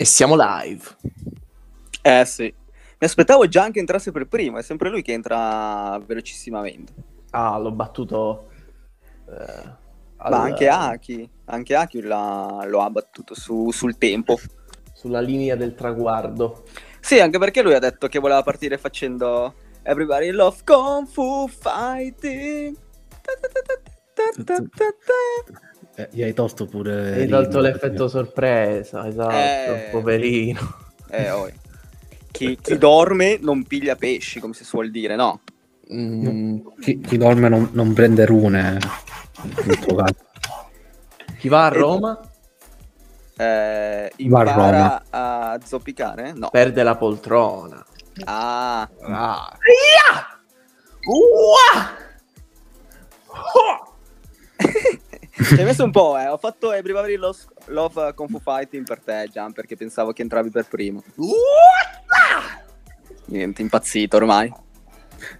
E 0.00 0.04
siamo 0.04 0.36
live. 0.38 0.84
Eh 2.02 2.24
sì. 2.24 2.44
Mi 2.44 3.06
aspettavo 3.06 3.48
già 3.48 3.68
che 3.72 3.80
entrasse 3.80 4.12
per 4.12 4.28
primo, 4.28 4.58
è 4.58 4.62
sempre 4.62 4.90
lui 4.90 5.02
che 5.02 5.10
entra 5.10 6.00
velocissimamente. 6.06 6.92
Ah, 7.30 7.58
l'ho 7.58 7.72
battuto. 7.72 8.48
Eh, 9.28 9.76
al... 10.18 10.30
Ma 10.30 10.40
anche 10.42 10.68
Aki, 10.68 11.30
anche 11.46 11.74
Aki 11.74 12.02
l'ha, 12.02 12.64
lo 12.66 12.80
ha 12.80 12.90
battuto 12.90 13.34
su, 13.34 13.72
sul 13.72 13.98
tempo. 13.98 14.38
Sulla 14.92 15.18
linea 15.18 15.56
del 15.56 15.74
traguardo. 15.74 16.62
Sì, 17.00 17.18
anche 17.18 17.38
perché 17.38 17.60
lui 17.60 17.74
ha 17.74 17.80
detto 17.80 18.06
che 18.06 18.20
voleva 18.20 18.44
partire 18.44 18.78
facendo 18.78 19.54
Everybody 19.82 20.30
Love 20.30 20.58
Kung 20.64 21.08
Fu 21.08 21.48
Fighting. 21.48 22.76
Eh, 25.98 26.08
gli 26.12 26.22
hai 26.22 26.32
tolto 26.32 26.66
pure. 26.66 27.14
Hai 27.14 27.26
tolto 27.26 27.58
l'effetto 27.58 28.06
sorpresa, 28.06 29.08
esatto, 29.08 29.34
eh... 29.34 29.88
poverino. 29.90 30.60
Eh, 31.10 31.30
oh. 31.34 31.50
chi, 32.30 32.56
chi, 32.62 32.78
dorme 32.78 33.36
non 33.40 33.64
piglia 33.64 33.96
pesci, 33.96 34.38
come 34.38 34.54
si 34.54 34.62
suol 34.62 34.92
dire, 34.92 35.16
no? 35.16 35.40
Mm. 35.92 36.58
Chi, 36.80 37.00
chi, 37.00 37.16
dorme 37.16 37.48
non, 37.48 37.70
non 37.72 37.92
prende 37.94 38.26
rune. 38.26 38.78
chi 41.36 41.48
va 41.48 41.66
a 41.66 41.68
Roma? 41.68 42.20
Eh, 43.36 44.12
impara 44.18 44.52
a, 44.52 44.54
Roma. 44.54 45.04
a 45.10 45.58
zoppicare? 45.64 46.32
No. 46.32 46.48
Perde 46.50 46.84
la 46.84 46.94
poltrona. 46.94 47.84
Ah. 48.22 48.88
ah. 49.00 49.58
Ci 55.42 55.54
hai 55.54 55.64
messo 55.64 55.84
un 55.84 55.92
po', 55.92 56.18
eh. 56.18 56.26
Ho 56.26 56.36
fatto 56.36 56.72
Everybody 56.72 57.16
Love, 57.16 57.38
Love 57.66 58.12
Kung 58.14 58.28
Fu 58.28 58.40
Fighting 58.40 58.84
per 58.84 59.00
te, 59.00 59.28
Gian, 59.30 59.52
perché 59.52 59.76
pensavo 59.76 60.12
che 60.12 60.22
entravi 60.22 60.50
per 60.50 60.66
primo. 60.66 61.02
Niente, 63.26 63.62
impazzito 63.62 64.16
ormai. 64.16 64.52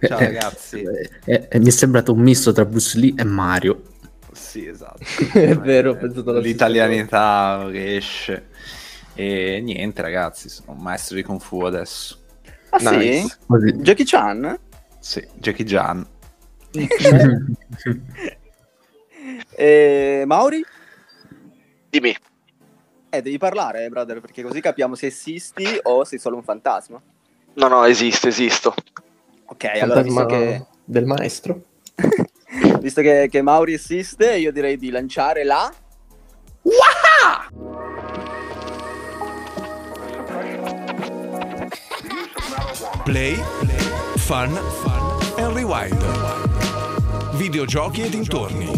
Ciao 0.01 0.17
eh, 0.17 0.25
ragazzi. 0.25 0.83
Eh, 1.25 1.47
eh, 1.49 1.59
mi 1.59 1.67
è 1.67 1.71
sembrato 1.71 2.13
un 2.13 2.19
misto 2.19 2.51
tra 2.51 2.65
Bruce 2.65 2.97
Lee 2.97 3.13
e 3.17 3.23
Mario. 3.23 3.83
Sì, 4.31 4.65
esatto. 4.67 4.99
è 5.33 5.57
vero, 5.57 5.91
ho 5.91 5.95
pensato 5.95 6.37
L'italianità 6.39 7.67
che 7.71 7.97
esce. 7.97 8.47
E 9.15 9.59
niente, 9.61 10.01
ragazzi, 10.01 10.47
sono 10.47 10.73
un 10.73 10.81
maestro 10.81 11.15
di 11.15 11.23
Kung 11.23 11.41
Fu 11.41 11.61
adesso. 11.61 12.17
Ah 12.69 12.91
nice. 12.91 13.27
sì? 13.27 13.71
Jackie 13.77 14.05
Chan? 14.05 14.57
Sì, 14.99 15.27
Jackie 15.35 15.65
Chan. 15.65 16.07
E 19.55 20.23
Mauri? 20.25 20.63
Dimmi. 21.89 22.15
Eh, 23.09 23.21
devi 23.21 23.37
parlare, 23.37 23.89
brother, 23.89 24.21
perché 24.21 24.43
così 24.43 24.61
capiamo 24.61 24.95
se 24.95 25.07
esisti 25.07 25.65
o 25.83 26.03
sei 26.03 26.19
solo 26.19 26.35
un 26.35 26.43
fantasma. 26.43 27.01
No, 27.53 27.67
no, 27.67 27.85
esiste, 27.85 28.27
esisto. 28.27 28.73
Ok, 29.45 29.65
fantasma 29.65 29.83
allora 29.83 30.01
visto 30.01 30.25
che... 30.25 30.65
del 30.85 31.05
maestro. 31.05 31.63
visto 32.79 33.01
che, 33.01 33.27
che, 33.29 33.41
Mauri 33.41 33.73
esiste, 33.73 34.37
io 34.37 34.51
direi 34.51 34.77
di 34.77 34.91
lanciare 34.91 35.43
la... 35.43 35.73
Play, 43.03 43.41
play, 43.59 43.79
fun, 44.17 44.51
fun 44.83 45.43
and 45.43 45.55
rewind. 45.55 46.28
Videogiochi 47.39 48.01
e 48.01 48.09
dintorni. 48.09 48.69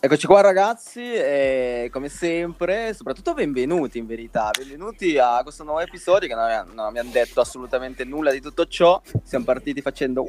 Eccoci 0.00 0.26
qua 0.26 0.40
ragazzi, 0.40 1.02
e 1.12 1.90
come 1.92 2.08
sempre, 2.08 2.94
soprattutto 2.94 3.34
benvenuti 3.34 3.98
in 3.98 4.06
verità, 4.06 4.48
benvenuti 4.56 5.18
a 5.18 5.40
questo 5.42 5.62
nuovo 5.62 5.80
episodio 5.80 6.26
che 6.26 6.34
non, 6.34 6.74
non 6.74 6.86
abbiamo 6.86 7.10
detto 7.10 7.42
assolutamente 7.42 8.04
nulla 8.04 8.32
di 8.32 8.40
tutto 8.40 8.64
ciò, 8.66 8.98
siamo 9.22 9.44
partiti 9.44 9.82
facendo 9.82 10.24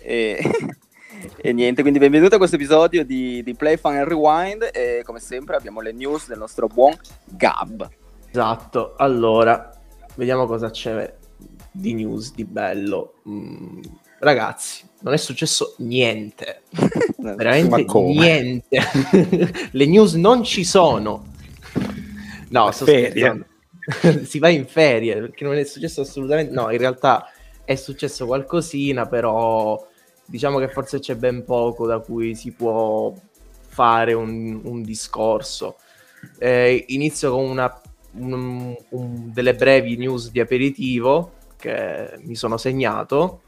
e, 0.00 0.42
e, 1.40 1.52
niente, 1.52 1.82
quindi 1.82 2.00
benvenuti 2.00 2.34
a 2.34 2.38
questo 2.38 2.56
episodio 2.56 3.04
di, 3.04 3.44
di 3.44 3.54
Play 3.54 3.76
Fun 3.76 3.94
and 3.94 4.08
Rewind. 4.08 4.70
E 4.72 5.02
come 5.04 5.20
sempre 5.20 5.54
abbiamo 5.54 5.80
le 5.80 5.92
news 5.92 6.26
del 6.26 6.38
nostro 6.38 6.66
buon 6.66 6.98
Gab. 7.26 7.88
Esatto, 8.28 8.94
allora, 8.96 9.73
vediamo 10.16 10.46
cosa 10.46 10.70
c'è 10.70 11.14
di 11.70 11.94
news 11.94 12.34
di 12.34 12.44
bello. 12.44 13.14
Mm, 13.28 13.80
ragazzi, 14.20 14.88
non 15.00 15.12
è 15.12 15.16
successo 15.16 15.74
niente. 15.78 16.62
Veramente 17.18 17.84
niente. 17.84 18.78
Le 19.70 19.86
news 19.86 20.14
non 20.14 20.44
ci 20.44 20.64
sono. 20.64 21.32
No, 22.48 22.70
sto 22.70 22.84
scherzando. 22.84 23.46
si 24.24 24.38
va 24.38 24.48
in 24.48 24.66
ferie 24.66 25.20
perché 25.20 25.44
non 25.44 25.56
è 25.56 25.64
successo 25.64 26.02
assolutamente. 26.02 26.52
No, 26.52 26.70
in 26.70 26.78
realtà 26.78 27.28
è 27.64 27.74
successo 27.74 28.26
qualcosina, 28.26 29.06
però 29.06 29.86
diciamo 30.26 30.58
che 30.58 30.68
forse 30.68 31.00
c'è 31.00 31.16
ben 31.16 31.44
poco 31.44 31.86
da 31.86 31.98
cui 31.98 32.34
si 32.34 32.52
può 32.52 33.12
fare 33.66 34.12
un, 34.12 34.60
un 34.64 34.82
discorso. 34.82 35.76
Eh, 36.38 36.84
inizio 36.88 37.32
con 37.32 37.44
una, 37.44 37.80
un, 38.16 38.76
un, 38.90 39.32
delle 39.32 39.54
brevi 39.54 39.96
news 39.96 40.30
di 40.30 40.40
aperitivo 40.40 41.32
che 41.56 42.18
mi 42.22 42.34
sono 42.34 42.56
segnato 42.56 43.40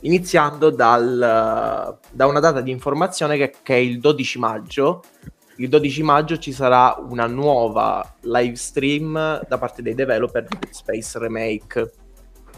iniziando 0.00 0.70
dal, 0.70 1.98
da 2.10 2.26
una 2.26 2.40
data 2.40 2.60
di 2.60 2.70
informazione 2.70 3.36
che, 3.36 3.54
che, 3.62 3.74
è 3.74 3.78
il 3.78 4.00
12 4.00 4.38
maggio. 4.38 5.02
Il 5.56 5.68
12 5.68 6.02
maggio 6.02 6.38
ci 6.38 6.52
sarà 6.52 6.96
una 7.08 7.26
nuova 7.26 8.14
live 8.20 8.54
stream 8.54 9.44
da 9.48 9.58
parte 9.58 9.82
dei 9.82 9.94
developer 9.94 10.44
di 10.44 10.68
Space 10.70 11.18
Remake. 11.18 11.92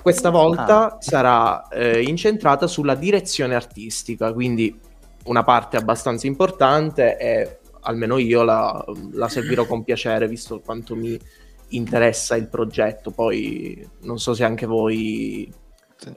Questa 0.03 0.31
volta 0.31 0.95
ah. 0.95 0.97
sarà 1.01 1.69
eh, 1.69 2.03
incentrata 2.03 2.67
sulla 2.67 2.95
direzione 2.95 3.55
artistica, 3.55 4.33
quindi 4.33 4.79
una 5.25 5.43
parte 5.43 5.77
abbastanza 5.77 6.27
importante 6.27 7.19
e 7.19 7.59
almeno 7.83 8.19
io 8.19 8.43
la, 8.43 8.85
la 9.13 9.29
seguirò 9.29 9.67
con 9.67 9.85
piacere 9.85 10.29
visto 10.29 10.61
quanto 10.61 10.95
mi 10.95 11.19
interessa 11.69 12.37
il 12.37 12.49
progetto. 12.49 13.11
Poi 13.11 13.89
non 14.03 14.19
so 14.19 14.35
se 14.35 14.45
anche 14.45 14.67
voi 14.67 15.53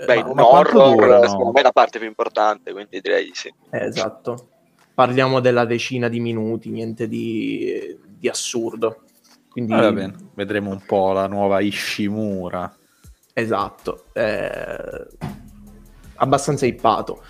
Beh, 0.06 0.24
ma, 0.24 0.34
ma 0.34 0.48
horror 0.48 0.96
dura, 0.96 1.28
secondo 1.28 1.52
me 1.52 1.60
è 1.60 1.64
la 1.64 1.74
parte 1.74 2.00
più 2.00 2.08
importante, 2.08 2.72
quindi 2.72 3.02
direi 3.02 3.26
di 3.26 3.32
sì. 3.34 3.54
Eh, 3.70 3.86
esatto. 3.86 4.48
Parliamo 4.94 5.40
della 5.42 5.66
decina 5.66 6.08
di 6.08 6.20
minuti, 6.20 6.70
niente 6.70 7.08
di, 7.08 7.98
di 8.06 8.30
assurdo. 8.30 9.02
Quindi... 9.50 9.74
Ah, 9.74 9.92
bene. 9.92 10.16
Vedremo 10.36 10.72
un 10.72 10.82
po' 10.86 11.12
la 11.12 11.28
nuova 11.28 11.60
Ishimura. 11.60 12.74
Esatto. 13.34 14.06
Eh... 14.14 15.08
Abbastanza 16.16 16.66
ippato. 16.66 17.24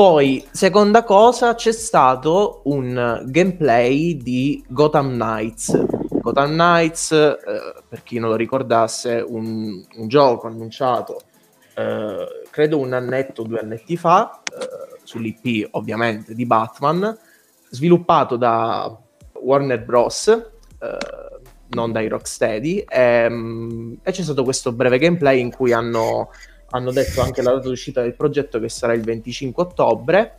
Poi, 0.00 0.42
seconda 0.50 1.04
cosa, 1.04 1.54
c'è 1.54 1.72
stato 1.72 2.62
un 2.64 3.22
gameplay 3.26 4.16
di 4.16 4.64
Gotham 4.66 5.10
Knights. 5.10 5.78
Gotham 6.22 6.52
Knights, 6.52 7.12
eh, 7.12 7.36
per 7.86 8.02
chi 8.02 8.18
non 8.18 8.30
lo 8.30 8.36
ricordasse, 8.36 9.22
un, 9.28 9.84
un 9.96 10.08
gioco 10.08 10.46
annunciato 10.46 11.20
eh, 11.74 12.26
credo 12.50 12.78
un 12.78 12.94
annetto, 12.94 13.42
due 13.42 13.58
annetti 13.60 13.98
fa, 13.98 14.40
eh, 14.46 15.00
sull'IP 15.02 15.68
ovviamente 15.72 16.34
di 16.34 16.46
Batman, 16.46 17.14
sviluppato 17.68 18.36
da 18.36 18.98
Warner 19.34 19.84
Bros., 19.84 20.28
eh, 20.28 21.30
non 21.68 21.92
dai 21.92 22.08
Rocksteady, 22.08 22.78
e, 22.88 23.02
ehm, 23.02 23.98
e, 24.02 24.12
c'è 24.12 24.22
stato 24.22 24.44
questo 24.44 24.72
breve 24.72 24.96
gameplay 24.96 25.40
in 25.40 25.50
cui 25.50 25.74
hanno, 25.74 26.30
hanno 26.70 26.92
detto 26.92 27.20
anche 27.20 27.42
la 27.42 27.52
data 27.52 27.68
d'uscita 27.68 28.02
del 28.02 28.14
progetto 28.14 28.58
che 28.58 28.68
sarà 28.68 28.92
il 28.92 29.02
25 29.02 29.62
ottobre 29.62 30.34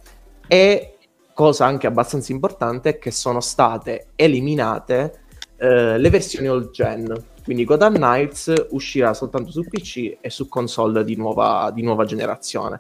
e 0.47 0.96
cosa 1.34 1.66
anche 1.66 1.88
abbastanza 1.88 2.32
importante 2.32 2.90
è 2.90 2.97
che 3.00 3.11
sono 3.11 3.40
state 3.40 4.08
eliminate 4.16 5.20
eh, 5.58 5.97
le 5.97 6.09
versioni 6.09 6.50
old 6.50 6.72
gen 6.72 7.29
quindi 7.44 7.66
Gotham 7.66 7.96
Knights 7.96 8.53
uscirà 8.70 9.14
soltanto 9.14 9.52
su 9.52 9.64
PC 9.64 10.17
e 10.22 10.29
su 10.29 10.47
console 10.47 11.03
di 11.03 11.16
nuova, 11.16 11.72
di 11.73 11.82
nuova 11.82 12.05
generazione. 12.05 12.78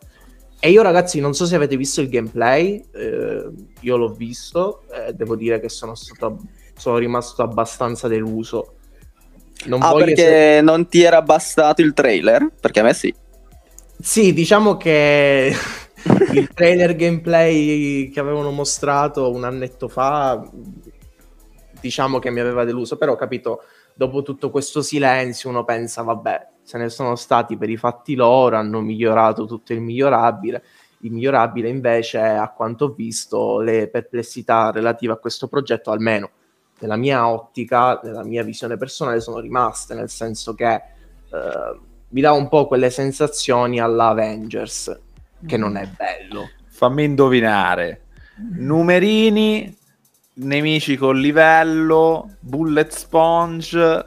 E 0.59 0.69
io 0.69 0.83
ragazzi 0.83 1.19
non 1.19 1.33
so 1.33 1.45
se 1.45 1.55
avete 1.55 1.75
visto 1.75 2.01
il 2.01 2.09
gameplay, 2.09 2.83
eh, 2.93 3.49
io 3.79 3.97
l'ho 3.97 4.13
visto 4.13 4.83
e 4.91 5.13
devo 5.13 5.35
dire 5.35 5.59
che 5.59 5.69
sono, 5.69 5.95
stato, 5.95 6.37
sono 6.75 6.97
rimasto 6.97 7.41
abbastanza 7.41 8.07
deluso. 8.07 8.75
Non 9.65 9.81
ah, 9.81 9.93
perché 9.93 10.11
essere... 10.11 10.61
non 10.61 10.87
ti 10.87 11.01
era 11.01 11.21
bastato 11.23 11.81
il 11.81 11.93
trailer? 11.93 12.51
Perché 12.59 12.81
a 12.81 12.83
me 12.83 12.93
sì. 12.93 13.13
Sì, 14.01 14.33
diciamo 14.33 14.77
che 14.77 15.53
il 16.33 16.47
trailer 16.53 16.95
gameplay 16.95 18.09
che 18.09 18.19
avevano 18.19 18.49
mostrato 18.49 19.31
un 19.31 19.43
annetto 19.43 19.87
fa, 19.87 20.49
diciamo 21.79 22.19
che 22.19 22.31
mi 22.31 22.39
aveva 22.39 22.63
deluso, 22.63 22.97
però 22.97 23.13
ho 23.13 23.15
capito 23.15 23.61
dopo 23.93 24.23
tutto 24.23 24.49
questo 24.49 24.81
silenzio 24.81 25.49
uno 25.49 25.63
pensa, 25.63 26.01
vabbè, 26.01 26.47
se 26.63 26.77
ne 26.79 26.89
sono 26.89 27.15
stati 27.15 27.57
per 27.57 27.69
i 27.69 27.77
fatti 27.77 28.15
loro, 28.15 28.55
hanno 28.55 28.81
migliorato 28.81 29.45
tutto 29.45 29.73
il 29.73 29.81
migliorabile. 29.81 30.63
Il 31.03 31.11
migliorabile 31.11 31.69
invece, 31.69 32.19
a 32.19 32.49
quanto 32.51 32.85
ho 32.85 32.93
visto, 32.93 33.59
le 33.59 33.87
perplessità 33.87 34.71
relative 34.71 35.13
a 35.13 35.17
questo 35.17 35.47
progetto, 35.47 35.91
almeno 35.91 36.29
nella 36.79 36.95
mia 36.95 37.27
ottica, 37.27 37.99
nella 38.03 38.23
mia 38.23 38.43
visione 38.43 38.77
personale, 38.77 39.19
sono 39.19 39.39
rimaste, 39.39 39.93
nel 39.95 40.09
senso 40.09 40.53
che 40.53 40.73
eh, 40.73 41.79
mi 42.11 42.21
dà 42.21 42.31
un 42.31 42.47
po' 42.47 42.67
quelle 42.67 42.89
sensazioni 42.89 43.79
alla 43.79 44.07
Avengers, 44.07 44.99
che 45.45 45.57
non 45.57 45.77
è 45.77 45.87
bello. 45.87 46.49
Fammi 46.67 47.03
indovinare. 47.03 48.01
Numerini, 48.35 49.77
nemici 50.35 50.97
con 50.97 51.19
livello, 51.19 52.35
bullet 52.39 52.91
sponge, 52.91 54.03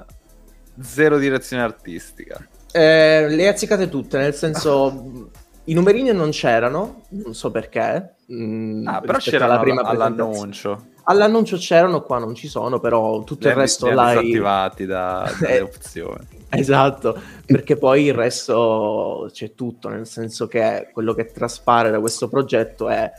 zero 0.81 1.19
direzione 1.19 1.63
artistica. 1.63 2.47
Eh, 2.73 3.27
le 3.29 3.49
azziccate 3.49 3.89
tutte, 3.89 4.19
nel 4.19 4.35
senso... 4.35 5.31
I 5.67 5.73
numerini 5.73 6.13
non 6.13 6.29
c'erano, 6.29 7.05
non 7.09 7.35
so 7.35 7.51
perché. 7.51 8.17
Mh, 8.27 8.45
mm, 8.45 8.87
ah, 8.87 9.01
però 9.01 9.17
c'era 9.17 9.47
la 9.47 9.59
prima 9.59 9.81
all'annuncio. 9.81 10.89
All'annuncio 11.05 11.57
c'erano, 11.57 12.03
qua 12.03 12.19
non 12.19 12.35
ci 12.35 12.49
sono, 12.49 12.81
però 12.81 13.23
tutto 13.25 13.49
il 13.49 13.55
resto 13.55 13.91
l'hai... 13.91 14.19
disattivati 14.19 14.87
da, 14.87 15.31
dalle 15.39 15.61
opzioni. 15.61 16.27
Esatto, 16.49 17.19
perché 17.45 17.77
poi 17.77 18.05
il 18.05 18.15
resto 18.15 19.29
c'è 19.33 19.55
tutto, 19.55 19.89
nel 19.89 20.07
senso 20.07 20.47
che 20.47 20.89
quello 20.93 21.13
che 21.13 21.27
traspare 21.27 21.91
da 21.91 22.01
questo 22.01 22.29
progetto 22.29 22.89
è 22.89 23.11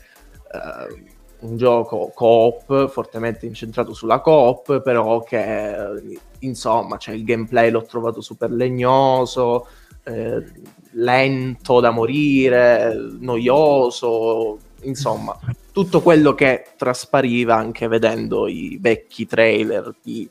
uh, 0.51 1.47
un 1.47 1.57
gioco 1.57 2.11
co-op, 2.13 2.89
fortemente 2.89 3.45
incentrato 3.45 3.93
sulla 3.93 4.19
co-op, 4.19 4.81
però 4.81 5.21
che 5.21 6.19
insomma, 6.39 6.97
cioè, 6.97 7.15
il 7.15 7.23
gameplay 7.23 7.69
l'ho 7.69 7.83
trovato 7.83 8.21
super 8.21 8.51
legnoso, 8.51 9.67
eh, 10.03 10.43
lento 10.91 11.79
da 11.79 11.91
morire, 11.91 12.95
noioso, 13.19 14.59
insomma, 14.81 15.37
tutto 15.75 15.99
quello 15.99 16.33
che 16.33 16.67
traspariva 16.77 17.53
anche 17.53 17.89
vedendo 17.89 18.47
i 18.47 18.77
vecchi 18.79 19.25
trailer 19.25 19.93
di, 20.01 20.25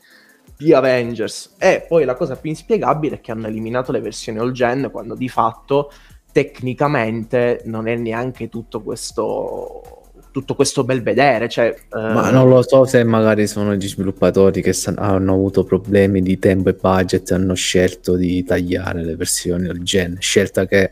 di, 0.57 0.73
Avengers. 0.73 1.57
E 1.59 1.85
poi 1.87 2.07
la 2.07 2.15
cosa 2.15 2.37
più 2.37 2.49
inspiegabile 2.49 3.17
è 3.17 3.21
che 3.21 3.31
hanno 3.31 3.49
eliminato 3.49 3.93
le 3.93 4.01
versioni 4.01 4.39
all 4.39 4.53
gen 4.53 4.89
quando 4.91 5.15
di 5.15 5.29
fatto 5.29 5.93
tecnicamente 6.33 7.61
non 7.67 7.89
è 7.89 7.95
neanche 7.95 8.49
tutto 8.49 8.81
questo 8.81 9.83
tutto 10.31 10.55
questo 10.55 10.83
bel 10.83 11.03
vedere. 11.03 11.47
Cioè, 11.51 11.75
Ma 11.91 12.31
eh... 12.31 12.33
non 12.33 12.49
lo 12.49 12.63
so 12.63 12.87
se 12.87 13.05
magari 13.05 13.47
sono 13.47 13.75
gli 13.75 13.87
sviluppatori 13.87 14.63
che 14.63 14.73
san- 14.73 14.97
hanno 14.97 15.35
avuto 15.35 15.63
problemi 15.63 16.23
di 16.23 16.39
tempo 16.39 16.71
e 16.71 16.73
budget 16.73 17.31
e 17.31 17.35
hanno 17.35 17.53
scelto 17.53 18.17
di 18.17 18.43
tagliare 18.45 19.05
le 19.05 19.15
versioni 19.15 19.67
del 19.67 19.83
gen, 19.83 20.17
scelta 20.21 20.65
che 20.65 20.91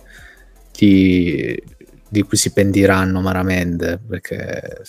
ti, 0.72 1.58
di 2.12 2.20
cui 2.24 2.36
si 2.36 2.52
pentiranno 2.52 3.20
amaramente 3.20 3.98
perché 4.06 4.82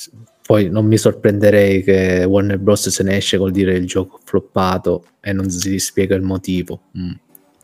poi 0.46 0.70
non 0.70 0.86
mi 0.86 0.98
sorprenderei 0.98 1.82
che 1.82 2.26
Warner 2.26 2.60
Bros. 2.60 2.90
se 2.90 3.02
ne 3.02 3.16
esce 3.16 3.38
col 3.38 3.52
dire 3.52 3.76
il 3.76 3.88
gioco 3.88 4.20
floppato 4.26 5.06
e 5.22 5.32
non 5.32 5.50
si 5.50 5.80
spiega 5.80 6.16
il 6.16 6.22
motivo. 6.22 6.82
Mm. 6.98 7.12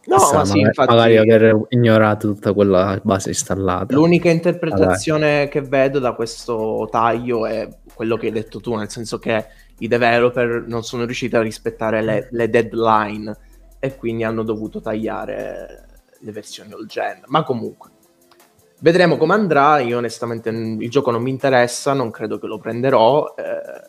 No, 0.05 0.15
ma 0.15 0.31
magari, 0.31 0.47
sì, 0.47 0.59
infatti, 0.59 0.95
magari 0.95 1.17
aver 1.17 1.59
ignorato 1.69 2.33
tutta 2.33 2.53
quella 2.53 3.01
base 3.03 3.29
installata. 3.29 3.93
L'unica 3.93 4.29
interpretazione 4.29 5.41
allora. 5.41 5.49
che 5.49 5.61
vedo 5.61 5.99
da 5.99 6.13
questo 6.13 6.87
taglio 6.89 7.45
è 7.45 7.67
quello 7.93 8.15
che 8.15 8.27
hai 8.27 8.31
detto 8.31 8.61
tu, 8.61 8.73
nel 8.75 8.89
senso 8.89 9.19
che 9.19 9.45
i 9.79 9.89
developer 9.89 10.63
non 10.65 10.83
sono 10.83 11.03
riusciti 11.03 11.35
a 11.35 11.41
rispettare 11.41 12.01
le, 12.01 12.29
le 12.31 12.49
deadline 12.49 13.37
e 13.77 13.97
quindi 13.97 14.23
hanno 14.23 14.43
dovuto 14.43 14.79
tagliare 14.79 15.85
le 16.17 16.31
versioni 16.31 16.71
all 16.71 16.85
gen. 16.85 17.23
Ma 17.25 17.43
comunque, 17.43 17.89
vedremo 18.79 19.17
come 19.17 19.33
andrà. 19.33 19.79
Io 19.79 19.97
onestamente 19.97 20.49
il 20.49 20.89
gioco 20.89 21.11
non 21.11 21.21
mi 21.21 21.29
interessa, 21.29 21.93
non 21.93 22.11
credo 22.11 22.39
che 22.39 22.47
lo 22.47 22.57
prenderò 22.57 23.33
eh, 23.37 23.87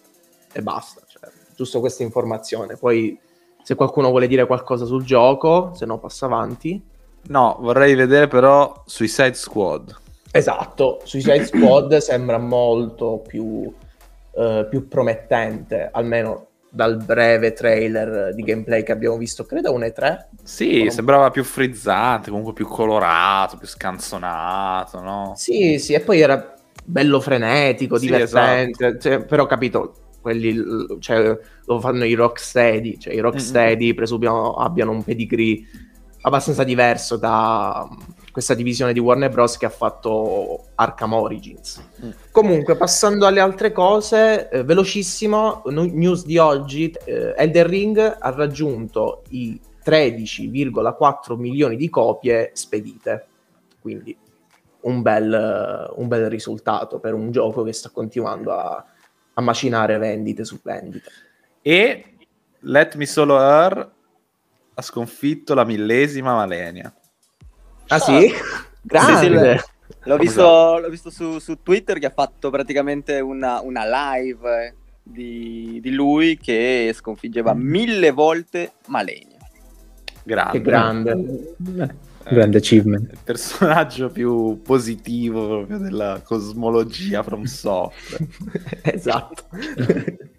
e 0.53 0.63
basta. 0.63 1.01
Cioè, 1.07 1.31
giusto 1.55 1.81
questa 1.81 2.03
informazione. 2.03 2.77
Poi 2.77 3.19
se 3.63 3.75
qualcuno 3.75 4.11
vuole 4.11 4.27
dire 4.27 4.47
qualcosa 4.47 4.85
sul 4.85 5.05
gioco, 5.05 5.73
se 5.75 5.87
no 5.87 5.99
passa 5.99 6.27
avanti. 6.27 6.83
No, 7.29 7.59
vorrei 7.61 7.95
vedere 7.95 8.29
però 8.29 8.83
Suicide 8.87 9.35
Squad. 9.35 9.95
Esatto, 10.33 11.01
Suicide 11.05 11.45
Squad 11.45 11.97
sembra 11.99 12.39
molto 12.39 13.23
più, 13.27 13.45
uh, 13.45 14.69
più, 14.69 14.89
promettente, 14.89 15.89
almeno 15.93 16.50
dal 16.71 16.97
breve 16.97 17.53
trailer 17.53 18.33
di 18.35 18.43
gameplay 18.43 18.83
che 18.83 18.93
abbiamo 18.93 19.17
visto, 19.17 19.45
credo 19.45 19.73
un 19.73 19.83
E3. 19.83 20.27
Sì, 20.43 20.85
non... 20.85 20.91
sembrava 20.91 21.31
più 21.31 21.43
frizzante, 21.45 22.31
comunque 22.31 22.53
più 22.53 22.67
colorato, 22.67 23.57
più 23.57 23.67
scanzonato, 23.67 25.01
no? 25.01 25.33
Sì, 25.37 25.79
sì, 25.79 25.95
e 25.95 26.01
poi 26.01 26.21
era 26.21 26.55
bello 26.85 27.21
frenetico, 27.21 27.99
sì, 27.99 28.07
divertente, 28.07 28.87
esatto. 28.87 29.01
cioè, 29.01 29.25
però 29.25 29.47
capito, 29.47 29.95
quelli 30.21 30.63
cioè, 31.01 31.39
lo 31.65 31.81
fanno 31.81 32.05
i 32.05 32.15
Rocksteady, 32.15 32.99
cioè 32.99 33.15
i 33.15 33.21
Rocksteady 33.21 33.87
mm-hmm. 33.87 33.97
presumiamo 33.97 34.55
abbiano 34.55 34.93
un 34.93 35.03
pedigree 35.03 35.63
abbastanza 36.23 36.65
diverso 36.65 37.17
da 37.17 37.89
questa 38.31 38.55
divisione 38.55 38.93
di 38.93 39.01
Warner 39.01 39.31
Bros. 39.31 39.57
che 39.57 39.67
ha 39.67 39.71
fatto 39.71 40.69
Arkham 40.77 41.13
Origins. 41.15 41.83
Mm. 42.05 42.11
Comunque, 42.31 42.77
passando 42.77 43.27
alle 43.27 43.41
altre 43.41 43.73
cose, 43.73 44.49
eh, 44.49 44.63
velocissimo, 44.63 45.63
news 45.67 46.25
di 46.25 46.39
oggi, 46.39 46.95
eh, 47.05 47.35
Elden 47.37 47.67
Ring 47.67 48.17
ha 48.19 48.31
raggiunto 48.31 49.23
i 49.31 49.61
13,4 49.83 51.37
milioni 51.37 51.77
di 51.77 51.89
copie 51.89 52.51
spedite, 52.55 53.27
quindi 53.81 54.17
un 54.83 55.03
bel, 55.03 55.93
un 55.97 56.09
bel 56.09 56.29
risultato 56.29 56.99
per 57.01 57.15
un 57.15 57.31
gioco 57.31 57.63
che 57.63 57.73
sta 57.73 57.91
continuando 57.91 58.53
a, 58.53 58.85
a 59.35 59.41
macinare 59.41 59.99
vendite 59.99 60.45
su 60.45 60.59
vendite. 60.63 61.11
E 61.63 62.05
Let 62.61 62.95
Me 62.97 63.07
Solo 63.07 63.39
Her 63.39 63.91
ha 64.75 64.83
sconfitto 64.83 65.55
la 65.55 65.65
millesima 65.65 66.35
Malenia. 66.35 66.95
Ah 67.91 67.99
sì? 68.01 68.33
Grande! 68.83 69.59
Sì, 69.59 69.63
sì, 69.63 69.99
l'ho, 70.05 70.17
visto, 70.17 70.79
l'ho 70.79 70.89
visto 70.89 71.11
su, 71.11 71.39
su, 71.39 71.63
Twitter 71.63 71.99
che 71.99 72.07
ha 72.07 72.13
fatto 72.15 72.51
praticamente 72.51 73.21
una, 73.21 73.61
una 73.61 73.85
live 74.15 74.75
di, 75.03 75.79
di, 75.83 75.93
lui 75.93 76.39
che 76.39 76.93
sconfiggeva 76.95 77.53
mille 77.53 78.11
volte 78.11 78.73
Malenia. 78.87 79.39
Grande. 80.23 80.53
Che 80.53 80.63
grande. 80.63 81.15
Beh 81.57 82.09
grande 82.29 82.59
achievement. 82.59 83.11
Il 83.11 83.19
personaggio 83.25 84.09
più 84.09 84.61
positivo 84.63 85.47
proprio 85.47 85.79
della 85.79 86.21
cosmologia 86.23 87.23
from 87.23 87.45
software. 87.45 88.27
esatto. 88.83 89.45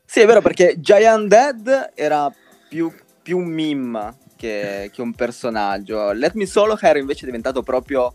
sì, 0.05 0.21
è 0.21 0.25
vero 0.25 0.41
perché 0.41 0.75
Giant 0.79 1.27
Dead 1.27 1.91
era 1.95 2.33
più, 2.69 2.91
più 3.21 3.37
un 3.37 3.47
meme 3.47 4.17
che, 4.41 4.89
che, 4.91 5.01
un 5.01 5.13
personaggio. 5.13 6.11
Let 6.13 6.33
Me 6.33 6.47
Solo 6.47 6.77
era 6.79 6.97
invece 6.97 7.25
diventato 7.25 7.61
proprio... 7.61 8.11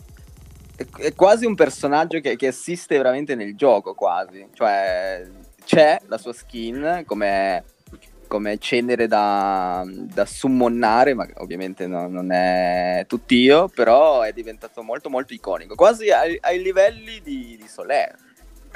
È, 0.75 1.15
quasi 1.15 1.47
un 1.47 1.55
personaggio 1.55 2.21
che, 2.21 2.35
che 2.35 2.49
esiste 2.49 2.97
veramente 2.97 3.37
nel 3.37 3.55
gioco, 3.55 3.95
quasi. 3.95 4.45
Cioè, 4.53 5.25
c'è 5.65 6.01
la 6.09 6.19
sua 6.19 6.33
skin 6.33 7.05
come 7.07 7.63
come 8.29 8.59
cenere 8.59 9.07
da, 9.07 9.85
da 9.87 10.27
summonnare, 10.27 11.15
ma 11.15 11.29
ovviamente 11.37 11.87
no, 11.87 12.09
non 12.09 12.33
è 12.33 13.05
tutt'io, 13.07 13.71
però 13.73 14.23
è 14.23 14.33
diventato 14.33 14.83
molto 14.83 15.09
molto 15.09 15.33
iconico, 15.33 15.77
quasi 15.77 16.11
ai, 16.11 16.37
ai 16.41 16.61
livelli 16.61 17.21
di, 17.23 17.57
di 17.57 17.69
Soler. 17.69 18.17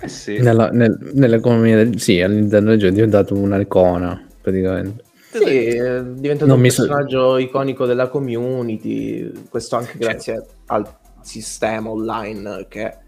Eh 0.01 0.09
sì. 0.09 0.39
Nella, 0.39 0.71
nel, 0.71 0.97
nell'economia 1.15 1.83
del, 1.83 1.99
sì, 1.99 2.21
all'interno 2.21 2.71
del 2.71 2.79
gioco 2.79 2.93
è 2.93 2.95
diventato 2.95 3.35
un'icona 3.35 4.25
praticamente. 4.41 5.09
Sì, 5.31 5.45
è 5.45 6.03
diventato 6.03 6.47
non 6.47 6.57
un 6.57 6.63
personaggio 6.63 7.31
so... 7.31 7.37
iconico 7.39 7.87
della 7.87 8.09
community, 8.09 9.31
questo 9.49 9.77
anche 9.77 9.97
grazie 9.97 10.35
cioè. 10.35 10.47
al 10.67 10.99
sistema 11.23 11.91
online 11.91 12.67
che 12.69 12.99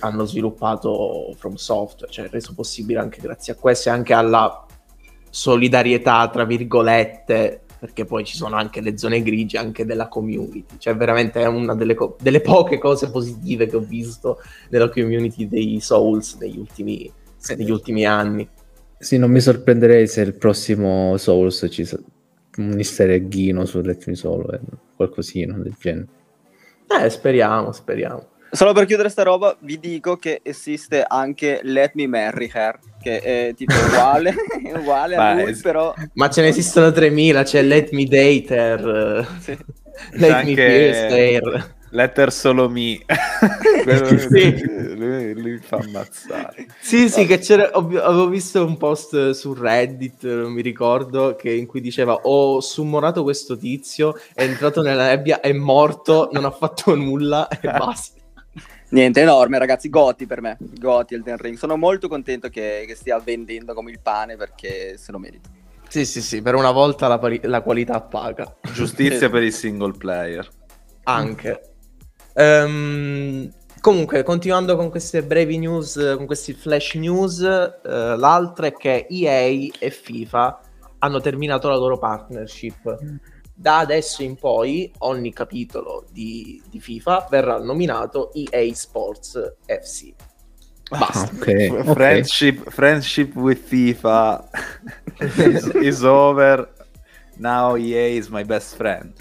hanno 0.00 0.24
sviluppato 0.24 1.34
From 1.36 1.54
Software, 1.54 2.12
cioè 2.12 2.28
reso 2.28 2.54
possibile 2.54 3.00
anche 3.00 3.20
grazie 3.20 3.54
a 3.54 3.56
questo 3.56 3.88
e 3.88 3.92
anche 3.92 4.12
alla 4.12 4.66
solidarietà, 5.30 6.28
tra 6.28 6.44
virgolette, 6.44 7.62
perché 7.78 8.04
poi 8.04 8.24
ci 8.24 8.36
sono 8.36 8.56
anche 8.56 8.80
le 8.80 8.96
zone 8.96 9.22
grigie 9.22 9.58
anche 9.58 9.84
della 9.84 10.08
community. 10.08 10.76
Cioè, 10.78 10.94
veramente 10.94 11.40
è 11.40 11.46
una 11.46 11.74
delle, 11.74 11.94
co- 11.94 12.16
delle 12.20 12.40
poche 12.40 12.78
cose 12.78 13.10
positive 13.10 13.66
che 13.66 13.76
ho 13.76 13.80
visto 13.80 14.38
nella 14.70 14.88
community 14.88 15.48
dei 15.48 15.80
Souls 15.80 16.36
negli 16.36 16.58
ultimi, 16.58 17.10
negli 17.56 17.70
ultimi 17.70 18.06
anni. 18.06 18.48
Sì, 18.98 19.18
non 19.18 19.30
mi 19.30 19.40
sorprenderei 19.40 20.06
se 20.06 20.22
il 20.22 20.34
prossimo 20.34 21.16
Souls 21.16 21.66
ci 21.70 21.84
sarà 21.84 22.02
un 22.56 22.78
easter 22.78 23.10
egghino 23.10 23.64
su 23.64 23.80
Let 23.80 24.06
Me 24.06 24.14
Solo, 24.14 24.52
eh, 24.52 24.60
qualcosina 24.96 25.56
del 25.58 25.74
genere. 25.78 26.06
Eh, 27.02 27.10
speriamo, 27.10 27.72
speriamo. 27.72 28.28
Solo 28.50 28.72
per 28.72 28.86
chiudere 28.86 29.08
sta 29.08 29.24
roba, 29.24 29.56
vi 29.62 29.80
dico 29.80 30.16
che 30.16 30.38
esiste 30.44 31.04
anche 31.04 31.58
Let 31.64 31.94
Me 31.94 32.06
Marry 32.06 32.48
Her, 32.52 32.78
che 33.02 33.20
è 33.20 33.54
tipo 33.56 33.74
uguale, 33.74 34.32
uguale 34.72 35.16
a 35.16 35.34
lui, 35.34 35.50
es- 35.50 35.60
però... 35.60 35.92
Ma 36.12 36.30
ce 36.30 36.42
ne 36.42 36.48
esistono 36.48 36.92
3000, 36.92 37.42
c'è 37.42 37.62
Let 37.62 37.90
Me 37.90 38.04
Date 38.04 38.54
Her, 38.54 39.28
sì. 39.40 39.58
Let 40.12 40.44
Me 40.44 40.54
Pierce 40.54 41.06
Her. 41.08 41.74
Letter 41.94 42.32
solo 42.32 42.68
me. 42.68 43.00
sì. 44.28 44.96
lui, 44.96 45.40
lui, 45.40 45.58
fa 45.58 45.76
ammazzare. 45.76 46.66
Sì, 46.80 47.08
sì, 47.08 47.24
che 47.24 47.38
c'era, 47.38 47.70
avevo 47.70 48.26
visto 48.28 48.64
un 48.66 48.76
post 48.76 49.30
su 49.30 49.54
Reddit, 49.54 50.24
non 50.24 50.52
mi 50.52 50.60
ricordo, 50.60 51.36
che, 51.36 51.52
in 51.52 51.66
cui 51.66 51.80
diceva 51.80 52.14
ho 52.14 52.60
summonato 52.60 53.22
questo 53.22 53.56
tizio, 53.56 54.18
è 54.34 54.42
entrato 54.42 54.82
nella 54.82 55.06
nebbia, 55.06 55.38
è 55.38 55.52
morto, 55.52 56.30
non 56.32 56.44
ha 56.44 56.50
fatto 56.50 56.96
nulla 56.96 57.46
e 57.46 57.60
basta. 57.70 58.20
Niente, 58.88 59.20
enorme 59.20 59.58
ragazzi, 59.58 59.88
Goti 59.88 60.26
per 60.26 60.40
me, 60.40 60.56
Goti 60.58 61.14
Elden 61.14 61.36
Ring. 61.36 61.56
Sono 61.56 61.76
molto 61.76 62.08
contento 62.08 62.48
che, 62.48 62.84
che 62.88 62.94
stia 62.96 63.20
vendendo 63.20 63.72
come 63.72 63.92
il 63.92 64.00
pane 64.00 64.36
perché 64.36 64.96
se 64.98 65.12
lo 65.12 65.18
merita. 65.18 65.48
Sì, 65.88 66.04
sì, 66.04 66.20
sì, 66.20 66.42
per 66.42 66.56
una 66.56 66.72
volta 66.72 67.06
la, 67.06 67.18
pari- 67.18 67.40
la 67.44 67.60
qualità 67.60 68.00
paga. 68.00 68.52
Giustizia 68.72 69.30
per 69.30 69.44
il 69.44 69.52
single 69.52 69.92
player. 69.96 70.48
Anche. 71.04 71.73
Um, 72.34 73.48
comunque, 73.80 74.22
continuando 74.22 74.76
con 74.76 74.90
queste 74.90 75.22
brevi 75.22 75.58
news, 75.58 76.14
con 76.16 76.26
questi 76.26 76.52
flash 76.52 76.94
news, 76.94 77.38
uh, 77.38 78.16
l'altra 78.16 78.66
è 78.66 78.72
che 78.72 79.06
EA 79.08 79.70
e 79.78 79.90
FIFA 79.90 80.60
hanno 80.98 81.20
terminato 81.20 81.68
la 81.68 81.76
loro 81.76 81.98
partnership. 81.98 82.98
Da 83.56 83.78
adesso 83.78 84.22
in 84.24 84.36
poi 84.36 84.90
ogni 84.98 85.32
capitolo 85.32 86.06
di, 86.10 86.60
di 86.68 86.80
FIFA 86.80 87.28
verrà 87.30 87.58
nominato 87.58 88.32
EA 88.32 88.74
Sports 88.74 89.54
FC. 89.66 90.12
Basta. 90.90 91.30
Okay, 91.36 91.68
okay. 91.68 91.92
Friendship, 91.94 92.70
friendship 92.70 93.34
with 93.36 93.60
FIFA 93.70 94.48
is, 95.20 95.66
is 95.80 96.02
over. 96.02 96.68
Now 97.36 97.76
EA 97.76 98.16
is 98.16 98.28
my 98.28 98.44
best 98.44 98.76
friend. 98.76 99.12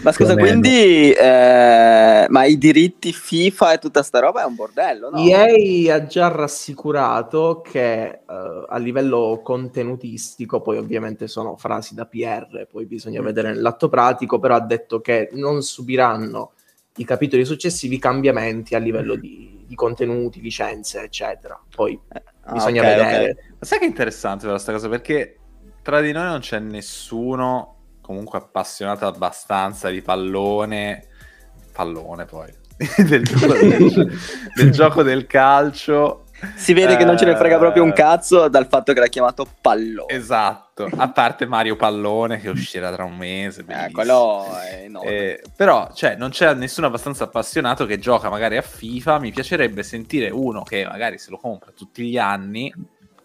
Ma 0.02 0.12
scusa, 0.12 0.36
quindi 0.36 1.12
eh, 1.12 2.26
ma 2.30 2.46
i 2.46 2.58
diritti 2.58 3.12
FIFA 3.12 3.74
e 3.74 3.78
tutta 3.78 4.04
sta 4.04 4.20
roba 4.20 4.44
è 4.44 4.46
un 4.46 4.56
bordello, 4.56 5.10
no? 5.10 5.18
EA 5.18 5.96
ha 5.96 6.06
già 6.06 6.28
rassicurato 6.28 7.62
che 7.62 8.22
uh, 8.26 8.66
a 8.68 8.78
livello 8.78 9.42
contenutistico, 9.44 10.62
poi 10.62 10.78
ovviamente 10.78 11.28
sono 11.28 11.56
frasi 11.58 11.94
da 11.96 12.06
PR, 12.06 12.68
poi 12.70 12.86
bisogna 12.86 13.22
mm. 13.22 13.26
vedere 13.26 13.50
nell'atto 13.50 13.90
pratico, 13.90 14.40
però 14.40 14.56
ha 14.56 14.62
detto 14.62 15.02
che 15.02 15.30
non 15.34 15.62
subiranno 15.62 16.54
i 16.98 17.04
capitoli 17.04 17.44
successivi 17.44 18.00
cambiamenti 18.00 18.76
a 18.76 18.80
livello 18.80 19.16
di, 19.16 19.64
di 19.68 19.76
contenuti, 19.76 20.42
licenze, 20.42 21.02
eccetera. 21.02 21.60
Poi 21.74 22.00
eh, 22.14 22.24
bisogna 22.52 22.82
okay, 22.82 22.96
vedere. 22.96 23.32
Okay. 23.32 23.44
Ma 23.60 23.66
sai 23.66 23.80
che 23.80 23.86
è 23.86 23.88
interessante 23.88 24.48
questa 24.48 24.72
cosa? 24.72 24.88
Perché 24.88 25.38
tra 25.82 26.02
di 26.02 26.12
noi 26.12 26.26
non 26.26 26.40
c'è 26.40 26.60
nessuno 26.60 27.75
comunque 28.06 28.38
appassionato 28.38 29.08
abbastanza 29.08 29.90
di 29.90 30.02
pallone, 30.02 31.08
pallone 31.74 32.26
poi, 32.26 32.54
del, 33.08 33.24
gioco 33.24 33.54
del, 33.54 34.20
del, 34.54 34.72
gioco 34.72 35.04
del 35.04 35.26
calcio. 35.26 36.22
Si 36.56 36.74
vede 36.74 36.94
eh, 36.94 36.98
che 36.98 37.06
non 37.06 37.18
ce 37.18 37.26
ne 37.26 37.36
frega 37.36 37.58
proprio 37.58 37.82
un 37.82 37.90
eh, 37.90 37.94
cazzo 37.94 38.50
dal 38.50 38.68
fatto 38.68 38.94
che 38.94 39.00
l'ha 39.00 39.08
chiamato 39.08 39.48
pallone. 39.62 40.14
Esatto, 40.14 40.88
a 40.98 41.10
parte 41.10 41.48
Mario 41.48 41.76
Pallone 41.76 42.40
che 42.40 42.50
uscirà 42.50 42.92
tra 42.92 43.06
un 43.06 43.16
mese. 43.16 43.66
Eh, 43.68 43.92
quello 43.92 44.46
è 44.62 44.84
enorme. 44.84 45.10
Eh, 45.10 45.44
però, 45.56 45.90
cioè, 45.94 46.16
non 46.16 46.30
c'è 46.30 46.54
nessuno 46.54 46.88
abbastanza 46.88 47.24
appassionato 47.24 47.86
che 47.86 47.98
gioca 47.98 48.30
magari 48.30 48.58
a 48.58 48.62
FIFA. 48.62 49.20
Mi 49.20 49.32
piacerebbe 49.32 49.82
sentire 49.82 50.30
uno 50.30 50.64
che 50.64 50.86
magari 50.86 51.18
se 51.18 51.32
lo 51.32 51.38
compra 51.38 51.72
tutti 51.72 52.04
gli 52.04 52.18
anni 52.18 52.72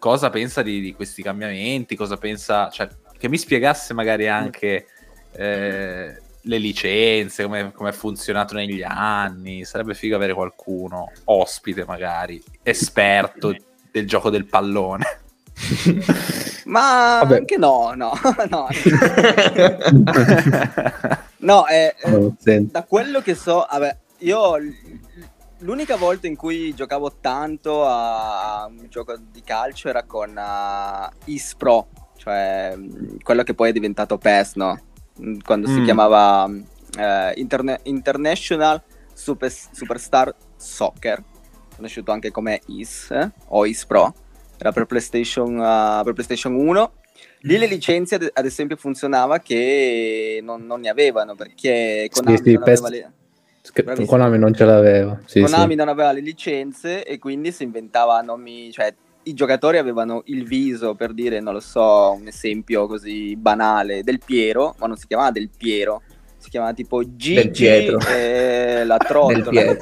cosa 0.01 0.31
pensa 0.31 0.63
di, 0.63 0.81
di 0.81 0.95
questi 0.95 1.21
cambiamenti, 1.21 1.95
cosa 1.95 2.17
pensa, 2.17 2.71
cioè, 2.71 2.89
che 3.21 3.29
mi 3.29 3.37
spiegasse 3.37 3.93
magari 3.93 4.27
anche 4.27 4.87
eh, 5.33 6.21
le 6.41 6.57
licenze, 6.57 7.43
come 7.43 7.89
è 7.89 7.91
funzionato 7.91 8.55
negli 8.55 8.81
anni. 8.83 9.63
Sarebbe 9.63 9.93
figo 9.93 10.15
avere 10.15 10.33
qualcuno 10.33 11.11
ospite, 11.25 11.85
magari 11.85 12.41
esperto 12.63 13.55
del 13.91 14.07
gioco 14.07 14.31
del 14.31 14.47
pallone. 14.47 15.19
Ma 16.65 17.19
Vabbè. 17.21 17.37
anche 17.37 17.57
no, 17.57 17.93
no, 17.93 18.11
no. 18.49 18.67
no, 21.37 21.67
eh, 21.67 21.93
eh, 22.43 22.61
da 22.61 22.83
quello 22.85 23.21
che 23.21 23.35
so, 23.35 23.67
vabbè, 23.69 23.97
io 24.19 24.55
l'unica 25.59 25.95
volta 25.95 26.25
in 26.25 26.35
cui 26.35 26.73
giocavo 26.73 27.17
tanto 27.21 27.85
a 27.85 28.65
un 28.67 28.87
gioco 28.89 29.15
di 29.15 29.43
calcio 29.43 29.89
era 29.89 30.05
con 30.05 30.35
uh, 30.35 31.07
Ispro, 31.25 31.89
cioè 32.21 32.73
mm, 32.75 33.17
quello 33.23 33.41
che 33.41 33.55
poi 33.55 33.69
è 33.69 33.73
diventato 33.73 34.19
PES, 34.19 34.53
no? 34.55 34.79
Mm, 35.19 35.39
quando 35.43 35.67
mm. 35.67 35.73
si 35.73 35.83
chiamava 35.83 36.43
uh, 36.45 37.31
Interne- 37.33 37.79
International 37.83 38.79
Super- 39.11 39.51
Superstar 39.51 40.33
Soccer, 40.55 41.23
conosciuto 41.75 42.11
anche 42.11 42.29
come 42.29 42.61
IS 42.67 43.09
eh? 43.09 43.31
o 43.47 43.65
IS 43.65 43.85
Pro, 43.85 44.13
era 44.59 44.71
per 44.71 44.85
PlayStation, 44.85 45.57
uh, 45.57 46.03
per 46.03 46.13
PlayStation 46.13 46.53
1. 46.53 46.91
Lì 47.45 47.57
le 47.57 47.65
licenze, 47.65 48.15
ad, 48.15 48.29
ad 48.31 48.45
esempio, 48.45 48.75
funzionava 48.75 49.39
che 49.39 50.39
non, 50.43 50.63
non, 50.67 50.81
ne 50.81 50.89
avevano 50.89 51.33
perché 51.33 52.07
Konami 52.11 52.37
sì, 52.37 52.43
sì, 52.43 52.53
non 52.53 52.61
aveva 52.61 52.89
le... 52.89 54.05
Konami 54.05 54.37
non 54.37 54.53
ce 54.53 54.65
l'aveva. 54.65 55.19
Sì, 55.25 55.41
Konami 55.41 55.73
non 55.73 55.87
aveva 55.87 56.11
le 56.11 56.21
licenze 56.21 57.03
e 57.03 57.17
quindi 57.17 57.51
si 57.51 57.63
inventava 57.63 58.21
nomi, 58.21 58.71
cioè 58.71 58.93
i 59.23 59.33
giocatori 59.33 59.77
avevano 59.77 60.23
il 60.25 60.45
viso 60.45 60.95
per 60.95 61.13
dire, 61.13 61.39
non 61.39 61.53
lo 61.53 61.59
so, 61.59 62.15
un 62.19 62.27
esempio 62.27 62.87
così 62.87 63.35
banale, 63.35 64.03
del 64.03 64.19
Piero, 64.23 64.75
ma 64.79 64.87
non 64.87 64.97
si 64.97 65.07
chiamava 65.07 65.31
del 65.31 65.49
Piero, 65.55 66.01
si 66.37 66.49
chiamava 66.49 66.73
tipo 66.73 67.03
Gigi 67.15 67.65
e 67.67 68.83
la 68.83 68.97
trottola. 68.99 69.77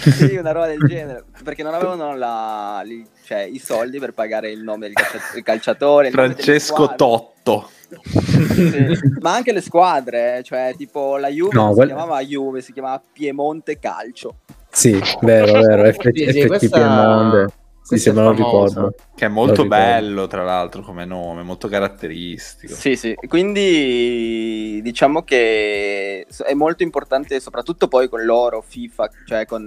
sì, 0.00 0.36
una 0.36 0.52
roba 0.52 0.66
del 0.66 0.80
genere, 0.86 1.24
perché 1.44 1.62
non 1.62 1.74
avevano 1.74 2.16
la, 2.16 2.80
li, 2.84 3.06
cioè, 3.24 3.40
i 3.40 3.58
soldi 3.58 3.98
per 3.98 4.12
pagare 4.12 4.50
il 4.50 4.62
nome 4.62 4.86
del 4.86 4.94
calciatore. 4.94 5.42
calciatore 5.42 6.10
Francesco 6.10 6.94
Totto. 6.96 7.70
sì. 7.88 8.98
Ma 9.20 9.34
anche 9.34 9.52
le 9.52 9.60
squadre, 9.60 10.38
eh, 10.38 10.42
cioè 10.42 10.74
tipo 10.76 11.16
la 11.16 11.28
Juve 11.28 11.54
no, 11.54 11.68
si 11.68 11.74
quel... 11.74 11.86
chiamava 11.88 12.20
Juve, 12.22 12.60
si 12.60 12.72
chiamava 12.72 13.00
Piemonte 13.12 13.78
Calcio. 13.78 14.36
Sì, 14.70 14.98
vero, 15.22 15.60
vero, 15.60 15.84
effetti, 15.84 16.24
sì, 16.24 16.32
sì, 16.32 16.38
effetti 16.40 16.68
questa... 16.68 16.78
Piemonte. 16.78 17.52
Sì, 17.88 17.96
se 17.96 18.12
me 18.12 18.20
lo 18.20 18.32
ricordo. 18.32 18.94
Che 19.14 19.24
è 19.24 19.28
molto 19.28 19.64
bello, 19.66 20.26
tra 20.26 20.42
l'altro, 20.42 20.82
come 20.82 21.06
nome, 21.06 21.42
molto 21.42 21.68
caratteristico. 21.68 22.74
Sì, 22.74 22.96
sì. 22.96 23.14
Quindi 23.14 24.80
diciamo 24.82 25.22
che 25.22 26.26
è 26.44 26.52
molto 26.52 26.82
importante, 26.82 27.40
soprattutto 27.40 27.88
poi 27.88 28.10
con 28.10 28.22
loro, 28.26 28.60
FIFA, 28.60 29.10
cioè 29.24 29.46
con 29.46 29.66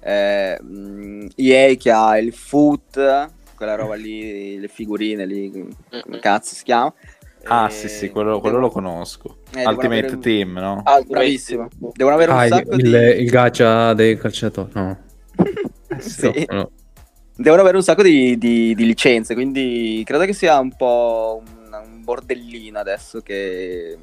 eh, 0.00 0.58
EA 1.36 1.74
che 1.74 1.90
ha 1.90 2.18
il 2.18 2.32
foot, 2.32 3.28
quella 3.54 3.74
roba 3.74 3.96
lì, 3.96 4.58
le 4.58 4.68
figurine 4.68 5.26
lì, 5.26 5.50
come 5.50 6.18
cazzo 6.18 6.54
si 6.54 6.64
chiama. 6.64 6.90
Ah, 7.48 7.66
e... 7.66 7.70
sì, 7.70 7.88
sì, 7.88 8.08
quello, 8.08 8.40
quello 8.40 8.56
devo... 8.56 8.68
lo 8.68 8.72
conosco. 8.72 9.40
Eh, 9.54 9.66
Ultimate 9.66 10.14
un... 10.14 10.20
Team, 10.22 10.52
no? 10.54 10.80
Ah, 10.84 11.02
bravissimo. 11.06 11.68
Devono 11.92 12.14
avere 12.14 12.32
un 12.32 12.38
ah, 12.38 12.46
sacco 12.46 12.76
il, 12.76 12.82
di... 12.82 13.22
il 13.22 13.28
gacha 13.28 13.92
dei 13.92 14.16
calciatori, 14.16 14.70
no. 14.72 14.98
sì. 16.00 16.46
No, 16.48 16.56
no 16.56 16.70
devono 17.36 17.62
avere 17.62 17.76
un 17.76 17.82
sacco 17.82 18.02
di, 18.02 18.38
di, 18.38 18.74
di, 18.74 18.86
licenze, 18.86 19.34
quindi 19.34 20.02
credo 20.04 20.24
che 20.24 20.32
sia 20.32 20.58
un 20.58 20.74
po' 20.74 21.42
un, 21.46 21.72
un, 21.72 22.02
bordellino 22.02 22.78
adesso 22.78 23.20
che... 23.20 23.96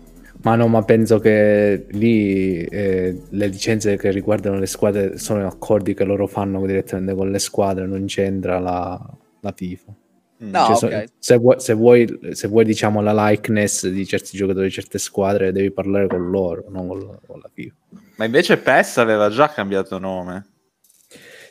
Ma 0.43 0.55
no, 0.55 0.67
ma 0.67 0.83
penso 0.83 1.19
che 1.19 1.85
lì 1.91 2.63
eh, 2.65 3.17
le 3.29 3.47
licenze 3.47 3.97
che 3.97 4.11
riguardano 4.11 4.59
le 4.59 4.65
squadre 4.65 5.17
sono 5.17 5.47
accordi 5.47 5.93
che 5.93 6.03
loro 6.03 6.27
fanno 6.27 6.65
direttamente 6.65 7.15
con 7.15 7.31
le 7.31 7.39
squadre, 7.39 7.87
non 7.87 8.05
c'entra 8.05 8.59
la, 8.59 8.99
la 9.39 9.53
FIFA. 9.55 9.95
Mm. 10.43 10.49
No, 10.49 10.75
cioè, 10.75 10.89
okay. 10.89 11.07
se, 11.17 11.37
vuoi, 11.37 11.59
se, 11.59 11.73
vuoi, 11.73 12.19
se, 12.31 12.47
vuoi, 12.49 12.65
diciamo, 12.65 13.01
la 13.01 13.29
likeness 13.29 13.87
di 13.87 14.05
certi 14.05 14.35
giocatori 14.35 14.65
di 14.65 14.73
certe 14.73 14.97
squadre, 14.97 15.53
devi 15.53 15.71
parlare 15.71 16.07
con 16.07 16.29
loro, 16.29 16.65
non 16.69 16.87
con 16.87 16.99
la, 16.99 17.19
con 17.25 17.39
la 17.39 17.49
FIFA. 17.53 17.75
Ma 18.17 18.25
invece 18.25 18.57
PES 18.57 18.97
aveva 18.97 19.29
già 19.29 19.47
cambiato 19.49 19.97
nome. 19.97 20.52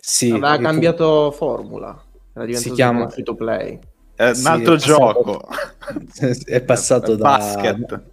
Sì, 0.05 0.31
aveva 0.31 0.59
cambiato 0.59 1.31
fu... 1.31 1.37
formula. 1.37 1.91
Era 2.35 2.45
diventato 2.45 2.69
si 2.69 2.73
chiama 2.73 3.09
free 3.09 3.23
to 3.23 3.37
play. 3.37 3.79
È 4.17 4.29
un 4.29 4.35
sì, 4.35 4.47
altro 4.49 4.75
è 4.75 4.77
gioco. 4.79 5.47
è 6.45 6.61
passato 6.63 7.15
da 7.15 7.23
basket. 7.23 8.03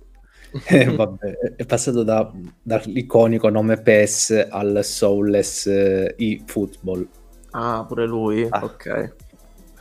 Eh, 0.65 0.86
vabbè, 0.86 1.55
è 1.58 1.65
passato 1.67 2.01
da, 2.01 2.31
dall'iconico 2.63 3.50
nome 3.50 3.79
PES 3.79 4.48
al 4.50 4.79
soulless 4.84 5.67
eh, 5.67 6.15
e-football. 6.17 7.08
Ah, 7.51 7.86
pure 7.88 8.08
lui? 8.08 8.48
Ah. 8.50 8.63
Ok. 8.63 9.13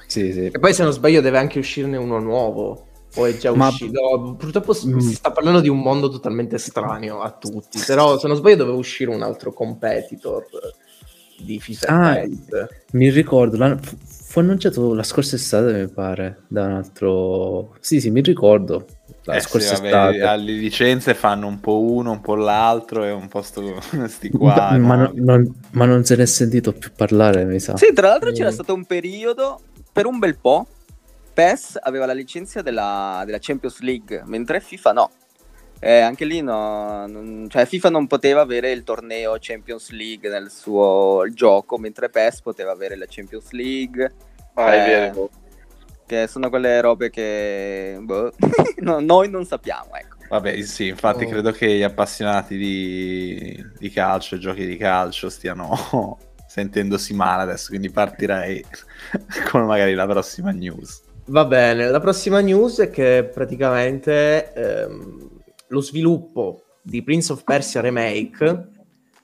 Sì, 0.07 0.31
sì. 0.31 0.45
E 0.45 0.59
poi 0.59 0.75
se 0.75 0.83
non 0.83 0.93
sbaglio 0.93 1.23
deve 1.23 1.39
anche 1.39 1.59
uscirne 1.59 1.97
uno 1.97 2.19
nuovo. 2.19 2.87
O 3.15 3.25
è 3.25 3.35
già 3.39 3.55
Ma... 3.55 3.69
uscito? 3.69 4.37
Purtroppo 4.39 4.73
mm. 4.73 4.99
si 4.99 5.15
sta 5.15 5.31
parlando 5.31 5.61
di 5.61 5.71
un 5.71 5.81
mondo 5.81 6.11
totalmente 6.11 6.57
estraneo 6.57 7.23
a 7.23 7.31
tutti. 7.31 7.83
Però 7.87 8.19
se 8.19 8.29
non 8.29 8.37
sbaglio 8.37 8.57
deve 8.57 8.73
uscire 8.73 9.11
un 9.11 9.23
altro 9.23 9.55
competitor 9.55 10.45
di 11.41 11.61
FIFA 11.61 11.87
ah, 11.89 12.23
mi 12.93 13.11
ricordo 13.11 13.79
fu 13.81 14.41
annunciato 14.41 14.93
la 14.95 15.03
scorsa 15.03 15.37
estate 15.37 15.73
mi 15.73 15.89
pare 15.89 16.43
da 16.49 16.65
un 16.65 16.73
altro 16.73 17.77
sì 17.81 18.01
sì 18.01 18.11
mi 18.11 18.21
ricordo 18.21 18.87
La 19.25 19.37
eh 19.37 19.41
scorsa 19.41 19.77
sì, 19.77 19.83
vabbè, 19.83 20.15
estate. 20.17 20.43
le 20.43 20.53
licenze 20.53 21.15
fanno 21.15 21.47
un 21.47 21.61
po' 21.61 21.81
uno, 21.83 22.13
un 22.13 22.21
po' 22.21 22.35
l'altro 22.35 23.05
e 23.05 23.11
un 23.11 23.29
po' 23.29 23.43
sto, 23.43 23.79
sti 24.07 24.31
qua. 24.31 24.77
ma, 24.79 24.95
no? 24.97 25.13
non, 25.15 25.25
non- 25.25 25.55
ma 25.73 25.85
non 25.85 26.05
se 26.05 26.17
ne 26.17 26.23
è 26.23 26.27
sentito 26.27 26.73
più 26.73 26.91
parlare, 26.97 27.45
mi 27.45 27.59
sa. 27.61 27.77
Sì, 27.77 27.93
tra 27.93 28.09
l'altro 28.09 28.33
c'era 28.33 28.49
Eh. 28.49 28.53
stato 28.53 28.73
un 28.75 28.85
periodo, 28.87 29.61
per 29.93 30.07
un 30.07 30.19
bel 30.19 30.37
po', 30.39 30.67
PES 31.35 31.79
aveva 31.83 32.07
la 32.07 32.15
licenza 32.15 32.63
della, 32.63 33.23
della 33.27 33.39
Champions 33.41 33.81
League, 33.81 34.23
mentre 34.27 34.61
FIFA 34.61 34.93
no. 34.93 35.11
Eh, 35.81 36.01
anche 36.01 36.25
lì 36.25 36.41
no, 36.41 37.07
non- 37.07 37.47
cioè 37.49 37.65
FIFA 37.65 37.91
non 37.91 38.07
poteva 38.09 38.41
avere 38.41 38.73
il 38.73 38.83
torneo 38.83 39.37
Champions 39.39 39.91
League 39.91 40.29
nel 40.29 40.51
suo 40.51 41.25
gioco, 41.33 41.79
mentre 41.79 42.11
PES 42.11 42.43
poteva 42.43 42.73
avere 42.73 42.97
la 42.97 43.07
Champions 43.09 43.51
League. 43.53 44.13
Ah, 44.55 44.73
è 44.75 44.81
Eh, 44.81 44.83
vero. 44.83 45.31
Che 46.07 46.27
sono 46.27 46.49
quelle 46.49 46.81
robe 46.81 47.11
che 47.11 47.99
boh, 48.01 48.33
no, 48.81 48.99
noi 49.01 49.29
non 49.31 49.45
sappiamo, 49.45 49.95
ecco. 49.95 50.17
Vabbè, 50.29 50.61
sì, 50.63 50.89
infatti 50.89 51.25
Oh. 51.25 51.29
credo 51.29 51.53
che 51.53 51.67
gli 51.77 51.83
appassionati 51.83 52.57
di, 52.57 53.65
di 53.79 53.91
calcio 53.91 54.35
e 54.35 54.39
giochi 54.39 54.67
di 54.67 54.77
calcio 54.77 55.29
stiano 55.31 56.19
sentendosi 56.47 57.15
male 57.15 57.43
adesso, 57.43 57.69
quindi 57.69 57.91
partirei 57.91 58.65
con 59.51 59.65
magari 59.67 59.95
la 59.95 60.07
prossima 60.07 60.51
news. 60.51 61.03
Va 61.27 61.45
bene, 61.45 61.89
la 61.91 62.01
prossima 62.01 62.41
news 62.41 62.81
è 62.81 62.91
che 62.91 63.29
praticamente 63.33 64.53
ehm, 64.55 65.38
lo 65.69 65.81
sviluppo 65.81 66.63
di 66.83 67.03
Prince 67.03 67.33
of 67.33 67.45
Persia 67.45 67.81
Remake, 67.81 68.69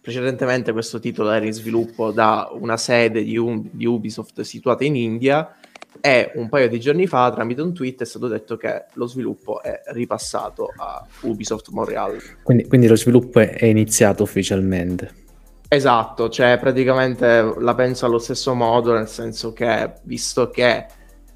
precedentemente 0.01 0.73
questo 0.73 0.99
titolo 1.01 1.31
era 1.31 1.45
in 1.47 1.53
sviluppo 1.53 2.11
da 2.11 2.51
una 2.53 2.77
sede 2.77 3.23
di, 3.23 3.37
Un- 3.37 3.69
di 3.71 3.87
Ubisoft 3.87 4.41
situata 4.43 4.85
in 4.85 4.97
India, 4.97 5.57
e 6.01 6.33
un 6.35 6.49
paio 6.49 6.69
di 6.69 6.81
giorni 6.81 7.07
fa 7.07 7.31
tramite 7.33 7.63
un 7.63 7.73
tweet 7.73 8.03
è 8.03 8.05
stato 8.05 8.29
detto 8.29 8.57
che 8.57 8.87
lo 8.95 9.07
sviluppo 9.07 9.63
è 9.63 9.81
ripassato 9.87 10.69
a 10.77 11.07
Ubisoft 11.23 11.71
Montreal. 11.71 12.19
Quindi, 12.43 12.67
quindi 12.67 12.87
lo 12.87 12.97
sviluppo 12.97 13.41
è, 13.41 13.65
iniziato 13.65 14.23
ufficialmente. 14.23 15.23
Esatto, 15.69 16.29
cioè 16.29 16.59
praticamente 16.59 17.55
la 17.59 17.75
penso 17.75 18.07
allo 18.07 18.19
stesso 18.19 18.55
modo, 18.55 18.93
nel 18.93 19.09
senso 19.09 19.53
che 19.53 19.95
visto 20.03 20.51
che 20.51 20.87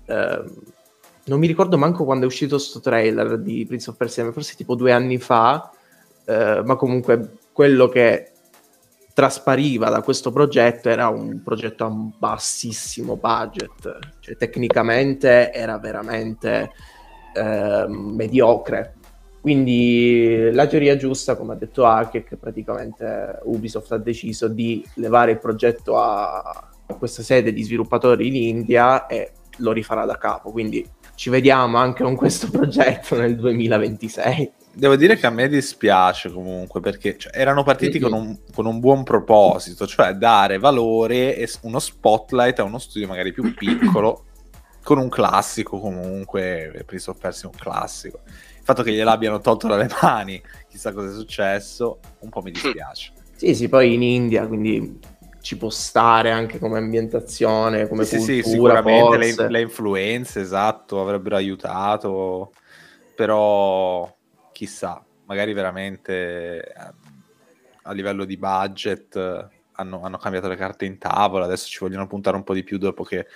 ehm, 0.06 0.52
non 1.28 1.38
mi 1.38 1.46
ricordo 1.46 1.78
manco 1.78 2.04
quando 2.04 2.24
è 2.24 2.26
uscito 2.26 2.58
sto 2.58 2.80
trailer 2.80 3.38
di 3.38 3.64
Prince 3.66 3.90
of 3.90 3.96
Persia, 3.96 4.30
forse 4.32 4.54
tipo 4.56 4.74
due 4.74 4.92
anni 4.92 5.18
fa, 5.18 5.70
eh, 6.24 6.62
ma 6.64 6.76
comunque 6.76 7.32
quello 7.52 7.88
che 7.88 8.32
traspariva 9.12 9.88
da 9.90 10.00
questo 10.02 10.30
progetto 10.30 10.88
era 10.88 11.08
un 11.08 11.42
progetto 11.42 11.84
a 11.84 11.88
un 11.88 12.12
bassissimo 12.16 13.16
budget, 13.16 13.98
cioè 14.20 14.36
tecnicamente 14.36 15.52
era 15.52 15.78
veramente 15.78 16.70
ehm, 17.34 18.14
mediocre. 18.14 18.94
Quindi 19.40 20.50
la 20.52 20.66
teoria 20.66 20.96
giusta, 20.96 21.36
come 21.36 21.54
ha 21.54 21.56
detto 21.56 21.84
che 22.10 22.36
praticamente 22.36 23.40
Ubisoft 23.44 23.92
ha 23.92 23.98
deciso 23.98 24.46
di 24.46 24.84
levare 24.94 25.32
il 25.32 25.38
progetto 25.38 25.98
a 25.98 26.68
questa 26.98 27.22
sede 27.22 27.52
di 27.52 27.62
sviluppatori 27.62 28.26
in 28.26 28.36
India 28.36 29.06
e 29.06 29.32
lo 29.58 29.72
rifarà 29.72 30.04
da 30.04 30.16
capo. 30.16 30.50
Quindi 30.50 30.86
ci 31.18 31.30
vediamo 31.30 31.78
anche 31.78 32.04
con 32.04 32.14
questo 32.14 32.48
progetto 32.48 33.16
nel 33.16 33.34
2026. 33.34 34.52
Devo 34.72 34.94
dire 34.94 35.16
che 35.16 35.26
a 35.26 35.30
me 35.30 35.48
dispiace 35.48 36.30
comunque 36.30 36.78
perché 36.78 37.18
cioè, 37.18 37.32
erano 37.34 37.64
partiti 37.64 37.98
con, 37.98 38.12
un, 38.12 38.38
con 38.54 38.66
un 38.66 38.78
buon 38.78 39.02
proposito, 39.02 39.84
cioè 39.84 40.12
dare 40.12 40.58
valore 40.58 41.34
e 41.34 41.50
uno 41.62 41.80
spotlight 41.80 42.60
a 42.60 42.62
uno 42.62 42.78
studio 42.78 43.08
magari 43.08 43.32
più 43.32 43.52
piccolo, 43.52 44.26
con 44.84 44.98
un 44.98 45.08
classico 45.08 45.80
comunque, 45.80 46.84
Persia 46.86 47.48
è 47.48 47.52
un 47.52 47.58
classico. 47.58 48.20
Il 48.24 48.62
fatto 48.62 48.84
che 48.84 48.92
gliel'abbiano 48.92 49.40
tolto 49.40 49.66
dalle 49.66 49.88
mani, 50.00 50.40
chissà 50.68 50.92
cosa 50.92 51.10
è 51.10 51.14
successo, 51.14 51.98
un 52.20 52.28
po' 52.28 52.42
mi 52.42 52.52
dispiace. 52.52 53.10
Sì, 53.34 53.56
sì, 53.56 53.68
poi 53.68 53.94
in 53.94 54.02
India, 54.04 54.46
quindi 54.46 55.00
ci 55.48 55.56
può 55.56 55.70
stare 55.70 56.30
anche 56.30 56.58
come 56.58 56.76
ambientazione, 56.76 57.88
come 57.88 58.04
sì, 58.04 58.20
sì, 58.20 58.42
cultura, 58.42 58.82
sicuramente 58.82 59.16
forse. 59.16 59.42
le, 59.44 59.48
le 59.48 59.60
influenze, 59.62 60.40
esatto, 60.42 61.00
avrebbero 61.00 61.36
aiutato, 61.36 62.52
però 63.14 64.14
chissà, 64.52 65.02
magari 65.24 65.54
veramente 65.54 66.66
eh, 66.66 66.92
a 67.82 67.92
livello 67.92 68.26
di 68.26 68.36
budget 68.36 69.16
eh, 69.16 69.48
hanno, 69.72 70.02
hanno 70.02 70.18
cambiato 70.18 70.48
le 70.48 70.56
carte 70.56 70.84
in 70.84 70.98
tavola, 70.98 71.46
adesso 71.46 71.66
ci 71.66 71.78
vogliono 71.80 72.06
puntare 72.06 72.36
un 72.36 72.44
po' 72.44 72.52
di 72.52 72.62
più 72.62 72.76
dopo 72.76 73.02
che 73.02 73.26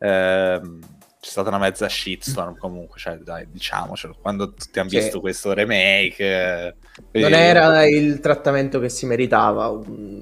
ehm, 0.00 0.80
c'è 1.22 1.30
stata 1.30 1.50
una 1.50 1.58
mezza 1.58 1.88
shitstorm 1.88 2.56
comunque, 2.58 2.98
cioè 2.98 3.14
dai, 3.18 3.46
diciamocelo, 3.48 4.16
quando 4.20 4.54
tutti 4.54 4.76
hanno 4.80 4.88
Sì. 4.88 4.96
visto 4.96 5.20
questo 5.20 5.52
remake... 5.52 6.16
eh, 6.18 6.74
Non 7.20 7.32
eh, 7.32 7.36
era 7.38 7.86
il 7.86 8.18
trattamento 8.18 8.80
che 8.80 8.88
si 8.88 9.06
meritava, 9.06 9.68
un, 9.68 10.20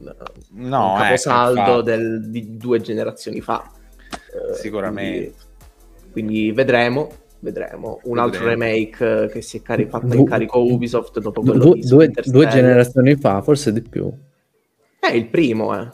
No, 0.50 0.88
un 0.92 0.96
ecco, 0.96 1.02
caposaldo 1.02 1.58
infatti. 1.60 1.82
del- 1.84 2.30
di 2.30 2.56
due 2.58 2.82
generazioni 2.82 3.40
fa. 3.40 3.64
Eh, 4.10 4.54
Sicuramente. 4.56 5.34
Quindi, 6.12 6.12
quindi 6.12 6.52
vedremo, 6.52 7.10
vedremo. 7.38 8.00
Un 8.02 8.18
altro 8.18 8.44
Vedremo. 8.44 8.62
remake 8.64 9.22
eh, 9.22 9.28
che 9.28 9.40
si 9.40 9.56
è 9.56 9.62
cari- 9.62 9.86
fatto 9.86 10.06
Du- 10.06 10.18
in 10.18 10.26
carico 10.26 10.58
Ubisoft 10.62 11.18
dopo 11.18 11.40
Du- 11.40 11.46
quello 11.52 11.64
due, 11.64 11.74
di 11.76 11.88
due- 11.88 12.10
due 12.24 12.46
generazioni 12.46 13.16
fa, 13.16 13.40
forse 13.40 13.72
di 13.72 13.80
più. 13.80 14.12
È 14.98 15.10
il 15.10 15.28
primo, 15.28 15.74
eh. 15.80 15.88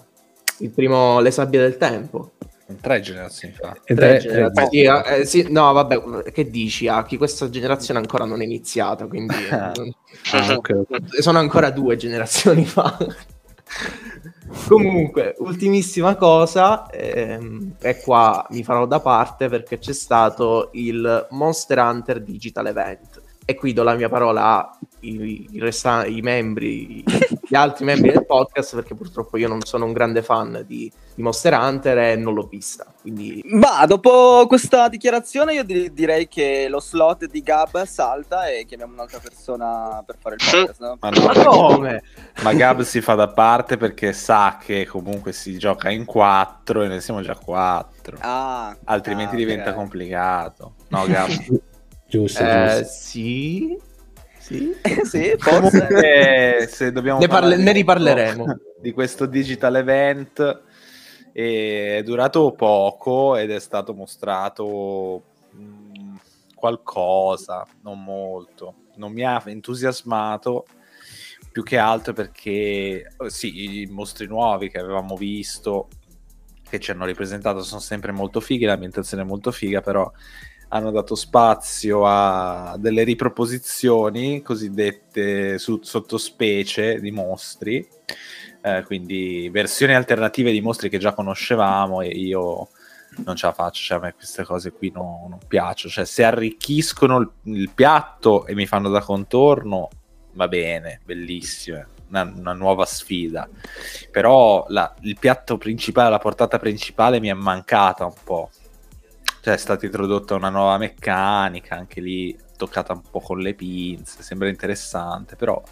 Il 0.59 0.71
primo 0.71 1.21
Le 1.21 1.31
sabbie 1.31 1.61
del 1.61 1.77
tempo. 1.77 2.33
Tre 2.81 3.01
generazioni 3.01 3.55
fa. 3.55 3.77
Tre 3.85 3.95
tre- 3.95 4.19
generazioni. 4.19 4.69
Sì, 4.71 4.83
eh, 4.83 5.25
sì, 5.25 5.47
no, 5.51 5.73
vabbè, 5.73 6.33
che 6.33 6.51
dici, 6.51 6.89
Aki? 6.89 7.17
Questa 7.17 7.49
generazione 7.49 8.01
ancora 8.01 8.25
non 8.25 8.41
è 8.41 8.45
iniziata, 8.45 9.07
quindi 9.07 9.35
eh, 9.51 9.55
ah, 9.55 10.55
ok, 10.57 10.85
ok. 10.89 11.19
sono 11.23 11.39
ancora 11.39 11.71
due 11.71 11.97
generazioni 11.97 12.65
fa. 12.65 12.97
Comunque, 14.67 15.35
ultimissima 15.39 16.17
cosa, 16.17 16.89
ehm, 16.91 17.77
e 17.81 18.01
qua 18.01 18.45
mi 18.51 18.65
farò 18.65 18.87
da 18.87 18.99
parte 19.01 19.49
perché 19.49 19.79
c'è 19.79 19.93
stato 19.93 20.71
il 20.73 21.27
Monster 21.31 21.79
Hunter 21.79 22.21
Digital 22.21 22.67
Event. 22.67 23.23
E 23.49 23.55
qui 23.55 23.73
do 23.73 23.85
la 23.85 23.95
mia 23.95 24.09
parola 24.09 24.69
ai, 25.03 25.47
i 25.53 25.61
resta- 25.61 26.05
i 26.05 26.21
membri, 26.21 27.05
gli 27.49 27.55
altri 27.55 27.85
membri 27.85 28.11
del 28.11 28.27
podcast, 28.27 28.75
perché 28.75 28.97
purtroppo 28.97 29.37
io 29.37 29.47
non 29.47 29.61
sono 29.63 29.85
un 29.85 29.93
grande 29.93 30.21
fan 30.21 30.65
di, 30.67 30.93
di 31.15 31.23
Monster 31.23 31.53
Hunter 31.53 31.97
e 31.97 32.17
non 32.17 32.35
l'ho 32.35 32.49
vista. 32.51 32.93
Quindi 33.01 33.41
Ma 33.45 33.87
dopo 33.87 34.47
questa 34.49 34.89
dichiarazione 34.89 35.55
io 35.55 35.63
di- 35.63 35.93
direi 35.93 36.27
che 36.27 36.67
lo 36.69 36.81
slot 36.81 37.27
di 37.27 37.41
Gab 37.41 37.85
salta 37.85 38.49
e 38.49 38.65
chiamiamo 38.65 38.95
un'altra 38.95 39.21
persona 39.21 40.03
per 40.05 40.17
fare 40.19 40.35
il 40.35 40.41
podcast. 40.51 40.81
no? 40.81 40.97
Ma 41.01 41.11
no, 41.11 41.25
Ma 41.25 41.45
come? 41.45 42.03
Ma 42.43 42.53
Gab 42.53 42.81
si 42.81 43.01
fa 43.01 43.15
da 43.15 43.29
parte 43.29 43.77
perché 43.77 44.13
sa 44.13 44.59
che 44.61 44.87
comunque 44.87 45.31
si 45.33 45.57
gioca 45.57 45.89
in 45.89 46.05
4 46.05 46.83
e 46.83 46.89
ne 46.89 47.01
siamo 47.01 47.23
già 47.23 47.37
4. 47.37 48.17
Ah, 48.23 48.77
Altrimenti 48.87 49.37
ah, 49.37 49.39
diventa 49.39 49.71
ok. 49.71 49.77
complicato. 49.77 50.75
No, 50.89 51.07
Gab. 51.07 51.31
Giusto, 52.09 52.42
Eh, 52.42 52.79
giusto. 52.79 52.92
sì, 52.92 53.79
sì. 54.38 54.73
sì, 55.05 55.35
forse. 55.38 56.69
Se 56.69 56.90
dobbiamo 56.92 57.19
Ne, 57.21 57.27
parle- 57.29 57.57
ne 57.57 57.73
riparleremo. 57.73 58.45
di 58.79 58.92
questo 58.92 59.27
digital 59.27 59.77
event 59.77 60.62
è 61.33 62.01
durato 62.05 62.53
poco 62.53 63.37
ed 63.37 63.51
è 63.51 63.59
stato 63.59 63.92
mostrato 63.95 65.23
mh, 65.51 66.14
qualcosa, 66.55 67.66
non 67.83 68.03
molto. 68.03 68.75
Non 68.97 69.12
mi 69.12 69.23
ha 69.25 69.42
entusiasmato 69.45 70.64
più 71.53 71.62
che 71.62 71.79
altro 71.79 72.12
perché 72.12 72.51
eh, 73.19 73.31
sì, 73.31 73.81
i 73.83 73.87
mostri 73.87 74.27
nuovi 74.27 74.71
che 74.71 74.79
avevamo 74.79 75.16
visto 75.16 75.88
che 76.69 76.79
ci 76.81 76.90
hanno 76.90 77.05
ripresentato 77.07 77.62
sono 77.62 77.81
sempre 77.81 78.12
molto 78.12 78.40
fighi, 78.40 78.64
l'ambientazione 78.64 79.23
è 79.23 79.27
molto 79.27 79.51
figa, 79.53 79.81
però 79.81 80.11
hanno 80.69 80.91
dato 80.91 81.15
spazio 81.15 82.03
a 82.05 82.77
delle 82.79 83.05
riproposizioni 83.05 84.43
cosiddette 84.43 85.59
su- 85.59 85.81
sottospecie 85.83 87.01
di 87.01 87.11
mostri, 87.11 87.87
eh, 88.63 88.83
quindi 88.85 89.49
versioni 89.51 89.95
alternative 89.95 90.51
di 90.51 90.61
mostri 90.61 90.89
che 90.89 90.99
già 90.99 91.13
conoscevamo 91.13 92.01
e 92.01 92.09
io 92.09 92.69
non 93.25 93.37
ce 93.37 93.47
la 93.47 93.53
faccio, 93.53 93.83
cioè 93.83 93.99
a 93.99 94.01
me 94.01 94.15
queste 94.15 94.45
cose 94.45 94.73
qui 94.73 94.91
no- 94.93 95.27
non 95.29 95.39
piacciono, 95.47 95.93
cioè 95.93 96.05
se 96.05 96.25
arricchiscono 96.25 97.19
il, 97.19 97.31
il 97.45 97.71
piatto 97.73 98.47
e 98.47 98.55
mi 98.55 98.67
fanno 98.67 98.89
da 98.91 99.01
contorno 99.01 99.89
va 100.33 100.49
bene, 100.49 101.01
bellissime, 101.05 101.89
una, 102.09 102.31
una 102.37 102.53
nuova 102.53 102.85
sfida, 102.85 103.49
però 104.11 104.67
la- 104.69 104.95
il 105.01 105.17
piatto 105.19 105.57
principale, 105.57 106.11
la 106.11 106.19
portata 106.19 106.59
principale 106.59 107.21
mi 107.21 107.29
è 107.29 107.33
mancata 107.35 108.05
un 108.05 108.15
po', 108.23 108.51
cioè 109.47 109.55
è 109.55 109.59
stata 109.59 109.87
introdotta 109.87 110.35
una 110.35 110.49
nuova 110.49 110.77
meccanica, 110.77 111.77
anche 111.77 112.01
lì 112.01 112.37
toccata 112.57 112.95
un 112.95 113.03
po' 113.09 113.21
con 113.21 113.39
le 113.39 113.55
pinze, 113.55 114.25
sembra 114.25 114.49
interessante, 114.49 115.37
però 115.37 115.63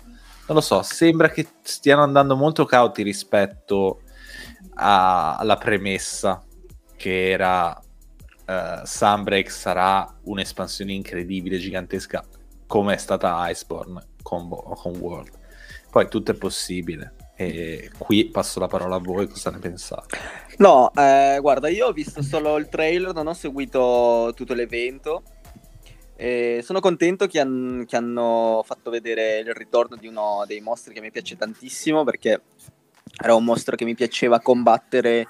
non 0.47 0.57
lo 0.57 0.61
so, 0.61 0.83
sembra 0.83 1.29
che 1.29 1.45
stiano 1.63 2.05
andando 2.05 2.37
molto 2.37 2.67
cauti 2.67 3.03
rispetto 3.03 4.03
a- 4.75 5.35
alla 5.37 5.57
premessa 5.57 6.41
che 6.95 7.31
era 7.31 7.77
eh, 8.47 8.83
Sunbreak 8.85 9.51
sarà 9.51 10.19
un'espansione 10.23 10.93
incredibile, 10.93 11.59
gigantesca, 11.59 12.25
come 12.69 12.95
è 12.95 12.99
stata 12.99 13.45
Iceborne 13.51 14.01
con, 14.23 14.49
con 14.51 14.97
World. 14.99 15.33
Poi 15.91 16.09
tutto 16.09 16.31
è 16.31 16.35
possibile. 16.35 17.24
E 17.37 17.91
qui 17.99 18.27
passo 18.27 18.61
la 18.61 18.69
parola 18.69 18.97
a 18.97 19.01
voi, 19.01 19.27
cosa 19.29 19.51
ne 19.51 19.59
pensate? 19.59 20.17
No, 20.59 20.93
eh, 20.95 21.39
guarda, 21.41 21.69
io 21.69 21.89
ho 21.89 21.93
visto 21.93 22.23
solo 22.23 22.57
il 22.59 22.69
trailer, 22.69 23.13
non 23.13 23.27
ho 23.27 23.35
seguito 23.35 24.33
tutto 24.37 24.55
l'evento. 24.55 25.23
E 26.17 26.61
sono 26.63 26.79
contento 26.79 27.27
che, 27.27 27.41
han- 27.41 27.85
che 27.89 27.97
hanno 27.97 28.63
fatto 28.65 28.89
vedere 28.91 29.39
il 29.41 29.53
ritorno 29.53 29.97
di 29.97 30.07
uno 30.07 30.45
dei 30.47 30.61
mostri 30.61 30.95
che 30.95 31.01
mi 31.01 31.11
piace 31.11 31.37
tantissimo 31.37 32.05
perché 32.05 32.41
era 33.21 33.35
un 33.35 33.45
mostro 33.45 33.75
che 33.75 33.85
mi 33.85 33.97
piaceva 33.97 34.39
combattere 34.41 35.27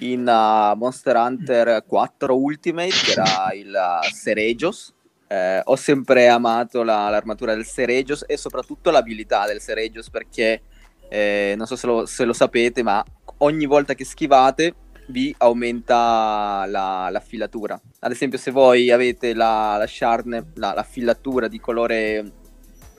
in 0.00 0.20
uh, 0.20 0.76
Monster 0.76 1.16
Hunter 1.16 1.84
4 1.86 2.36
Ultimate, 2.36 2.90
che 2.90 3.12
era 3.12 3.52
il 3.54 3.72
uh, 3.74 4.12
Seregios. 4.12 4.92
Eh, 5.28 5.60
ho 5.64 5.74
sempre 5.74 6.28
amato 6.28 6.82
la- 6.82 7.08
l'armatura 7.08 7.54
del 7.54 7.64
Seregios 7.64 8.22
e 8.28 8.36
soprattutto 8.36 8.90
l'abilità 8.90 9.46
del 9.46 9.60
Seregios 9.60 10.10
perché 10.10 10.60
eh, 11.08 11.54
non 11.56 11.66
so 11.66 11.76
se 11.76 11.86
lo, 11.86 12.06
se 12.06 12.24
lo, 12.24 12.32
sapete, 12.32 12.82
ma 12.82 13.04
ogni 13.38 13.66
volta 13.66 13.94
che 13.94 14.04
schivate 14.04 14.74
vi 15.08 15.34
aumenta 15.38 16.64
la, 16.68 17.08
la 17.10 17.20
filatura. 17.20 17.80
Ad 18.00 18.10
esempio, 18.10 18.38
se 18.38 18.50
voi 18.50 18.90
avete 18.90 19.34
la, 19.34 19.76
la 19.78 19.86
sharne, 19.86 20.52
la, 20.54 20.72
la 20.74 20.82
filatura 20.82 21.48
di 21.48 21.60
colore 21.60 22.24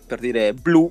per 0.06 0.20
dire 0.20 0.54
blu, 0.54 0.90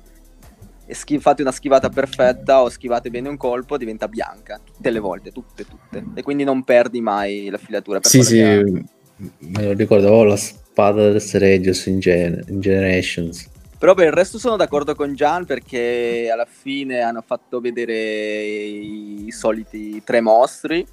e 0.89 0.93
schi- 0.93 1.19
fate 1.19 1.41
una 1.41 1.51
schivata 1.51 1.89
perfetta 1.89 2.61
o 2.61 2.69
schivate 2.69 3.09
bene 3.09 3.27
un 3.27 3.35
colpo, 3.35 3.77
diventa 3.77 4.07
bianca 4.07 4.59
tutte 4.63 4.89
le 4.89 4.99
volte, 4.99 5.31
tutte, 5.31 5.65
tutte. 5.65 6.03
E 6.13 6.23
quindi 6.23 6.43
non 6.43 6.63
perdi 6.63 7.01
mai 7.01 7.49
la 7.49 7.57
filatura. 7.57 7.99
sì, 8.03 8.23
sì, 8.23 8.39
ha... 8.39 8.61
me 8.61 9.63
lo 9.63 9.73
ricordo, 9.73 10.09
ho 10.09 10.23
la 10.23 10.37
spada 10.37 11.09
del 11.09 11.21
Seregios 11.21 11.85
in, 11.87 11.99
Gen- 11.99 12.43
in 12.47 12.61
Generations 12.61 13.49
però 13.77 13.93
per 13.93 14.07
il 14.07 14.13
resto 14.13 14.39
sono 14.39 14.55
d'accordo 14.55 14.95
con 14.95 15.13
Gian 15.13 15.45
perché 15.45 16.29
alla 16.31 16.47
fine 16.49 17.01
hanno 17.01 17.23
fatto 17.25 17.59
vedere 17.59 17.93
i 17.93 19.27
soliti 19.31 20.01
tre 20.03 20.19
mostri, 20.19 20.85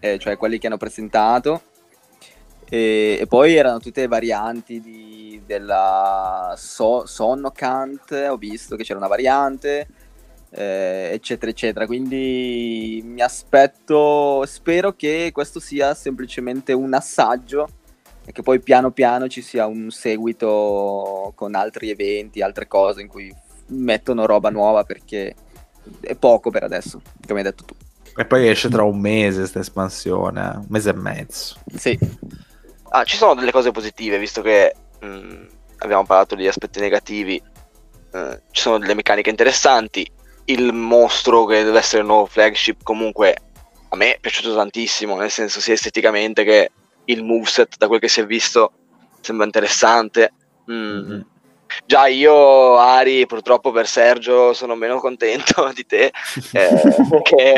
eh, 0.00 0.18
cioè 0.18 0.36
quelli 0.36 0.58
che 0.58 0.66
hanno 0.66 0.78
presentato. 0.78 1.62
E, 2.68 3.18
e 3.20 3.26
poi 3.26 3.56
erano 3.56 3.78
tutte 3.78 4.06
varianti 4.06 4.80
di, 4.80 5.42
della 5.44 6.54
so, 6.56 7.04
Sonnocant, 7.04 8.12
ho 8.12 8.36
visto 8.36 8.76
che 8.76 8.84
c'era 8.84 8.98
una 8.98 9.08
variante, 9.08 9.88
eh, 10.50 11.10
eccetera, 11.12 11.50
eccetera. 11.50 11.86
Quindi 11.86 13.02
mi 13.04 13.20
aspetto, 13.20 14.44
spero 14.46 14.94
che 14.94 15.30
questo 15.32 15.60
sia 15.60 15.94
semplicemente 15.94 16.72
un 16.72 16.94
assaggio 16.94 17.68
e 18.24 18.32
che 18.32 18.42
poi 18.42 18.60
piano 18.60 18.90
piano 18.90 19.28
ci 19.28 19.42
sia 19.42 19.66
un 19.66 19.90
seguito 19.90 21.32
con 21.34 21.54
altri 21.54 21.90
eventi, 21.90 22.42
altre 22.42 22.66
cose 22.66 23.00
in 23.00 23.08
cui 23.08 23.34
mettono 23.68 24.26
roba 24.26 24.50
nuova 24.50 24.84
perché 24.84 25.34
è 26.00 26.14
poco 26.14 26.50
per 26.50 26.64
adesso, 26.64 27.00
come 27.26 27.40
hai 27.40 27.44
detto 27.44 27.64
tu. 27.64 27.74
E 28.16 28.24
poi 28.24 28.48
esce 28.48 28.68
tra 28.68 28.82
un 28.82 28.98
mese 28.98 29.38
questa 29.38 29.60
espansione, 29.60 30.40
un 30.56 30.66
mese 30.68 30.90
e 30.90 30.94
mezzo. 30.94 31.56
Sì. 31.74 31.98
Ah, 32.90 33.04
ci 33.04 33.16
sono 33.16 33.34
delle 33.34 33.52
cose 33.52 33.70
positive, 33.70 34.18
visto 34.18 34.42
che 34.42 34.74
mh, 35.00 35.06
mm, 35.06 35.46
abbiamo 35.78 36.04
parlato 36.04 36.34
di 36.34 36.46
aspetti 36.46 36.80
negativi. 36.80 37.40
Uh, 38.12 38.36
ci 38.50 38.62
sono 38.62 38.78
delle 38.78 38.94
meccaniche 38.94 39.30
interessanti. 39.30 40.10
Il 40.46 40.72
mostro 40.72 41.44
che 41.44 41.62
deve 41.62 41.78
essere 41.78 42.02
il 42.02 42.08
nuovo 42.08 42.26
flagship 42.26 42.82
comunque 42.82 43.36
a 43.88 43.96
me 43.96 44.16
è 44.16 44.20
piaciuto 44.20 44.54
tantissimo, 44.54 45.16
nel 45.16 45.30
senso 45.30 45.60
sia 45.60 45.74
esteticamente 45.74 46.44
che 46.44 46.70
il 47.10 47.24
moveset 47.24 47.76
da 47.76 47.88
quel 47.88 48.00
che 48.00 48.08
si 48.08 48.20
è 48.20 48.26
visto 48.26 48.72
sembra 49.20 49.44
interessante. 49.44 50.32
Mm. 50.70 50.74
Mm-hmm. 50.74 51.20
Già 51.86 52.08
io, 52.08 52.78
Ari, 52.78 53.26
purtroppo 53.26 53.70
per 53.70 53.86
Sergio 53.86 54.52
sono 54.52 54.74
meno 54.74 54.98
contento 54.98 55.70
di 55.74 55.86
te, 55.86 56.12
eh, 56.52 57.22
che 57.22 57.54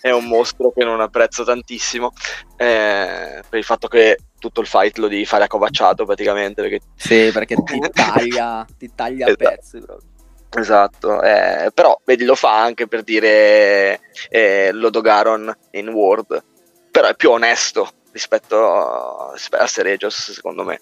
è 0.00 0.10
un 0.10 0.26
mostro 0.26 0.72
che 0.72 0.84
non 0.84 1.00
apprezzo 1.00 1.42
tantissimo, 1.42 2.12
eh, 2.56 3.42
per 3.48 3.58
il 3.58 3.64
fatto 3.64 3.88
che 3.88 4.18
tutto 4.38 4.60
il 4.60 4.68
fight 4.68 4.98
lo 4.98 5.08
devi 5.08 5.24
fare 5.24 5.44
accovacciato 5.44 6.04
praticamente. 6.04 6.62
Perché... 6.62 6.80
Sì, 6.94 7.30
perché 7.32 7.56
ti 7.64 7.80
taglia, 7.92 8.64
ti 8.78 8.90
taglia 8.94 9.26
a 9.26 9.30
esatto. 9.30 9.48
pezzi 9.48 9.78
proprio. 9.80 10.08
Esatto, 10.50 11.20
eh, 11.20 11.70
però 11.74 12.00
vedi 12.06 12.24
lo 12.24 12.34
fa 12.34 12.62
anche 12.62 12.86
per 12.86 13.02
dire 13.02 14.00
eh, 14.30 14.70
Lodogaron 14.72 15.54
in 15.72 15.88
Word, 15.88 16.42
però 16.90 17.08
è 17.08 17.14
più 17.14 17.30
onesto 17.32 17.90
rispetto 18.18 18.56
a, 18.56 19.32
a 19.32 19.66
Seregios, 19.66 20.32
secondo 20.32 20.64
me. 20.64 20.80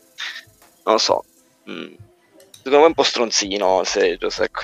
Non 0.84 0.94
lo 0.94 0.98
so. 0.98 1.24
Mm. 1.70 1.94
Secondo 2.50 2.78
me 2.78 2.84
è 2.84 2.88
un 2.88 2.94
po' 2.94 3.02
stronzino 3.02 3.84
Seregios, 3.84 4.40
ecco. 4.40 4.62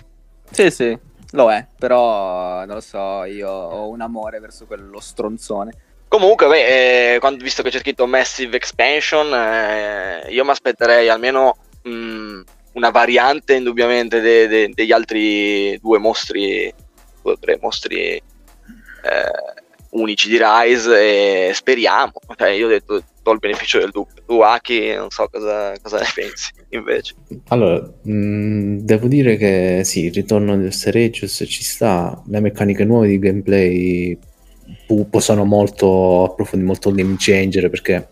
Sì, 0.50 0.70
sì, 0.70 0.98
lo 1.32 1.50
è, 1.52 1.66
però 1.78 2.64
non 2.64 2.74
lo 2.74 2.80
so, 2.80 3.24
io 3.24 3.48
ho 3.48 3.88
un 3.88 4.00
amore 4.00 4.40
verso 4.40 4.66
quello 4.66 5.00
stronzone. 5.00 5.72
Comunque, 6.08 6.46
beh, 6.46 7.14
eh, 7.14 7.18
quando, 7.20 7.42
visto 7.42 7.62
che 7.62 7.70
c'è 7.70 7.78
scritto 7.78 8.06
Massive 8.06 8.56
Expansion, 8.56 9.32
eh, 9.32 10.26
io 10.28 10.44
mi 10.44 10.50
aspetterei 10.50 11.08
almeno 11.08 11.56
mh, 11.82 11.90
mm, 11.90 12.42
una 12.72 12.90
variante 12.90 13.54
indubbiamente 13.54 14.20
de- 14.20 14.46
de- 14.46 14.70
degli 14.74 14.92
altri 14.92 15.78
due 15.80 15.98
mostri, 15.98 16.72
due 17.22 17.32
o 17.32 17.38
tre 17.38 17.58
mostri 17.61 17.96
eh, 18.06 19.62
unici 19.92 20.28
di 20.28 20.38
Rise 20.40 21.48
e 21.48 21.55
speriamo. 21.55 22.12
Cioè, 22.37 22.50
io 22.50 22.66
ho 22.66 22.70
detto, 22.70 23.02
do 23.22 23.33
il 23.33 23.38
beneficio 23.38 23.78
del 23.78 23.90
dubbio. 23.90 24.22
Tu, 24.26 24.40
Aki, 24.40 24.94
non 24.94 25.11
so 25.11 25.28
cosa, 25.31 25.72
cosa 25.81 25.98
ne 25.98 26.07
pensi 26.14 26.52
invece. 26.70 27.14
Allora, 27.48 27.81
mh, 28.02 28.12
mm, 28.12 28.78
devo 28.78 29.07
dire 29.07 29.37
che 29.37 29.83
sì, 29.85 30.07
il 30.07 30.12
ritorno 30.12 30.57
del 30.57 30.72
Seregius 30.72 31.44
ci 31.46 31.62
sta, 31.62 32.22
le 32.26 32.40
meccaniche 32.40 32.85
nuove 32.85 33.09
di 33.09 33.18
gameplay 33.18 34.18
possono 35.11 35.44
molto 35.44 36.24
approfondire, 36.24 36.70
molto 36.70 36.92
game 36.92 37.16
changer 37.18 37.68
perché 37.68 38.09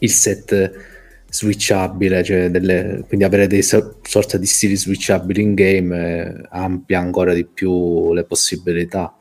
il 0.00 0.10
set 0.10 0.86
switchabile, 1.30 2.22
cioè 2.22 2.50
delle, 2.50 3.04
quindi 3.06 3.24
avere 3.24 3.46
dei 3.46 3.62
so, 3.62 3.98
sorta 4.02 4.38
di 4.38 4.46
stili 4.46 4.76
switchabili 4.76 5.42
in 5.42 5.54
game 5.54 6.22
eh, 6.24 6.46
amplia 6.50 7.00
ancora 7.00 7.34
di 7.34 7.44
più 7.44 8.12
le 8.14 8.24
possibilità 8.24 9.17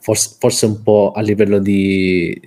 forse, 0.00 0.36
forse 0.38 0.66
un 0.66 0.82
po' 0.82 1.12
a 1.14 1.20
livello 1.20 1.58
di, 1.58 2.40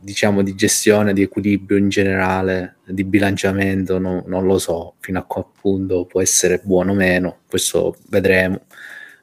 diciamo, 0.00 0.42
di 0.42 0.54
gestione, 0.54 1.12
di 1.12 1.22
equilibrio 1.22 1.76
in 1.76 1.88
generale, 1.88 2.76
di 2.86 3.04
bilanciamento, 3.04 3.98
no, 3.98 4.24
non 4.26 4.46
lo 4.46 4.58
so 4.58 4.94
fino 5.00 5.18
a 5.18 5.24
quel 5.24 5.46
punto 5.60 6.06
può 6.06 6.20
essere 6.20 6.60
buono 6.64 6.92
o 6.92 6.94
meno, 6.94 7.38
questo 7.48 7.96
vedremo. 8.08 8.62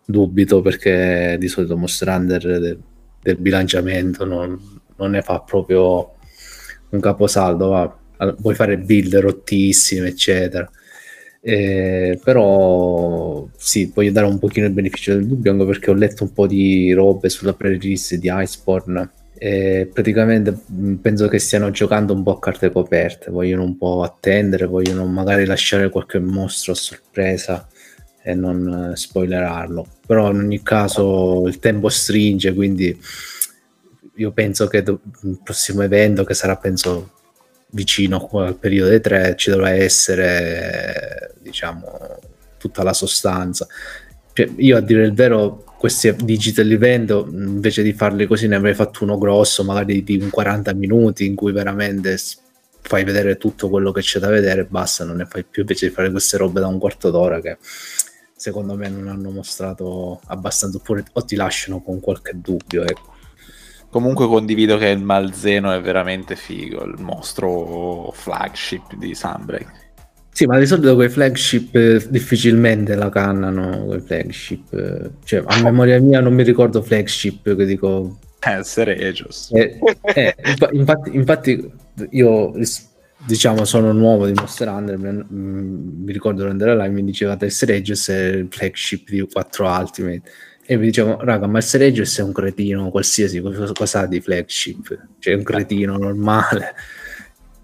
Dubito 0.06 0.62
perché 0.62 1.36
di 1.38 1.50
solito 1.50 1.76
Monster 1.76 2.08
Hunter 2.08 2.60
del, 2.60 2.80
del 3.22 3.38
bilanciamento 3.38 4.24
non, 4.24 4.58
non, 4.96 5.12
ne 5.12 5.22
fa 5.22 5.42
proprio 5.42 6.14
un 6.90 7.00
caposaldo, 7.02 7.68
va. 7.68 8.34
puoi 8.40 8.56
fare 8.56 8.78
build 8.78 9.18
rottissime, 9.18 10.08
eccetera. 10.08 10.70
Eh, 11.50 12.20
però 12.22 13.48
sì, 13.56 13.90
voglio 13.96 14.12
dare 14.12 14.26
un 14.26 14.38
pochino 14.38 14.66
il 14.66 14.74
beneficio 14.74 15.14
del 15.14 15.26
dubbio 15.26 15.54
anche 15.54 15.64
perché 15.64 15.92
ho 15.92 15.94
letto 15.94 16.26
un 16.26 16.34
po' 16.34 16.46
di 16.46 16.92
robe 16.92 17.30
sulla 17.30 17.54
pre-release 17.54 18.20
di 18.20 18.30
Iceborne 18.30 19.10
e 19.38 19.90
praticamente 19.94 20.54
mm, 20.70 20.96
penso 20.96 21.30
che 21.30 21.40
stiano 21.40 21.72
giocando 21.72 22.12
un 22.12 22.22
po' 22.24 22.36
a 22.36 22.40
carte 22.40 22.70
coperte, 22.70 23.32
vogliono 23.32 23.64
un 23.64 23.78
po' 23.78 24.04
attendere, 24.04 24.66
vogliono 24.66 25.06
magari 25.06 25.46
lasciare 25.46 25.90
qualche 25.90 26.20
mostro 26.20 26.74
a 26.74 26.76
sorpresa 26.76 27.66
e 28.22 28.34
non 28.34 28.92
eh, 28.92 28.98
spoilerarlo. 28.98 29.88
Però 30.06 30.30
in 30.32 30.40
ogni 30.40 30.62
caso 30.62 31.48
il 31.48 31.60
tempo 31.60 31.88
stringe, 31.88 32.54
quindi 32.54 33.00
io 34.16 34.32
penso 34.32 34.68
che 34.68 34.84
do- 34.84 35.00
il 35.24 35.40
prossimo 35.42 35.82
evento 35.82 36.26
che 36.26 36.34
sarà 36.34 36.58
penso 36.58 37.12
vicino 37.72 38.28
al 38.34 38.56
periodo 38.56 38.90
dei 38.90 39.02
tre 39.02 39.36
ci 39.36 39.50
dovrà 39.50 39.72
essere 39.72 41.34
diciamo 41.40 42.20
tutta 42.58 42.84
la 42.84 42.94
sostanza. 42.94 43.68
Cioè, 44.34 44.50
io 44.58 44.78
a 44.78 44.82
dire 44.82 45.06
il 45.06 45.14
vero 45.14 45.64
questi 45.78 46.14
digital 46.16 46.72
event 46.72 47.26
invece 47.32 47.84
di 47.84 47.94
farli 47.94 48.26
così 48.26 48.48
ne 48.48 48.56
avrei 48.56 48.74
fatto 48.74 49.04
uno 49.04 49.18
grosso 49.18 49.64
magari 49.64 50.04
di 50.04 50.18
un 50.20 50.30
40 50.30 50.74
minuti 50.74 51.26
in 51.26 51.36
cui 51.36 51.52
veramente 51.52 52.18
fai 52.82 53.04
vedere 53.04 53.38
tutto 53.38 53.70
quello 53.70 53.92
che 53.92 54.02
c'è 54.02 54.20
da 54.20 54.30
vedere 54.30 54.62
e 54.62 54.66
basta 54.66 55.04
non 55.04 55.18
ne 55.18 55.26
fai 55.26 55.44
più 55.44 55.62
invece 55.62 55.88
di 55.88 55.94
fare 55.94 56.10
queste 56.10 56.38
robe 56.38 56.60
da 56.60 56.68
un 56.68 56.80
quarto 56.80 57.12
d'ora 57.12 57.40
che 57.42 57.58
secondo 58.36 58.76
me 58.76 58.90
non 58.90 59.08
hanno 59.08 59.30
mostrato 59.30 60.20
abbastanza 60.28 60.78
oppure 60.78 61.04
o 61.14 61.24
ti 61.24 61.36
lasciano 61.36 61.82
con 61.82 62.00
qualche 62.00 62.34
dubbio 62.36 62.84
ecco 62.84 63.17
Comunque 63.90 64.28
condivido 64.28 64.78
che 64.78 64.90
il 64.90 65.02
Malzeno 65.02 65.72
è 65.72 65.82
veramente 65.82 66.36
figo, 66.36 66.84
il 66.84 66.96
mostro 67.00 68.12
flagship 68.14 68.96
di 68.96 69.16
Sunbreak. 69.16 69.86
Sì, 70.30 70.46
ma 70.46 70.60
di 70.60 70.68
solito 70.68 70.94
quei 70.94 71.10
flagship 71.10 71.74
eh, 71.74 72.06
difficilmente 72.10 72.94
la 72.94 73.10
cannano, 73.10 73.86
quei 73.86 74.02
flagship. 74.02 74.72
Eh, 74.72 75.10
cioè, 75.24 75.42
a 75.44 75.64
memoria 75.64 76.00
mia 76.00 76.20
non 76.20 76.34
mi 76.34 76.44
ricordo 76.44 76.84
flagship 76.84 77.56
che 77.56 77.66
dico... 77.66 78.20
Eh, 78.40 78.64
Seregios. 78.64 79.52
Eh, 79.52 79.80
eh, 80.14 80.36
infatti, 80.74 81.16
infatti 81.16 81.72
io 82.12 82.54
diciamo 83.26 83.66
sono 83.66 83.92
nuovo 83.94 84.28
di 84.28 84.34
Monster 84.34 84.68
Hunter 84.68 84.98
mm, 85.00 86.04
mi 86.04 86.12
ricordo 86.12 86.42
durante 86.44 86.66
la 86.66 86.76
live 86.76 86.94
mi 86.94 87.04
diceva 87.04 87.36
Test 87.36 87.64
Regis 87.64 88.08
è 88.10 88.26
il 88.28 88.48
flagship 88.50 89.10
di 89.10 89.28
4 89.28 89.68
Ultimate 89.68 90.22
e 90.70 90.76
mi 90.76 90.88
dicevo 90.88 91.24
raga 91.24 91.48
ma 91.48 91.60
il 91.60 91.66
Regis 91.72 92.20
è 92.20 92.24
un 92.24 92.34
cretino 92.34 92.90
qualsiasi 92.90 93.40
cosa, 93.40 93.72
cosa 93.72 94.06
di 94.06 94.20
flagship 94.20 95.08
cioè 95.20 95.34
un 95.34 95.44
cretino 95.44 95.98
normale 95.98 96.76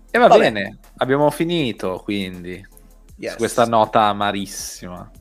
e 0.09 0.17
va 0.17 0.27
Vabbè. 0.27 0.39
bene 0.39 0.77
abbiamo 0.97 1.29
finito 1.29 1.99
quindi 2.01 2.65
yes. 3.17 3.31
su 3.31 3.37
questa 3.37 3.65
nota 3.65 4.03
amarissima 4.03 5.11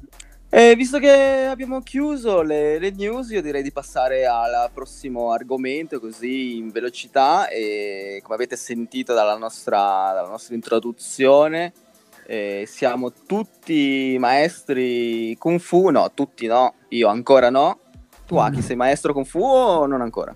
e 0.49 0.77
visto 0.77 0.99
che 0.99 1.47
abbiamo 1.47 1.81
chiuso 1.81 2.43
le, 2.43 2.79
le, 2.79 2.91
news, 2.91 3.31
io 3.31 3.41
direi 3.41 3.63
di 3.63 3.73
passare 3.73 4.27
al 4.27 4.69
prossimo 4.71 5.33
argomento 5.33 5.99
così 5.99 6.59
in 6.59 6.69
velocità 6.69 7.49
e 7.49 8.21
come 8.23 8.35
avete 8.35 8.57
sentito 8.57 9.15
dalla 9.15 9.39
nostra, 9.39 10.13
dalla 10.13 10.29
nostra 10.29 10.55
introduzione 10.55 11.73
eh, 12.27 12.65
siamo 12.67 13.13
tutti 13.13 14.17
maestri 14.19 15.37
Kung 15.39 15.59
Fu, 15.59 15.91
no, 15.91 16.13
tutti 16.15 16.47
no, 16.47 16.75
io 16.89 17.09
ancora 17.09 17.51
no. 17.51 17.79
Tu 18.27 18.37
Aki 18.37 18.63
sei 18.63 18.77
maestro 18.77 19.13
Kung 19.13 19.27
Fu 19.27 19.43
o 19.43 19.87
non 19.87 20.01
ancora? 20.01 20.35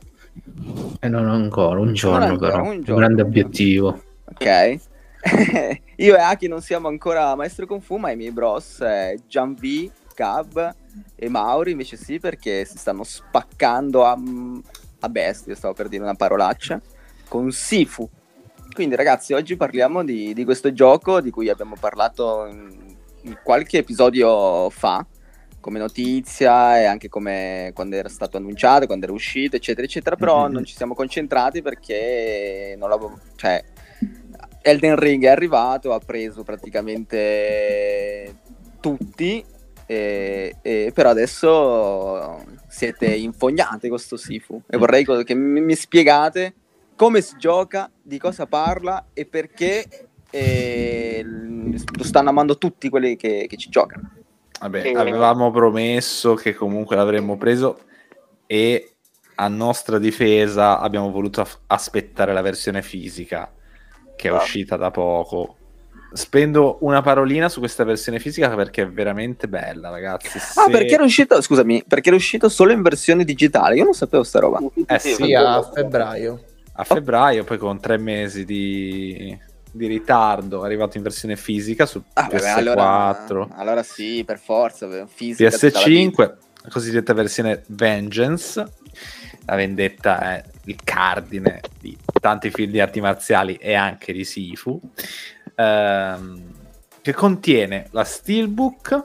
Eh, 1.01 1.09
non 1.09 1.29
ancora, 1.29 1.81
un 1.81 1.93
giorno 1.95 2.25
ancora, 2.25 2.51
però, 2.51 2.65
un, 2.65 2.83
giorno, 2.83 3.01
grande 3.01 3.23
obiettivo. 3.23 4.03
Ok. 4.25 4.79
io 5.97 6.17
e 6.17 6.21
Aki 6.21 6.49
non 6.49 6.61
siamo 6.61 6.89
ancora 6.89 7.35
maestro 7.35 7.67
Kung 7.67 7.81
Fu, 7.81 7.97
ma 7.97 8.11
i 8.11 8.17
miei 8.17 8.33
bros, 8.33 8.81
eh, 8.81 9.19
Gian 9.27 9.55
V 9.55 9.91
Cab 10.15 10.75
e 11.15 11.29
Mauri 11.29 11.73
invece 11.73 11.97
sì 11.97 12.19
perché 12.19 12.65
si 12.65 12.79
stanno 12.79 13.05
spaccando 13.05 14.05
a, 14.05 14.19
a 15.01 15.09
bestia, 15.09 15.55
stavo 15.55 15.75
per 15.75 15.89
dire 15.89 16.03
una 16.03 16.15
parolaccia, 16.15 16.81
con 17.29 17.53
Sifu. 17.53 18.09
Quindi 18.77 18.95
ragazzi 18.95 19.33
oggi 19.33 19.57
parliamo 19.57 20.05
di, 20.05 20.35
di 20.35 20.45
questo 20.45 20.71
gioco 20.71 21.23
di 21.23 21.31
cui 21.31 21.49
abbiamo 21.49 21.77
parlato 21.81 22.45
in, 22.45 22.95
in 23.23 23.39
qualche 23.43 23.79
episodio 23.79 24.69
fa, 24.69 25.03
come 25.61 25.79
notizia 25.79 26.79
e 26.79 26.85
anche 26.85 27.09
come 27.09 27.71
quando 27.75 27.97
era 27.97 28.11
stato 28.11 28.37
annunciato, 28.37 28.85
quando 28.85 29.07
era 29.07 29.15
uscito, 29.15 29.57
eccetera, 29.57 29.87
eccetera. 29.87 30.17
Però 30.17 30.43
mm-hmm. 30.43 30.53
non 30.53 30.65
ci 30.67 30.75
siamo 30.75 30.95
concentrati 30.95 31.63
perché 31.63 32.75
non 32.77 32.91
l'avevo. 32.91 33.19
cioè, 33.37 33.65
Elden 34.61 34.97
Ring 34.97 35.25
è 35.25 35.29
arrivato, 35.29 35.95
ha 35.95 35.99
preso 35.99 36.43
praticamente 36.43 38.35
tutti 38.79 39.43
e, 39.87 40.57
e, 40.61 40.91
però 40.93 41.09
adesso 41.09 42.45
siete 42.69 43.07
infognati 43.07 43.89
con 43.89 43.97
questo 43.97 44.19
Sifu 44.19 44.61
e 44.69 44.77
vorrei 44.77 45.03
che 45.25 45.35
mi, 45.35 45.63
mi, 45.63 45.75
spiegate 45.75 46.53
come 46.97 47.21
si 47.21 47.37
gioca, 47.39 47.91
di 48.03 48.19
cosa 48.19 48.47
parla 48.47 49.09
e 49.13 49.27
perché 49.27 50.09
eh, 50.31 51.23
lo 51.25 52.05
stanno 52.05 52.31
amando 52.31 52.59
tutti 52.59 52.89
quelli 52.89 53.17
che, 53.17 53.47
che 53.49 53.57
ci 53.57 53.69
giocano. 53.69 54.11
Vabbè, 54.59 54.93
avevamo 54.93 55.51
promesso 55.51 56.35
che 56.35 56.55
comunque 56.55 56.97
l'avremmo 56.97 57.37
preso 57.37 57.79
e 58.47 58.93
a 59.35 59.49
nostra 59.49 59.99
difesa 59.99 60.81
abbiamo 60.81 61.11
voluto 61.11 61.47
aspettare 61.67 62.33
la 62.33 62.41
versione 62.41 62.81
fisica 62.81 63.53
che 64.17 64.29
è 64.29 64.33
ah. 64.33 64.37
uscita 64.37 64.77
da 64.77 64.91
poco 64.91 65.57
spendo 66.13 66.79
una 66.81 67.03
parolina 67.03 67.49
su 67.49 67.59
questa 67.59 67.85
versione 67.85 68.19
fisica 68.19 68.49
perché 68.55 68.83
è 68.83 68.89
veramente 68.89 69.49
bella, 69.49 69.91
ragazzi. 69.91 70.39
Se... 70.39 70.61
Ah, 70.61 70.71
perché 70.71 70.95
era 70.95 71.05
uscito, 71.05 71.41
scusami, 71.41 71.85
perché 71.87 72.09
era 72.09 72.17
uscito 72.17 72.49
solo 72.49 72.73
in 72.73 72.83
versione 72.83 73.25
digitale? 73.25 73.77
Io 73.77 73.85
non 73.85 73.93
sapevo 73.93 74.23
sta 74.23 74.41
roba. 74.41 74.61
Eh 74.87 74.99
sì, 74.99 75.35
a 75.35 75.63
febbraio. 75.63 76.41
A 76.77 76.85
febbraio, 76.85 77.45
poi 77.45 77.59
con 77.59 77.81
tre 77.81 77.97
mesi 77.97 78.45
di, 78.45 79.37
di 79.71 79.87
ritardo, 79.87 80.63
è 80.63 80.67
arrivato 80.67 80.97
in 80.97 81.03
versione 81.03 81.37
fisica 81.37 81.87
su 81.87 82.03
ah, 82.13 82.29
PS4. 82.29 82.57
allora, 82.57 83.27
allora, 83.57 83.83
sì, 83.83 84.23
per 84.25 84.39
forza, 84.39 85.07
fisica. 85.07 85.49
PS5, 85.49 86.17
la 86.19 86.69
cosiddetta 86.71 87.13
versione 87.15 87.63
Vengeance. 87.69 88.65
La 89.49 89.55
vendetta 89.55 90.19
è 90.21 90.45
il 90.65 90.77
cardine 90.83 91.61
di 91.81 91.97
tanti 92.21 92.51
film 92.51 92.73
di 92.73 92.81
arti 92.81 93.01
marziali 93.01 93.55
e 93.55 93.75
anche 93.75 94.13
di 94.13 94.25
Sifu 94.25 94.81
ehm, 95.57 96.43
che 97.01 97.13
contiene 97.13 97.89
la 97.91 98.05
Steelbook 98.05 99.05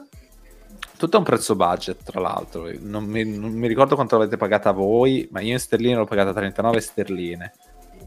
tutto 1.02 1.16
a 1.16 1.18
un 1.18 1.24
prezzo 1.24 1.56
budget 1.56 2.04
tra 2.04 2.20
l'altro. 2.20 2.70
Non 2.78 3.02
mi, 3.04 3.24
non 3.24 3.50
mi, 3.50 3.66
ricordo 3.66 3.96
quanto 3.96 4.16
l'avete 4.16 4.36
pagata 4.36 4.70
voi 4.70 5.28
ma 5.32 5.40
io 5.40 5.52
in 5.52 5.58
sterline 5.58 5.96
l'ho 5.96 6.04
pagata 6.04 6.32
39 6.32 6.80
sterline 6.80 7.52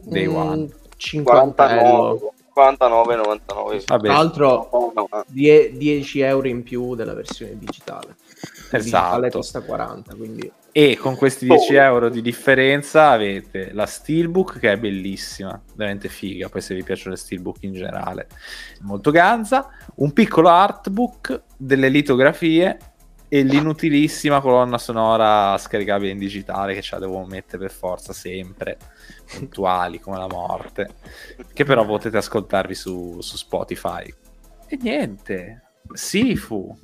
day 0.03 0.27
mm, 0.27 0.35
one. 0.35 0.69
59 0.95 2.19
49,99 2.55 3.83
tra 3.83 3.99
l'altro 3.99 4.93
10 5.27 6.19
euro 6.21 6.47
in 6.47 6.63
più 6.63 6.95
della 6.95 7.13
versione 7.13 7.57
digitale. 7.57 8.15
Esatto. 8.71 8.77
digitale 8.77 9.29
costa 9.29 9.61
40 9.61 10.15
quindi 10.15 10.49
e 10.77 10.97
con 10.97 11.15
questi 11.15 11.45
10 11.45 11.73
oh. 11.73 11.81
euro 11.81 12.09
di 12.09 12.21
differenza 12.21 13.11
avete 13.11 13.71
la 13.71 13.85
Steelbook 13.85 14.59
che 14.59 14.73
è 14.73 14.77
bellissima, 14.77 15.57
veramente 15.73 16.09
figa, 16.09 16.49
poi 16.49 16.59
se 16.59 16.75
vi 16.75 16.83
piacciono 16.83 17.11
le 17.11 17.17
Steelbook 17.17 17.63
in 17.63 17.71
generale, 17.71 18.27
molto 18.81 19.09
ganza, 19.09 19.69
un 19.95 20.11
piccolo 20.11 20.49
artbook, 20.49 21.43
delle 21.55 21.87
litografie 21.87 22.77
e 23.29 23.43
l'inutilissima 23.43 24.41
colonna 24.41 24.77
sonora 24.77 25.57
scaricabile 25.57 26.11
in 26.11 26.17
digitale 26.17 26.73
che 26.73 26.81
ce 26.81 26.95
la 26.95 27.05
devo 27.05 27.25
mettere 27.25 27.59
per 27.59 27.71
forza 27.71 28.11
sempre, 28.11 28.77
puntuali 29.31 30.01
come 30.01 30.17
la 30.17 30.27
morte, 30.27 30.89
che 31.53 31.63
però 31.63 31.85
potete 31.85 32.17
ascoltarvi 32.17 32.75
su, 32.75 33.21
su 33.21 33.37
Spotify. 33.37 34.13
E 34.67 34.77
niente, 34.81 35.61
Sifu, 35.93 36.77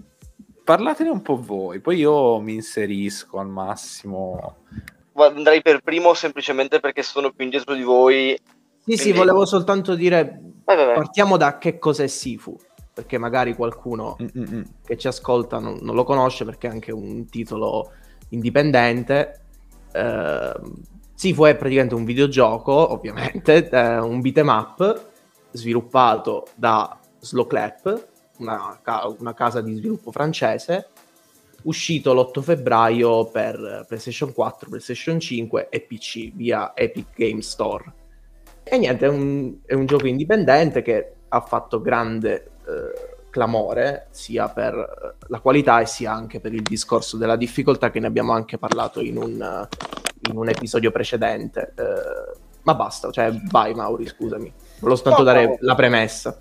parlatene 0.63 1.09
un 1.09 1.21
po' 1.21 1.37
voi, 1.37 1.79
poi 1.79 1.97
io 1.97 2.39
mi 2.39 2.53
inserisco 2.53 3.39
al 3.39 3.47
massimo. 3.47 4.57
Andrei 5.13 5.61
per 5.61 5.81
primo 5.81 6.13
semplicemente 6.13 6.79
perché 6.79 7.03
sono 7.03 7.31
più 7.31 7.43
indietro 7.43 7.73
di 7.73 7.83
voi. 7.83 8.37
Sì, 8.37 8.83
quindi... 8.83 9.01
sì, 9.01 9.11
volevo 9.11 9.45
soltanto 9.45 9.95
dire, 9.95 10.41
vai, 10.63 10.75
vai, 10.75 10.85
vai. 10.85 10.95
partiamo 10.95 11.37
da 11.37 11.57
che 11.57 11.77
cos'è 11.77 12.07
Sifu, 12.07 12.57
perché 12.93 13.17
magari 13.17 13.53
qualcuno 13.53 14.17
Mm-mm. 14.21 14.63
che 14.83 14.97
ci 14.97 15.07
ascolta 15.07 15.59
non, 15.59 15.79
non, 15.81 15.95
lo 15.95 16.03
conosce 16.03 16.45
perché 16.45 16.67
è 16.67 16.71
anche 16.71 16.91
un 16.91 17.27
titolo 17.27 17.91
indipendente. 18.29 19.41
Eh, 19.91 20.53
Sifu 21.13 21.43
è 21.43 21.55
praticamente 21.55 21.93
un 21.93 22.03
videogioco, 22.03 22.71
ovviamente, 22.93 23.69
un 24.01 24.21
beat'em 24.21 24.47
up 24.47 25.09
sviluppato 25.51 26.47
da 26.55 26.97
Slow 27.19 27.45
Clap, 27.45 28.07
una, 28.41 28.79
una 29.19 29.33
casa 29.33 29.61
di 29.61 29.75
sviluppo 29.75 30.11
francese, 30.11 30.89
uscito 31.63 32.13
l'8 32.13 32.41
febbraio 32.41 33.25
per 33.27 33.85
PlayStation 33.87 34.33
4, 34.33 34.69
PlayStation 34.69 35.19
5 35.19 35.69
e 35.69 35.81
PC 35.81 36.33
via 36.33 36.73
Epic 36.75 37.07
Game 37.15 37.41
Store. 37.41 37.93
E 38.63 38.77
niente, 38.77 39.05
è 39.05 39.09
un, 39.09 39.57
è 39.65 39.73
un 39.73 39.85
gioco 39.85 40.07
indipendente 40.07 40.81
che 40.81 41.13
ha 41.29 41.41
fatto 41.41 41.81
grande 41.81 42.51
eh, 42.65 43.19
clamore 43.29 44.07
sia 44.11 44.49
per 44.49 45.15
la 45.27 45.39
qualità 45.39 45.79
e 45.79 45.85
sia 45.85 46.11
anche 46.11 46.39
per 46.39 46.53
il 46.53 46.61
discorso 46.61 47.17
della 47.17 47.37
difficoltà 47.37 47.89
che 47.89 47.99
ne 47.99 48.07
abbiamo 48.07 48.33
anche 48.33 48.57
parlato 48.57 48.99
in 48.99 49.17
un, 49.17 49.67
in 50.29 50.37
un 50.37 50.49
episodio 50.49 50.91
precedente. 50.91 51.73
Eh, 51.75 52.39
ma 52.63 52.75
basta, 52.75 53.09
cioè 53.09 53.31
vai 53.49 53.73
Mauri, 53.73 54.05
scusami. 54.05 54.53
Volevo 54.79 54.95
soltanto 54.95 55.23
no, 55.23 55.25
dare 55.25 55.45
no. 55.45 55.57
la 55.61 55.75
premessa. 55.75 56.39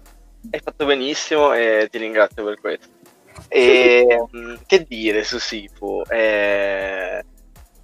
Hai 0.49 0.61
fatto 0.63 0.87
benissimo 0.87 1.53
e 1.53 1.89
ti 1.91 1.99
ringrazio 1.99 2.45
per 2.45 2.61
questo. 2.61 2.89
E 3.49 4.07
mm, 4.35 4.55
che 4.67 4.85
dire 4.85 5.23
su 5.23 5.39
Sifu? 5.39 6.03
Eh, 6.09 7.25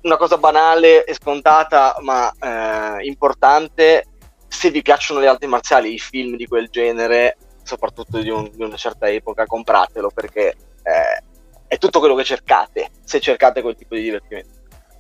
una 0.03 0.16
cosa 0.16 0.38
banale 0.38 1.05
e 1.05 1.14
scontata, 1.14 1.97
ma 2.01 2.33
eh, 2.33 3.05
importante. 3.07 4.07
Se 4.49 4.71
vi 4.71 4.81
piacciono 4.81 5.21
le 5.21 5.29
arti 5.29 5.47
marziali, 5.47 5.92
i 5.92 5.99
film 5.99 6.37
di 6.37 6.47
quel 6.47 6.69
genere, 6.71 7.37
soprattutto 7.62 8.21
di, 8.21 8.31
un, 8.31 8.51
di 8.53 8.62
una 8.62 8.77
certa 8.77 9.09
epoca, 9.09 9.45
compratelo 9.45 10.11
perché 10.14 10.57
eh, 10.83 11.23
è 11.66 11.79
tutto 11.79 11.99
quello 11.99 12.14
che 12.14 12.25
cercate, 12.25 12.90
se 13.05 13.21
cercate 13.21 13.61
quel 13.61 13.77
tipo 13.77 13.95
di 13.97 14.03
divertimento. 14.03 14.55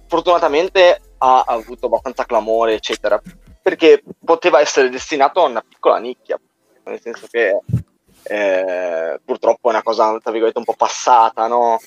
Fortunatamente 0.08 1.00
ha 1.18 1.44
avuto 1.46 1.86
abbastanza 1.86 2.24
clamore, 2.24 2.74
eccetera, 2.74 3.20
perché 3.62 4.02
poteva 4.24 4.60
essere 4.60 4.90
destinato 4.90 5.42
a 5.42 5.48
una 5.48 5.64
piccola 5.66 5.98
nicchia, 5.98 6.38
nel 6.90 7.00
senso 7.00 7.26
che 7.30 7.60
eh, 8.28 9.20
purtroppo 9.24 9.68
è 9.68 9.72
una 9.72 9.82
cosa, 9.82 10.18
tra 10.18 10.30
virgolette, 10.30 10.58
un 10.58 10.64
po' 10.64 10.74
passata, 10.74 11.46
no? 11.46 11.78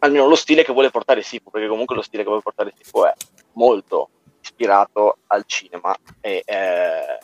Almeno 0.00 0.26
lo 0.26 0.34
stile 0.34 0.64
che 0.64 0.72
vuole 0.72 0.90
portare 0.90 1.22
Sifu, 1.22 1.50
perché 1.50 1.68
comunque 1.68 1.94
lo 1.94 2.02
stile 2.02 2.22
che 2.22 2.28
vuole 2.28 2.42
portare 2.42 2.72
Sifu 2.76 3.02
è 3.04 3.12
molto 3.52 4.08
ispirato 4.40 5.18
al 5.28 5.44
cinema 5.46 5.94
e, 6.20 6.42
eh, 6.44 7.18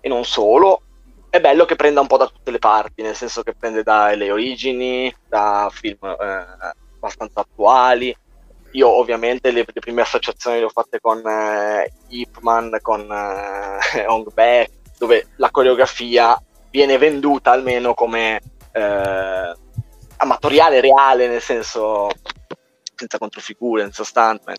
e 0.00 0.08
non 0.08 0.24
solo. 0.24 0.82
È 1.28 1.40
bello 1.40 1.64
che 1.64 1.76
prenda 1.76 2.00
un 2.00 2.08
po' 2.08 2.16
da 2.16 2.26
tutte 2.26 2.50
le 2.50 2.58
parti, 2.58 3.02
nel 3.02 3.14
senso 3.14 3.42
che 3.42 3.54
prende 3.54 3.84
dalle 3.84 4.32
origini, 4.32 5.14
da 5.28 5.70
film 5.72 5.98
eh, 6.02 6.46
abbastanza 6.96 7.40
attuali. 7.40 8.16
Io 8.72 8.88
ovviamente 8.88 9.50
le, 9.50 9.64
le, 9.66 9.80
prime 9.80 10.00
associazioni 10.00 10.58
le 10.58 10.64
ho 10.64 10.70
fatte 10.70 11.00
con 11.00 11.24
eh, 11.24 11.92
Ip 12.08 12.38
Man, 12.40 12.78
con 12.82 13.00
eh, 13.00 14.06
Hong 14.08 14.32
Baek, 14.32 14.70
dove 14.98 15.28
la 15.36 15.50
coreografia 15.50 16.36
viene 16.70 16.98
venduta 16.98 17.50
almeno 17.50 17.94
come 17.94 18.40
eh, 18.72 19.54
amatoriale 20.16 20.80
reale, 20.80 21.28
nel 21.28 21.40
senso 21.40 22.10
senza 22.94 23.18
controfigure, 23.18 23.82
senza 23.82 24.04
stuntman. 24.04 24.56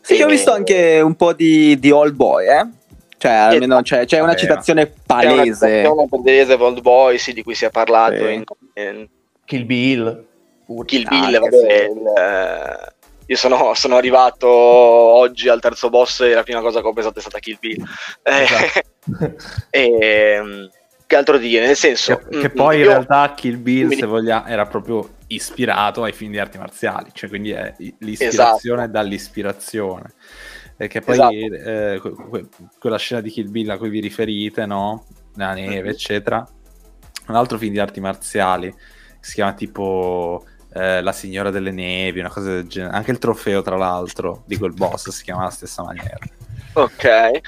Sì, 0.00 0.14
io 0.14 0.26
ho 0.26 0.28
visto 0.30 0.52
anche 0.52 1.00
un 1.00 1.14
po' 1.14 1.34
di, 1.34 1.78
di 1.78 1.90
Old 1.90 2.14
Boy, 2.14 2.48
eh? 2.48 2.68
Cioè, 3.18 3.32
almeno 3.32 3.82
c'è, 3.82 4.04
c'è 4.04 4.20
una 4.20 4.34
citazione 4.34 4.92
palese. 5.06 5.82
C'è 5.82 5.86
una 5.86 6.06
palese 6.08 6.54
Old 6.54 6.80
Boy, 6.80 7.18
sì, 7.18 7.32
di 7.32 7.42
cui 7.42 7.54
si 7.54 7.64
è 7.64 7.70
parlato 7.70 8.16
sì. 8.16 8.32
in, 8.32 8.44
in, 8.74 9.08
Kill 9.44 9.66
Bill. 9.66 10.26
Kill 10.86 11.06
Bill, 11.06 11.38
vabbè, 11.38 11.50
sì. 11.50 11.64
il, 11.64 12.12
eh, 12.16 12.94
io 13.26 13.36
sono, 13.36 13.74
sono, 13.74 13.96
arrivato 13.96 14.48
oggi 14.48 15.48
al 15.48 15.60
terzo 15.60 15.90
boss 15.90 16.20
e 16.20 16.32
la 16.32 16.42
prima 16.42 16.60
cosa 16.60 16.80
che 16.80 16.86
ho 16.86 16.92
pensato 16.92 17.18
è 17.18 17.22
stata 17.22 17.38
Kill 17.38 17.58
Bill. 17.60 17.84
Esatto. 18.22 18.80
e, 19.70 19.96
ehm, 20.00 20.70
che 21.12 21.18
altro 21.18 21.36
dire? 21.36 21.66
Nel 21.66 21.76
senso... 21.76 22.16
Che, 22.16 22.38
che 22.38 22.50
mm, 22.50 22.56
poi 22.56 22.78
io, 22.78 22.84
in 22.84 22.88
realtà 22.88 23.34
Kill 23.34 23.60
Bill, 23.60 23.88
mi... 23.88 23.96
se 23.96 24.06
vogliamo, 24.06 24.46
era 24.46 24.64
proprio 24.64 25.16
ispirato 25.26 26.02
ai 26.02 26.12
film 26.12 26.30
di 26.30 26.38
arti 26.38 26.56
marziali, 26.56 27.10
cioè 27.12 27.28
quindi 27.28 27.50
è 27.50 27.74
l'ispirazione 27.98 28.82
esatto. 28.82 28.92
dall'ispirazione. 28.92 30.12
Perché 30.74 31.00
poi 31.00 31.14
esatto. 31.14 31.34
eh, 31.34 32.00
que- 32.30 32.48
quella 32.78 32.96
scena 32.96 33.20
di 33.20 33.30
Kill 33.30 33.50
Bill 33.50 33.68
a 33.68 33.76
cui 33.76 33.90
vi 33.90 34.00
riferite, 34.00 34.64
no? 34.64 35.04
Nella 35.34 35.52
neve, 35.52 35.74
mm-hmm. 35.74 35.86
eccetera. 35.88 36.48
Un 37.28 37.34
altro 37.34 37.58
film 37.58 37.72
di 37.72 37.78
arti 37.78 38.00
marziali 38.00 38.74
si 39.20 39.34
chiama 39.34 39.52
tipo 39.52 40.44
eh, 40.72 41.02
La 41.02 41.12
signora 41.12 41.50
delle 41.50 41.70
nevi, 41.72 42.20
una 42.20 42.30
cosa 42.30 42.52
del 42.52 42.66
genere. 42.66 42.96
Anche 42.96 43.10
il 43.10 43.18
trofeo, 43.18 43.60
tra 43.60 43.76
l'altro, 43.76 44.44
di 44.46 44.56
quel 44.56 44.72
boss 44.72 45.10
si 45.10 45.24
chiama 45.24 45.42
alla 45.42 45.50
stessa 45.50 45.82
maniera. 45.82 46.18
Ok. 46.72 47.40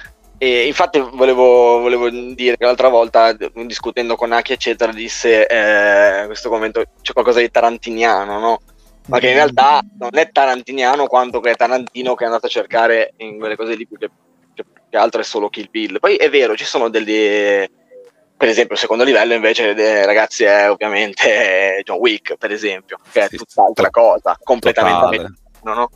E 0.45 0.67
infatti 0.67 0.99
volevo, 0.99 1.81
volevo, 1.81 2.11
dire 2.11 2.59
che 2.59 2.67
l'altra 2.67 2.89
volta, 2.89 3.35
discutendo 3.65 4.15
con 4.15 4.31
Aki, 4.31 4.53
eccetera, 4.53 4.93
disse 4.93 5.47
eh, 5.47 6.21
in 6.21 6.27
questo 6.27 6.51
commento 6.51 6.85
c'è 7.01 7.15
qualcosa 7.15 7.41
di 7.41 7.51
tarantiniano, 7.51 8.39
no? 8.39 8.61
Ma 9.07 9.19
che 9.21 9.29
in 9.29 9.35
realtà 9.35 9.81
non 9.99 10.11
è 10.13 10.31
tarantiniano 10.31 11.07
quanto 11.07 11.41
che 11.41 11.53
è 11.53 11.57
Tarantino 11.57 12.15
che 12.15 12.25
è 12.25 12.27
andato 12.27 12.45
a 12.45 12.51
cercare 12.51 13.15
in 13.19 13.39
quelle 13.39 13.57
cose 13.57 13.75
lì 13.75 13.87
più 13.87 13.97
che, 13.97 14.11
che, 14.55 14.97
altro 14.99 15.23
è 15.23 15.25
solo 15.25 15.49
Kill 15.49 15.71
Bill. 15.71 15.99
Poi 15.99 16.17
è 16.17 16.29
vero, 16.29 16.55
ci 16.57 16.65
sono 16.65 16.91
delle 16.91 17.71
per 18.37 18.49
esempio, 18.49 18.75
il 18.75 18.81
secondo 18.81 19.05
livello 19.05 19.33
invece, 19.33 19.75
eh, 19.75 20.05
ragazzi, 20.05 20.45
è 20.45 20.71
ovviamente 20.71 21.81
John 21.85 21.99
Wick, 21.99 22.37
per 22.37 22.53
esempio, 22.53 22.99
che 23.11 23.25
è 23.25 23.29
tutt'altra 23.31 23.89
cosa, 23.89 24.39
completamente 24.43 25.33
no, 25.63 25.75
no? 25.75 25.91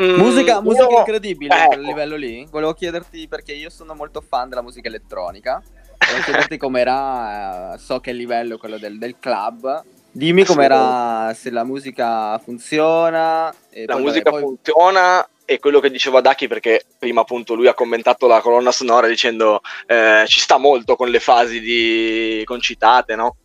Mm, 0.00 0.14
musica, 0.14 0.60
musica 0.60 0.88
io... 0.88 0.98
incredibile 0.98 1.54
ecco. 1.54 1.62
a 1.62 1.66
quel 1.66 1.80
livello 1.82 2.16
lì. 2.16 2.46
Volevo 2.50 2.72
chiederti 2.72 3.28
perché 3.28 3.52
io 3.52 3.70
sono 3.70 3.94
molto 3.94 4.22
fan 4.26 4.48
della 4.48 4.62
musica 4.62 4.88
elettronica. 4.88 5.62
Volevo 5.98 6.24
chiederti 6.24 6.56
com'era, 6.56 7.74
eh, 7.74 7.78
so 7.78 8.00
che 8.00 8.10
il 8.10 8.16
livello 8.16 8.56
è 8.56 8.58
quello 8.58 8.78
del, 8.78 8.98
del 8.98 9.16
club. 9.18 9.82
Dimmi 10.10 10.44
com'era, 10.44 11.32
se 11.34 11.50
la 11.50 11.64
musica 11.64 12.38
funziona. 12.38 13.54
la 13.86 13.98
musica 13.98 14.30
poi... 14.30 14.40
funziona 14.40 15.26
e 15.44 15.58
quello 15.58 15.80
che 15.80 15.90
diceva 15.90 16.20
Daki 16.20 16.46
perché 16.48 16.84
prima 16.98 17.22
appunto 17.22 17.54
lui 17.54 17.66
ha 17.66 17.74
commentato 17.74 18.26
la 18.26 18.40
colonna 18.40 18.70
sonora 18.70 19.08
dicendo 19.08 19.60
eh, 19.86 20.24
ci 20.26 20.38
sta 20.38 20.56
molto 20.56 20.96
con 20.96 21.08
le 21.08 21.20
fasi 21.20 21.60
di 21.60 22.42
concitate, 22.44 23.16
no? 23.16 23.36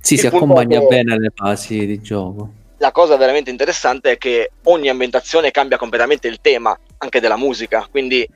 Sì, 0.00 0.14
Il 0.14 0.20
si 0.20 0.26
accompagna 0.26 0.80
bene 0.80 1.14
alle 1.14 1.30
fasi 1.34 1.86
di 1.86 2.00
gioco 2.00 2.62
la 2.84 2.92
cosa 2.92 3.16
veramente 3.16 3.48
interessante 3.48 4.10
è 4.10 4.18
che 4.18 4.50
ogni 4.64 4.90
ambientazione 4.90 5.50
cambia 5.50 5.78
completamente 5.78 6.28
il 6.28 6.42
tema 6.42 6.78
anche 6.98 7.18
della 7.18 7.38
musica, 7.38 7.88
quindi 7.90 8.28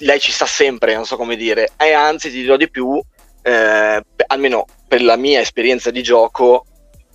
lei 0.00 0.20
ci 0.20 0.30
sta 0.30 0.44
sempre, 0.44 0.94
non 0.94 1.06
so 1.06 1.16
come 1.16 1.36
dire, 1.36 1.70
e 1.78 1.92
anzi 1.92 2.30
ti 2.30 2.42
dirò 2.42 2.56
di 2.56 2.68
più, 2.68 3.00
eh, 3.40 4.02
almeno 4.26 4.66
per 4.86 5.02
la 5.02 5.16
mia 5.16 5.40
esperienza 5.40 5.90
di 5.90 6.02
gioco, 6.02 6.66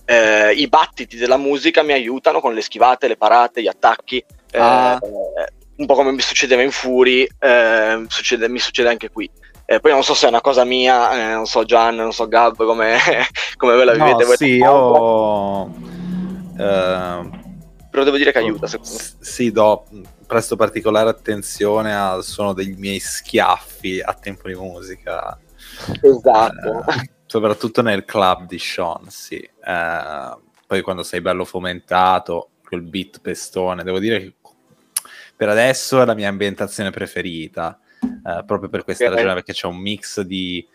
eh, 0.04 0.52
i 0.52 0.66
battiti 0.66 1.16
della 1.16 1.36
musica 1.36 1.84
mi 1.84 1.92
aiutano 1.92 2.40
con 2.40 2.52
le 2.52 2.60
schivate, 2.60 3.06
le 3.06 3.16
parate, 3.16 3.62
gli 3.62 3.68
attacchi, 3.68 4.16
eh, 4.50 4.58
ah. 4.58 4.98
un 5.76 5.86
po' 5.86 5.94
come 5.94 6.10
mi 6.10 6.22
succedeva 6.22 6.62
in 6.62 6.72
Fury, 6.72 7.24
eh, 7.38 8.04
succede, 8.08 8.48
mi 8.48 8.58
succede 8.58 8.88
anche 8.88 9.10
qui. 9.10 9.30
Eh, 9.66 9.78
poi 9.78 9.92
non 9.92 10.02
so 10.02 10.12
se 10.12 10.26
è 10.26 10.28
una 10.28 10.42
cosa 10.42 10.64
mia, 10.64 11.12
eh, 11.12 11.34
non 11.34 11.46
so 11.46 11.64
Gian, 11.64 11.94
non 11.94 12.12
so 12.12 12.26
Gab 12.26 12.56
come, 12.56 12.98
come 13.56 13.76
ve 13.76 13.84
la 13.84 13.92
vivete. 13.92 14.22
No, 14.22 14.24
voi 14.24 14.36
sì, 14.36 14.56
io 14.56 15.83
però 16.56 18.04
devo 18.04 18.16
dire 18.16 18.32
che 18.32 18.38
aiuta. 18.38 18.66
Secondo 18.66 18.92
me. 18.92 19.24
Sì, 19.24 19.52
do, 19.52 19.86
presto 20.26 20.56
particolare 20.56 21.10
attenzione 21.10 21.94
al 21.94 22.24
suono 22.24 22.52
dei 22.52 22.74
miei 22.76 22.98
schiaffi 22.98 24.00
a 24.00 24.14
tempo 24.14 24.48
di 24.48 24.54
musica. 24.54 25.38
Esatto. 26.00 26.70
Uh, 26.70 26.84
soprattutto 27.26 27.82
nel 27.82 28.04
club 28.04 28.46
di 28.46 28.58
Sean, 28.58 29.08
sì. 29.08 29.48
Uh, 29.64 30.40
poi 30.66 30.82
quando 30.82 31.02
sei 31.02 31.20
bello 31.20 31.44
fomentato, 31.44 32.50
quel 32.64 32.82
beat 32.82 33.20
pestone, 33.20 33.82
devo 33.84 33.98
dire 33.98 34.20
che 34.20 34.34
per 35.36 35.48
adesso 35.48 36.00
è 36.00 36.04
la 36.04 36.14
mia 36.14 36.28
ambientazione 36.28 36.90
preferita, 36.90 37.78
uh, 38.00 38.44
proprio 38.44 38.68
per 38.68 38.84
questa 38.84 39.04
okay. 39.04 39.16
ragione, 39.16 39.34
perché 39.34 39.52
c'è 39.52 39.66
un 39.66 39.76
mix 39.76 40.20
di 40.20 40.66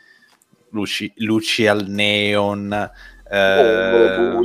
luci, 0.72 1.12
luci 1.18 1.68
al 1.68 1.86
neon, 1.88 2.92
eh, 3.32 4.39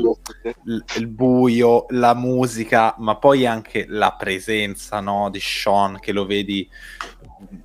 il 0.96 1.06
buio, 1.06 1.86
la 1.88 2.14
musica, 2.14 2.94
ma 2.98 3.16
poi 3.16 3.46
anche 3.46 3.86
la 3.88 4.14
presenza 4.14 5.00
no, 5.00 5.30
di 5.30 5.40
Sean 5.40 5.98
che 5.98 6.12
lo 6.12 6.26
vedi, 6.26 6.68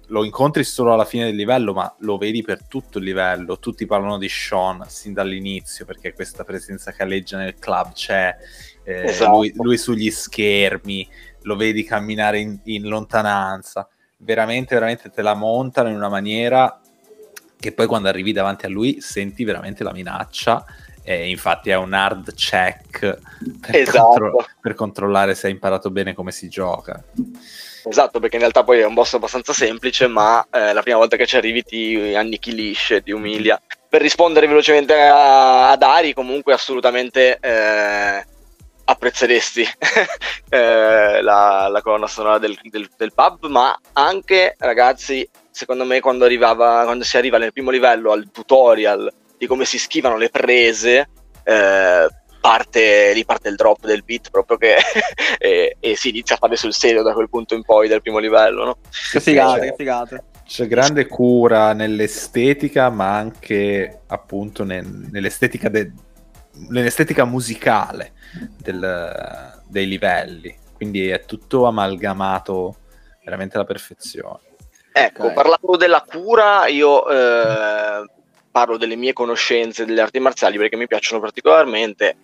lo 0.08 0.24
incontri 0.24 0.64
solo 0.64 0.94
alla 0.94 1.04
fine 1.04 1.26
del 1.26 1.36
livello, 1.36 1.74
ma 1.74 1.94
lo 2.00 2.18
vedi 2.18 2.42
per 2.42 2.66
tutto 2.68 3.00
il 3.00 3.04
livello. 3.04 3.60
Tutti 3.60 3.86
parlano 3.86 4.18
di 4.18 4.30
Sean 4.30 4.86
sin 4.88 5.14
dall'inizio 5.14 5.84
perché 5.84 6.14
questa 6.14 6.46
presenza 6.46 6.94
che 6.94 7.04
alleggia 7.04 7.38
nel 7.38 7.60
club 7.60 7.92
c'è, 7.92 8.38
eh, 8.84 9.04
esatto. 9.10 9.32
lui, 9.32 9.52
lui, 9.56 9.78
sugli 9.78 10.10
schermi, 10.10 11.08
lo 11.42 11.58
vedi 11.58 11.84
camminare 11.84 12.40
in, 12.40 12.60
in 12.64 12.88
lontananza. 12.88 13.90
Veramente, 14.22 14.74
veramente 14.74 15.10
te 15.10 15.22
la 15.22 15.34
montano 15.34 15.90
in 15.90 15.96
una 15.96 16.10
maniera 16.10 16.80
che 17.58 17.74
poi 17.74 17.88
quando 17.88 18.08
arrivi 18.08 18.32
davanti 18.32 18.66
a 18.66 18.70
lui 18.70 19.02
senti 19.02 19.44
veramente 19.44 19.84
la 19.84 19.92
minaccia 19.92 20.66
e 21.10 21.28
infatti 21.28 21.72
è 21.72 21.76
un 21.76 21.92
hard 21.92 22.36
check 22.36 23.00
per, 23.00 23.76
esatto. 23.76 24.04
contro- 24.04 24.46
per 24.62 24.76
controllare 24.76 25.34
se 25.34 25.48
hai 25.48 25.54
imparato 25.54 25.90
bene 25.90 26.14
come 26.14 26.32
si 26.32 26.50
gioca. 26.50 27.04
Esatto, 27.84 28.20
perché 28.20 28.36
in 28.36 28.42
realtà 28.42 28.64
poi 28.64 28.78
è 28.78 28.86
un 28.86 28.94
boss 28.94 29.16
abbastanza 29.16 29.52
semplice, 29.52 30.06
ma 30.06 30.46
eh, 30.52 30.72
la 30.72 30.84
prima 30.84 30.98
volta 30.98 31.18
che 31.18 31.26
ci 31.26 31.36
arrivi 31.36 31.64
ti 31.64 32.14
annichilisce, 32.16 33.02
ti 33.02 33.10
umilia. 33.10 33.60
Per 33.90 34.00
rispondere 34.00 34.46
velocemente 34.46 34.94
a, 34.94 35.72
ad 35.72 35.82
Ari, 35.82 36.14
comunque 36.14 36.54
assolutamente 36.54 37.40
eh, 37.42 38.26
apprezzeresti 38.84 39.66
eh, 40.50 41.22
la, 41.24 41.70
la, 41.72 41.82
colonna 41.82 42.06
sonora 42.06 42.38
del, 42.38 42.56
del, 42.62 42.88
del, 42.96 43.14
pub, 43.16 43.48
ma 43.48 43.76
anche, 43.94 44.56
ragazzi, 44.60 45.28
secondo 45.50 45.86
me 45.86 46.02
quando, 46.02 46.26
arrivava, 46.26 46.84
quando 46.84 47.04
si 47.04 47.18
arriva 47.18 47.40
nel 47.40 47.52
primo 47.52 47.72
livello 47.72 48.12
al 48.12 48.30
tutorial 48.32 49.12
di 49.40 49.48
come 49.48 49.64
si 49.64 49.80
schivano 49.80 50.18
le 50.18 50.30
prese, 50.30 51.10
eh, 51.44 52.08
parte, 52.42 53.14
lì 53.14 53.24
parte 53.26 53.50
il 53.50 53.56
drop 53.56 53.86
del 53.86 54.04
beat 54.04 54.30
proprio 54.30 54.58
che 54.58 54.76
e, 55.40 55.78
e, 55.80 55.96
si 55.96 56.10
inizia 56.10 56.36
a 56.36 56.38
fare 56.38 56.58
sul 56.58 56.74
serio 56.74 57.04
da 57.04 57.14
quel 57.14 57.30
punto 57.30 57.56
in 57.56 57.64
poi 57.64 57.88
del 57.88 58.02
primo 58.02 58.20
livello. 58.20 58.66
No? 58.66 58.78
Che 59.12 59.20
figate, 59.22 59.70
che 59.70 59.76
figate. 59.78 60.24
C'è 60.46 60.68
grande 60.68 61.08
cura 61.08 61.74
nell'estetica, 61.74 62.90
ma 62.90 63.16
anche 63.16 64.02
appunto 64.08 64.64
nel, 64.64 64.86
nell'estetica, 64.86 65.70
de, 65.70 65.92
nell'estetica, 66.70 67.24
musicale 67.24 68.14
del, 68.58 69.62
dei 69.68 69.88
livelli. 69.88 70.54
Quindi 70.74 71.08
è 71.08 71.24
tutto 71.26 71.66
amalgamato 71.66 72.78
veramente 73.24 73.56
alla 73.56 73.66
perfezione. 73.66 74.40
Ecco, 74.92 75.24
okay. 75.24 75.36
parlando 75.36 75.78
della 75.78 76.04
cura, 76.06 76.68
io 76.68 77.08
eh, 77.08 78.10
parlo 78.52 78.78
delle 78.78 78.96
mie 78.96 79.14
conoscenze 79.14 79.86
delle 79.86 80.02
arti 80.02 80.20
marziali 80.20 80.58
perché 80.58 80.76
mi 80.76 80.88
piacciono 80.88 81.22
particolarmente. 81.22 82.16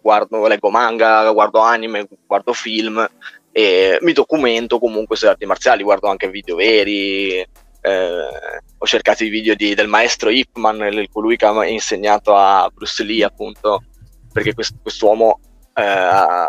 Guardo, 0.00 0.46
leggo 0.46 0.68
manga, 0.70 1.30
guardo 1.32 1.60
anime, 1.60 2.06
guardo 2.26 2.52
film 2.52 3.08
e 3.52 3.98
mi 4.02 4.12
documento 4.12 4.78
comunque 4.78 5.16
sulle 5.16 5.30
arti 5.30 5.46
marziali, 5.46 5.82
guardo 5.82 6.08
anche 6.08 6.28
video 6.28 6.56
veri. 6.56 7.38
Eh, 7.82 8.28
ho 8.76 8.86
cercato 8.86 9.24
i 9.24 9.30
video 9.30 9.54
di, 9.54 9.74
del 9.74 9.88
maestro 9.88 10.28
Ip 10.28 10.56
Man, 10.56 11.06
colui 11.10 11.36
che 11.36 11.46
ha 11.46 11.66
insegnato 11.66 12.36
a 12.36 12.70
Bruce 12.72 13.02
Lee, 13.02 13.24
appunto, 13.24 13.84
perché 14.32 14.52
quest, 14.52 14.76
quest'uomo 14.82 15.40
eh, 15.74 16.46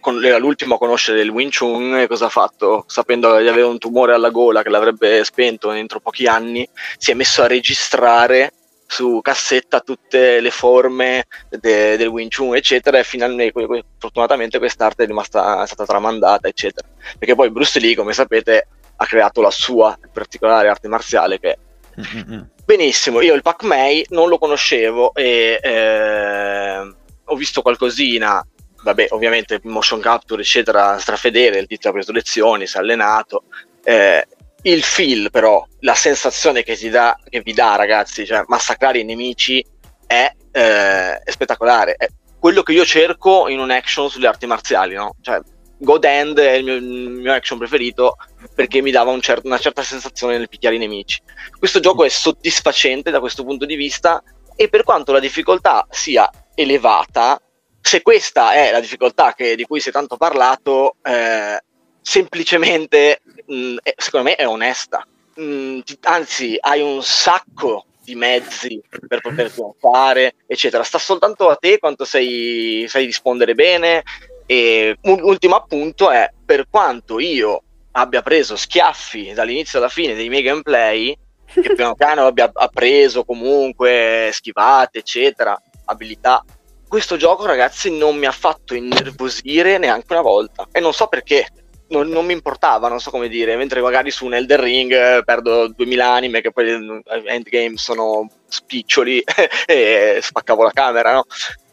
con, 0.00 0.24
era 0.24 0.38
l'ultimo 0.38 0.74
a 0.74 0.78
conoscere 0.78 1.20
il 1.20 1.30
Wing 1.30 1.50
Chun 1.54 1.96
e 1.96 2.06
cosa 2.06 2.26
ha 2.26 2.30
fatto? 2.30 2.84
Sapendo 2.86 3.38
di 3.38 3.48
avere 3.48 3.66
un 3.66 3.78
tumore 3.78 4.14
alla 4.14 4.30
gola 4.30 4.62
che 4.62 4.68
l'avrebbe 4.68 5.22
spento 5.24 5.70
entro 5.72 6.00
pochi 6.00 6.26
anni, 6.26 6.68
si 6.96 7.10
è 7.10 7.14
messo 7.14 7.42
a 7.42 7.46
registrare 7.46 8.52
su 8.86 9.20
cassetta 9.22 9.80
tutte 9.80 10.40
le 10.40 10.50
forme 10.50 11.26
de, 11.50 11.96
del 11.96 12.08
Wing 12.08 12.30
Chun, 12.34 12.56
eccetera, 12.56 12.98
e 12.98 13.04
finalmente, 13.04 13.84
fortunatamente 13.98 14.58
quest'arte 14.58 15.04
è 15.04 15.06
rimasta, 15.06 15.62
è 15.62 15.66
stata 15.66 15.84
tramandata, 15.84 16.48
eccetera. 16.48 16.88
Perché 17.18 17.34
poi 17.34 17.50
Bruce 17.50 17.78
Lee, 17.80 17.94
come 17.94 18.14
sapete, 18.14 18.66
ha 18.96 19.06
creato 19.06 19.40
la 19.40 19.50
sua 19.50 19.98
particolare 20.12 20.68
arte 20.68 20.88
marziale 20.88 21.38
che 21.38 21.58
Mm-hmm. 21.98 22.40
Benissimo, 22.64 23.20
io 23.20 23.34
il 23.34 23.42
Pac-May 23.42 24.06
non 24.10 24.28
lo 24.28 24.38
conoscevo 24.38 25.14
e 25.14 25.58
eh, 25.60 26.94
ho 27.24 27.34
visto 27.34 27.62
qualcosina, 27.62 28.46
vabbè, 28.82 29.08
ovviamente 29.10 29.60
motion 29.64 30.00
capture, 30.00 30.42
eccetera, 30.42 30.98
strafedele, 30.98 31.58
il 31.58 31.66
tizio 31.66 31.90
ha 31.90 31.92
preso 31.92 32.12
lezioni, 32.12 32.66
si 32.66 32.76
è 32.76 32.80
allenato. 32.80 33.44
Eh, 33.82 34.26
il 34.62 34.82
feel, 34.82 35.30
però, 35.30 35.64
la 35.80 35.94
sensazione 35.94 36.62
che, 36.62 36.76
dà, 36.90 37.16
che 37.28 37.40
vi 37.40 37.52
dà, 37.52 37.76
ragazzi, 37.76 38.26
cioè 38.26 38.42
massacrare 38.46 38.98
i 38.98 39.04
nemici 39.04 39.64
è, 40.06 40.30
eh, 40.50 41.18
è 41.18 41.30
spettacolare. 41.30 41.94
È 41.94 42.08
quello 42.38 42.62
che 42.62 42.72
io 42.72 42.84
cerco 42.84 43.48
in 43.48 43.60
un 43.60 43.70
action 43.70 44.10
sulle 44.10 44.26
arti 44.26 44.46
marziali, 44.46 44.94
no? 44.94 45.16
Cioè, 45.20 45.40
God 45.80 46.04
End 46.04 46.38
è 46.38 46.52
il 46.52 46.64
mio, 46.64 46.74
il 46.74 46.82
mio, 46.82 47.32
action 47.32 47.56
preferito 47.56 48.16
perché 48.52 48.80
mi 48.80 48.90
dava 48.90 49.12
un 49.12 49.20
cer- 49.20 49.44
una 49.44 49.58
certa 49.58 49.82
sensazione 49.82 50.36
nel 50.36 50.48
picchiare 50.48 50.74
i 50.74 50.78
nemici. 50.78 51.20
Questo 51.56 51.78
gioco 51.78 52.04
è 52.04 52.08
soddisfacente 52.08 53.10
da 53.10 53.20
questo 53.20 53.44
punto 53.44 53.64
di 53.64 53.76
vista 53.76 54.22
e 54.56 54.68
per 54.68 54.82
quanto 54.82 55.12
la 55.12 55.20
difficoltà 55.20 55.86
sia 55.88 56.28
elevata, 56.54 57.40
se 57.88 58.02
questa 58.02 58.52
è 58.52 58.70
la 58.70 58.80
difficoltà 58.80 59.32
che, 59.32 59.56
di 59.56 59.64
cui 59.64 59.80
si 59.80 59.88
è 59.88 59.92
tanto 59.92 60.18
parlato, 60.18 60.96
eh, 61.02 61.58
semplicemente 62.02 63.22
mh, 63.46 63.54
mm, 63.54 63.76
secondo 63.96 64.28
me 64.28 64.36
è 64.36 64.46
onesta. 64.46 65.06
Mh, 65.36 65.42
mm, 65.42 65.80
anzi, 66.02 66.58
hai 66.60 66.82
un 66.82 67.02
sacco 67.02 67.86
di 68.04 68.14
mezzi 68.14 68.78
per 69.06 69.22
poter 69.22 69.50
fare, 69.80 70.34
eccetera. 70.46 70.82
Sta 70.82 70.98
soltanto 70.98 71.48
a 71.48 71.56
te 71.56 71.78
quanto 71.78 72.04
sei, 72.04 72.84
sai 72.88 73.06
rispondere 73.06 73.54
bene. 73.54 74.02
E 74.44 74.98
un 75.04 75.22
ultimo 75.22 75.56
appunto 75.56 76.10
è 76.10 76.30
per 76.44 76.66
quanto 76.68 77.18
io 77.18 77.62
abbia 77.92 78.20
preso 78.20 78.54
schiaffi 78.56 79.32
dall'inizio 79.32 79.78
alla 79.78 79.88
fine 79.88 80.14
dei 80.14 80.28
miei 80.28 80.42
gameplay, 80.42 81.16
che 81.46 81.74
piano 81.74 81.94
piano 81.94 82.26
abbia 82.26 82.50
appreso 82.52 83.24
comunque 83.24 84.28
schivate, 84.30 84.98
eccetera, 84.98 85.58
abilità. 85.86 86.44
Questo 86.88 87.16
gioco, 87.16 87.44
ragazzi, 87.44 87.96
non 87.96 88.16
mi 88.16 88.24
ha 88.24 88.32
fatto 88.32 88.74
innervosire 88.74 89.76
neanche 89.76 90.06
una 90.10 90.22
volta. 90.22 90.66
E 90.72 90.80
non 90.80 90.94
so 90.94 91.06
perché 91.06 91.46
non, 91.88 92.08
non, 92.08 92.24
mi 92.24 92.32
importava, 92.32 92.88
non 92.88 92.98
so 92.98 93.10
come 93.10 93.28
dire, 93.28 93.56
mentre 93.56 93.80
magari 93.80 94.10
su 94.10 94.24
un 94.24 94.34
Elder 94.34 94.60
Ring 94.60 94.92
eh, 94.92 95.22
perdo 95.24 95.68
2000 95.68 96.10
anime 96.10 96.40
che 96.40 96.50
poi 96.50 96.68
eh, 96.68 97.22
endgame 97.26 97.76
sono 97.76 98.28
spiccioli 98.46 99.22
e 99.66 100.18
spaccavo 100.20 100.62
la 100.62 100.72
camera, 100.72 101.12
no? 101.12 101.24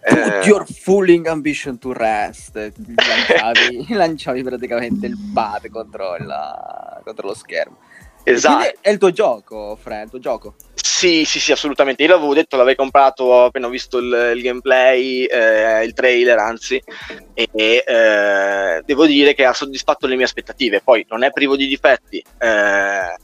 Put 0.08 0.18
eh, 0.18 0.42
your 0.46 0.66
fooling 0.68 1.26
ambition 1.28 1.80
to 1.80 1.94
rest. 1.94 2.56
Lanciavi, 2.56 3.86
lanciavi 3.96 4.44
praticamente 4.44 5.08
il 5.08 5.18
pad 5.34 5.70
contro, 5.70 6.16
il, 6.16 7.02
contro 7.04 7.28
lo 7.28 7.34
schermo. 7.34 7.78
Esatto. 8.24 8.80
È 8.82 8.90
il 8.90 8.98
tuo 8.98 9.12
gioco, 9.12 9.76
Fred, 9.82 10.04
il 10.04 10.10
tuo 10.10 10.20
gioco. 10.20 10.56
Sì, 10.88 11.26
sì, 11.26 11.40
sì, 11.40 11.52
assolutamente. 11.52 12.04
Io 12.04 12.10
l'avevo 12.10 12.36
detto, 12.36 12.58
l'avevo 12.58 12.76
comprato 12.84 13.46
appena 13.46 13.66
ho 13.66 13.72
visto 13.72 13.98
il, 13.98 14.34
il 14.36 14.42
gameplay, 14.44 15.26
eh, 15.26 15.84
il 15.84 15.94
trailer, 15.94 16.38
anzi, 16.38 16.80
e 17.34 17.50
eh, 17.54 18.82
devo 18.86 19.08
dire 19.08 19.34
che 19.34 19.46
ha 19.46 19.54
soddisfatto 19.54 20.06
le 20.06 20.16
mie 20.16 20.26
aspettative. 20.26 20.82
Poi 20.82 21.04
non 21.10 21.24
è 21.24 21.32
privo 21.32 21.56
di 21.56 21.66
difetti. 21.66 22.24
Eh, 22.38 23.16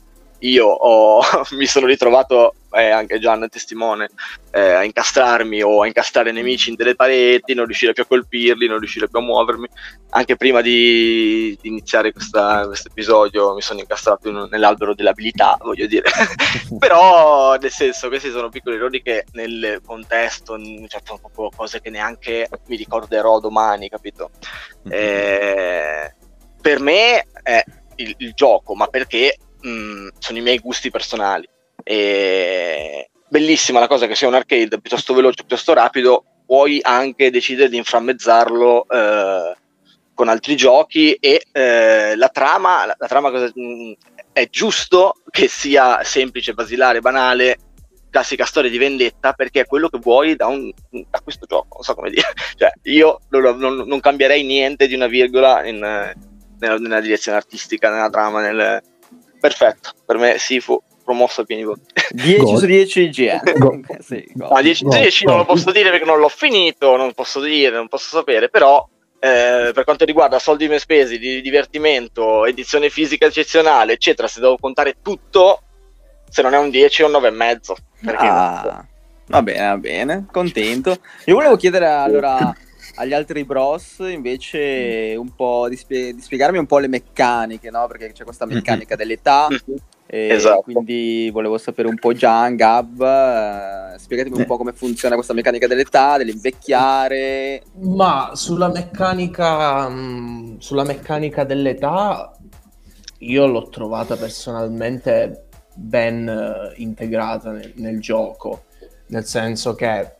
io 0.42 0.66
ho, 0.66 1.20
mi 1.52 1.66
sono 1.66 1.86
ritrovato, 1.86 2.54
eh, 2.72 2.90
anche 2.90 3.18
Gian 3.18 3.44
è 3.44 3.48
testimone, 3.48 4.10
eh, 4.50 4.72
a 4.72 4.84
incastrarmi 4.84 5.62
o 5.62 5.82
a 5.82 5.86
incastrare 5.86 6.32
nemici 6.32 6.70
in 6.70 6.76
delle 6.76 6.94
pareti, 6.94 7.54
non 7.54 7.66
riuscire 7.66 7.92
più 7.92 8.02
a 8.02 8.06
colpirli, 8.06 8.66
non 8.66 8.78
riuscire 8.78 9.08
più 9.08 9.18
a 9.18 9.22
muovermi. 9.22 9.68
Anche 10.10 10.36
prima 10.36 10.60
di, 10.60 11.56
di 11.60 11.68
iniziare 11.68 12.12
questo 12.12 12.72
episodio 12.86 13.54
mi 13.54 13.62
sono 13.62 13.80
incastrato 13.80 14.28
in, 14.28 14.48
nell'albero 14.50 14.94
dell'abilità, 14.94 15.58
voglio 15.60 15.86
dire. 15.86 16.08
Però, 16.78 17.56
nel 17.56 17.70
senso, 17.70 18.08
questi 18.08 18.30
sono 18.30 18.48
piccoli 18.48 18.76
errori 18.76 19.02
che 19.02 19.26
nel 19.32 19.80
contesto, 19.84 20.58
cioè, 20.88 21.00
sono 21.04 21.18
proprio 21.18 21.50
cose 21.54 21.80
che 21.80 21.90
neanche 21.90 22.48
mi 22.66 22.76
ricorderò 22.76 23.38
domani, 23.38 23.88
capito? 23.88 24.30
Mm-hmm. 24.88 24.98
Eh, 24.98 26.14
per 26.60 26.80
me 26.80 27.26
è 27.42 27.64
il, 27.96 28.14
il 28.18 28.32
gioco, 28.34 28.74
ma 28.74 28.86
perché 28.86 29.36
mh, 29.62 29.68
mm, 29.68 30.08
sono 30.18 30.38
i 30.38 30.42
miei 30.42 30.58
gusti 30.58 30.90
personali. 30.90 31.48
E... 31.82 33.10
Bellissima 33.28 33.80
la 33.80 33.86
cosa 33.86 34.06
che 34.06 34.14
sia 34.14 34.28
un 34.28 34.34
arcade 34.34 34.78
piuttosto 34.80 35.14
veloce, 35.14 35.36
piuttosto 35.36 35.72
rapido, 35.72 36.24
puoi 36.44 36.80
anche 36.82 37.30
decidere 37.30 37.70
di 37.70 37.78
inframmezzarlo 37.78 38.86
eh, 38.86 39.56
con 40.12 40.28
altri 40.28 40.54
giochi 40.54 41.14
e 41.14 41.46
eh, 41.50 42.14
la 42.14 42.28
trama, 42.28 42.84
la, 42.84 42.94
la 42.98 43.06
trama 43.06 43.30
cosa, 43.30 43.50
mh, 43.54 43.62
mm, 43.62 43.92
è 44.32 44.48
giusto 44.50 45.14
che 45.30 45.48
sia 45.48 46.02
semplice, 46.04 46.52
basilare, 46.52 47.00
banale, 47.00 47.58
classica 48.10 48.44
storia 48.44 48.70
di 48.70 48.76
vendetta 48.76 49.32
perché 49.32 49.60
è 49.60 49.66
quello 49.66 49.88
che 49.88 49.98
vuoi 49.98 50.36
da, 50.36 50.46
un, 50.46 50.70
da 50.90 51.20
questo 51.22 51.46
gioco, 51.46 51.76
non 51.76 51.82
so 51.82 51.94
come 51.94 52.10
dire. 52.10 52.28
Cioè, 52.56 52.70
io 52.82 53.20
non, 53.30 53.58
non, 53.58 53.76
non 53.86 54.00
cambierei 54.00 54.44
niente 54.44 54.86
di 54.86 54.94
una 54.94 55.06
virgola 55.06 55.66
in, 55.66 55.78
nella, 55.78 56.76
nella, 56.76 57.00
direzione 57.00 57.38
artistica, 57.38 57.90
nella 57.90 58.10
trama, 58.10 58.42
nel, 58.42 58.82
perfetto, 59.42 59.90
per 60.06 60.18
me 60.18 60.38
Sifu 60.38 60.80
promosso 61.02 61.40
a 61.40 61.44
pieni 61.44 61.64
voti. 61.64 61.82
10 62.14 62.56
su 62.56 62.64
10 62.64 63.00
IGN. 63.00 63.40
Go. 63.58 63.80
sì, 63.98 64.24
go. 64.34 64.48
No, 64.54 64.62
10 64.62 64.74
su 64.74 64.88
10 64.88 65.24
non 65.26 65.38
lo 65.38 65.44
posso 65.44 65.72
dire 65.72 65.90
perché 65.90 66.04
non 66.04 66.20
l'ho 66.20 66.28
finito, 66.28 66.96
non 66.96 67.12
posso 67.12 67.40
dire, 67.40 67.74
non 67.74 67.88
posso 67.88 68.16
sapere, 68.16 68.48
però 68.48 68.88
eh, 69.18 69.72
per 69.74 69.82
quanto 69.82 70.04
riguarda 70.04 70.38
soldi 70.38 70.68
ben 70.68 70.78
spesi, 70.78 71.18
di 71.18 71.40
divertimento, 71.40 72.46
edizione 72.46 72.88
fisica 72.88 73.26
eccezionale, 73.26 73.94
eccetera, 73.94 74.28
se 74.28 74.40
devo 74.40 74.56
contare 74.58 74.98
tutto, 75.02 75.62
se 76.28 76.40
non 76.42 76.54
è 76.54 76.58
un 76.58 76.70
10 76.70 77.02
è 77.02 77.04
un 77.06 77.12
9,5. 77.12 77.74
Ah, 78.14 78.86
va 79.26 79.42
bene, 79.42 79.66
va 79.66 79.76
bene, 79.76 80.26
contento. 80.30 80.96
Io 81.24 81.34
volevo 81.34 81.56
chiedere 81.56 81.88
allora 81.88 82.54
agli 82.96 83.12
altri 83.12 83.44
bros 83.44 83.98
invece 84.00 85.14
un 85.16 85.34
po' 85.34 85.68
di, 85.68 85.76
spie- 85.76 86.14
di, 86.14 86.20
spiegarmi 86.20 86.58
un 86.58 86.66
po' 86.66 86.78
le 86.78 86.88
meccaniche, 86.88 87.70
no? 87.70 87.86
Perché 87.86 88.12
c'è 88.12 88.24
questa 88.24 88.46
meccanica 88.46 88.96
dell'età. 88.96 89.48
esatto. 90.06 90.62
Quindi 90.62 91.30
volevo 91.32 91.56
sapere 91.56 91.88
un 91.88 91.96
po' 91.96 92.12
Gian, 92.12 92.54
Gab, 92.54 93.00
eh, 93.00 93.98
spiegatemi 93.98 94.36
un 94.36 94.44
po' 94.44 94.58
come 94.58 94.72
funziona 94.72 95.14
questa 95.14 95.32
meccanica 95.32 95.66
dell'età, 95.66 96.18
dell'invecchiare. 96.18 97.62
Ma 97.80 98.32
sulla 98.34 98.68
meccanica, 98.68 99.88
mh, 99.88 99.94
mm, 99.94 100.56
sulla 100.58 100.84
meccanica 100.84 101.44
dell'età 101.44 102.36
io 103.18 103.46
l'ho 103.46 103.68
trovata 103.68 104.16
personalmente 104.16 105.46
ben 105.74 106.28
uh, 106.28 106.80
integrata 106.80 107.52
nel, 107.52 107.72
nel 107.76 108.00
gioco, 108.00 108.64
nel 109.06 109.24
senso 109.24 109.74
che 109.74 110.16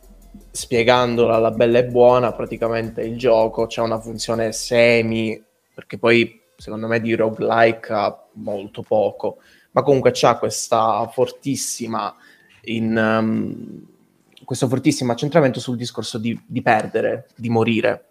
spiegandola 0.51 1.35
alla 1.35 1.51
bella 1.51 1.79
e 1.79 1.85
buona, 1.85 2.31
praticamente 2.33 3.01
il 3.01 3.17
gioco 3.17 3.65
c'è 3.65 3.81
una 3.81 3.99
funzione 3.99 4.51
semi, 4.51 5.41
perché 5.73 5.97
poi 5.97 6.41
secondo 6.55 6.87
me 6.87 7.01
di 7.01 7.15
roguelike 7.15 7.91
ha 7.93 8.23
molto 8.33 8.83
poco, 8.83 9.37
ma 9.71 9.81
comunque 9.81 10.11
c'ha 10.13 10.37
questa 10.37 11.07
fortissima 11.11 12.15
in, 12.65 12.95
um, 12.95 13.85
questo 14.45 14.67
fortissimo 14.67 15.11
accentramento 15.11 15.59
sul 15.59 15.75
discorso 15.77 16.17
di, 16.17 16.39
di 16.45 16.61
perdere, 16.61 17.27
di 17.35 17.49
morire. 17.49 18.05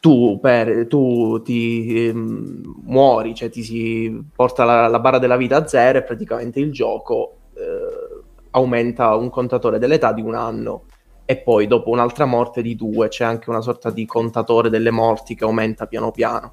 Tu, 0.00 0.38
per, 0.40 0.86
tu 0.86 1.40
ti 1.42 2.10
um, 2.12 2.82
muori, 2.84 3.34
cioè 3.34 3.48
ti 3.48 3.62
si 3.62 4.22
porta 4.34 4.64
la, 4.64 4.86
la, 4.86 5.00
barra 5.00 5.18
della 5.18 5.36
vita 5.36 5.56
a 5.56 5.66
zero 5.66 5.98
e 5.98 6.02
praticamente 6.02 6.60
il 6.60 6.72
gioco 6.72 7.36
eh, 7.54 8.22
aumenta 8.50 9.14
un 9.14 9.30
contatore 9.30 9.78
dell'età 9.78 10.12
di 10.12 10.20
un 10.20 10.34
anno 10.34 10.84
e 11.26 11.36
poi 11.38 11.66
dopo 11.66 11.90
un'altra 11.90 12.26
morte 12.26 12.62
di 12.62 12.76
due 12.76 13.08
c'è 13.08 13.24
anche 13.24 13.50
una 13.50 13.60
sorta 13.60 13.90
di 13.90 14.04
contatore 14.04 14.68
delle 14.68 14.90
morti 14.90 15.34
che 15.34 15.44
aumenta 15.44 15.86
piano 15.86 16.10
piano. 16.10 16.52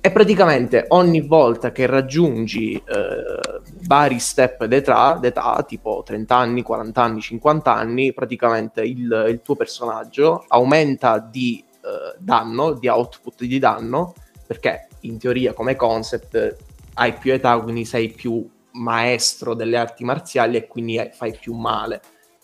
E 0.00 0.12
praticamente 0.12 0.84
ogni 0.88 1.20
volta 1.20 1.72
che 1.72 1.86
raggiungi 1.86 2.74
eh, 2.74 3.60
vari 3.86 4.20
step 4.20 4.64
d'età, 4.66 5.18
d'età, 5.20 5.64
tipo 5.66 6.02
30 6.04 6.36
anni, 6.36 6.62
40 6.62 7.02
anni, 7.02 7.20
50 7.20 7.74
anni, 7.74 8.12
praticamente 8.12 8.82
il, 8.82 9.26
il 9.28 9.40
tuo 9.42 9.56
personaggio 9.56 10.44
aumenta 10.48 11.18
di 11.18 11.64
eh, 11.68 12.16
danno, 12.18 12.74
di 12.74 12.86
output 12.88 13.42
di 13.44 13.58
danno, 13.58 14.14
perché 14.46 14.86
in 15.00 15.18
teoria 15.18 15.52
come 15.52 15.74
concept 15.74 16.56
hai 16.94 17.12
più 17.14 17.32
età, 17.32 17.58
quindi 17.58 17.84
sei 17.84 18.08
più 18.08 18.48
maestro 18.72 19.54
delle 19.54 19.76
arti 19.76 20.04
marziali 20.04 20.56
e 20.56 20.66
quindi 20.68 21.10
fai 21.12 21.36
più 21.38 21.54
male. 21.54 22.00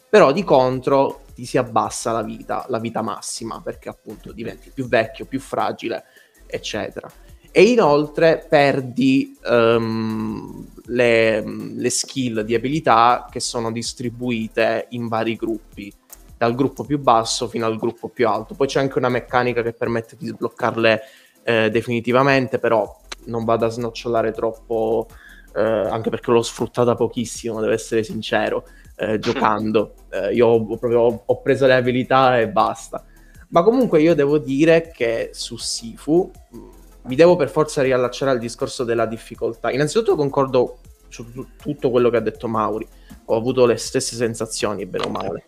Però 0.09 0.33
di 0.33 0.43
contro 0.43 1.24
ti 1.35 1.45
si 1.45 1.59
abbassa 1.59 2.13
la 2.13 2.23
vita, 2.23 2.65
la 2.69 2.79
vita 2.79 3.03
massima, 3.03 3.61
perché 3.61 3.89
appunto 3.89 4.33
diventi 4.33 4.71
più 4.73 4.87
vecchio, 4.87 5.27
più 5.27 5.41
fragile, 5.41 6.05
eccetera. 6.47 7.11
E 7.51 7.63
inoltre 7.63 8.47
perdi 8.49 9.37
um, 9.45 10.67
le, 10.87 11.45
le 11.45 11.91
skill 11.91 12.41
di 12.41 12.55
abilità 12.55 13.29
che 13.31 13.41
sono 13.41 13.71
distribuite 13.71 14.87
in 14.91 15.09
vari 15.09 15.37
gruppi, 15.37 15.93
dal 16.37 16.55
gruppo 16.55 16.85
più 16.85 16.99
basso 16.99 17.49
fino 17.49 17.67
al 17.67 17.77
gruppo 17.77 18.09
più 18.09 18.29
alto. 18.29 18.55
Poi 18.55 18.67
c'è 18.67 18.81
anche 18.81 18.99
una 18.99 19.09
meccanica 19.09 19.63
che 19.63 19.73
permette 19.73 20.17
di 20.19 20.27
sbloccarle 20.27 21.03
eh, 21.45 21.71
definitivamente, 21.71 22.59
però 22.59 23.01
non 23.27 23.45
vado 23.45 23.67
a 23.67 23.71
snocciolare 23.71 24.33
troppo 24.33 25.07
eh, 25.55 25.63
anche 25.63 26.11
perché 26.11 26.31
l'ho 26.31 26.43
sfruttata 26.43 26.95
pochissimo, 26.95 27.61
devo 27.61 27.73
essere 27.73 28.03
sincero, 28.03 28.67
eh, 28.97 29.19
giocando. 29.21 29.95
Eh, 30.11 30.35
io 30.35 30.47
ho, 30.47 30.65
proprio 30.65 31.23
ho 31.25 31.43
preso 31.43 31.67
le 31.67 31.75
abilità 31.75 32.39
e 32.39 32.49
basta. 32.49 33.05
Ma 33.49 33.63
comunque 33.63 34.01
io 34.01 34.15
devo 34.15 34.39
dire 34.39 34.91
che 34.95 35.31
su 35.33 35.57
Sifu 35.57 36.31
mm, 36.57 36.69
mi 37.03 37.15
devo 37.15 37.37
per 37.37 37.51
forza 37.51 37.83
riallacciare 37.83 38.31
al 38.31 38.39
discorso 38.39 38.85
della 38.85 39.07
difficoltà. 39.07 39.71
Innanzitutto 39.71 40.17
concordo 40.17 40.79
su 41.09 41.25
tutto 41.57 41.91
quello 41.91 42.11
che 42.11 42.17
ha 42.17 42.21
detto 42.21 42.49
Mauri, 42.49 42.87
ho 43.27 43.37
avuto 43.37 43.67
le 43.67 43.77
stesse 43.77 44.17
sensazioni, 44.17 44.87
bene 44.87 45.05
o 45.05 45.11
male. 45.11 45.45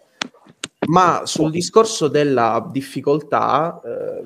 Ma 0.86 1.22
sul 1.24 1.50
discorso 1.50 2.06
della 2.06 2.64
difficoltà, 2.70 3.80
eh, 3.84 4.24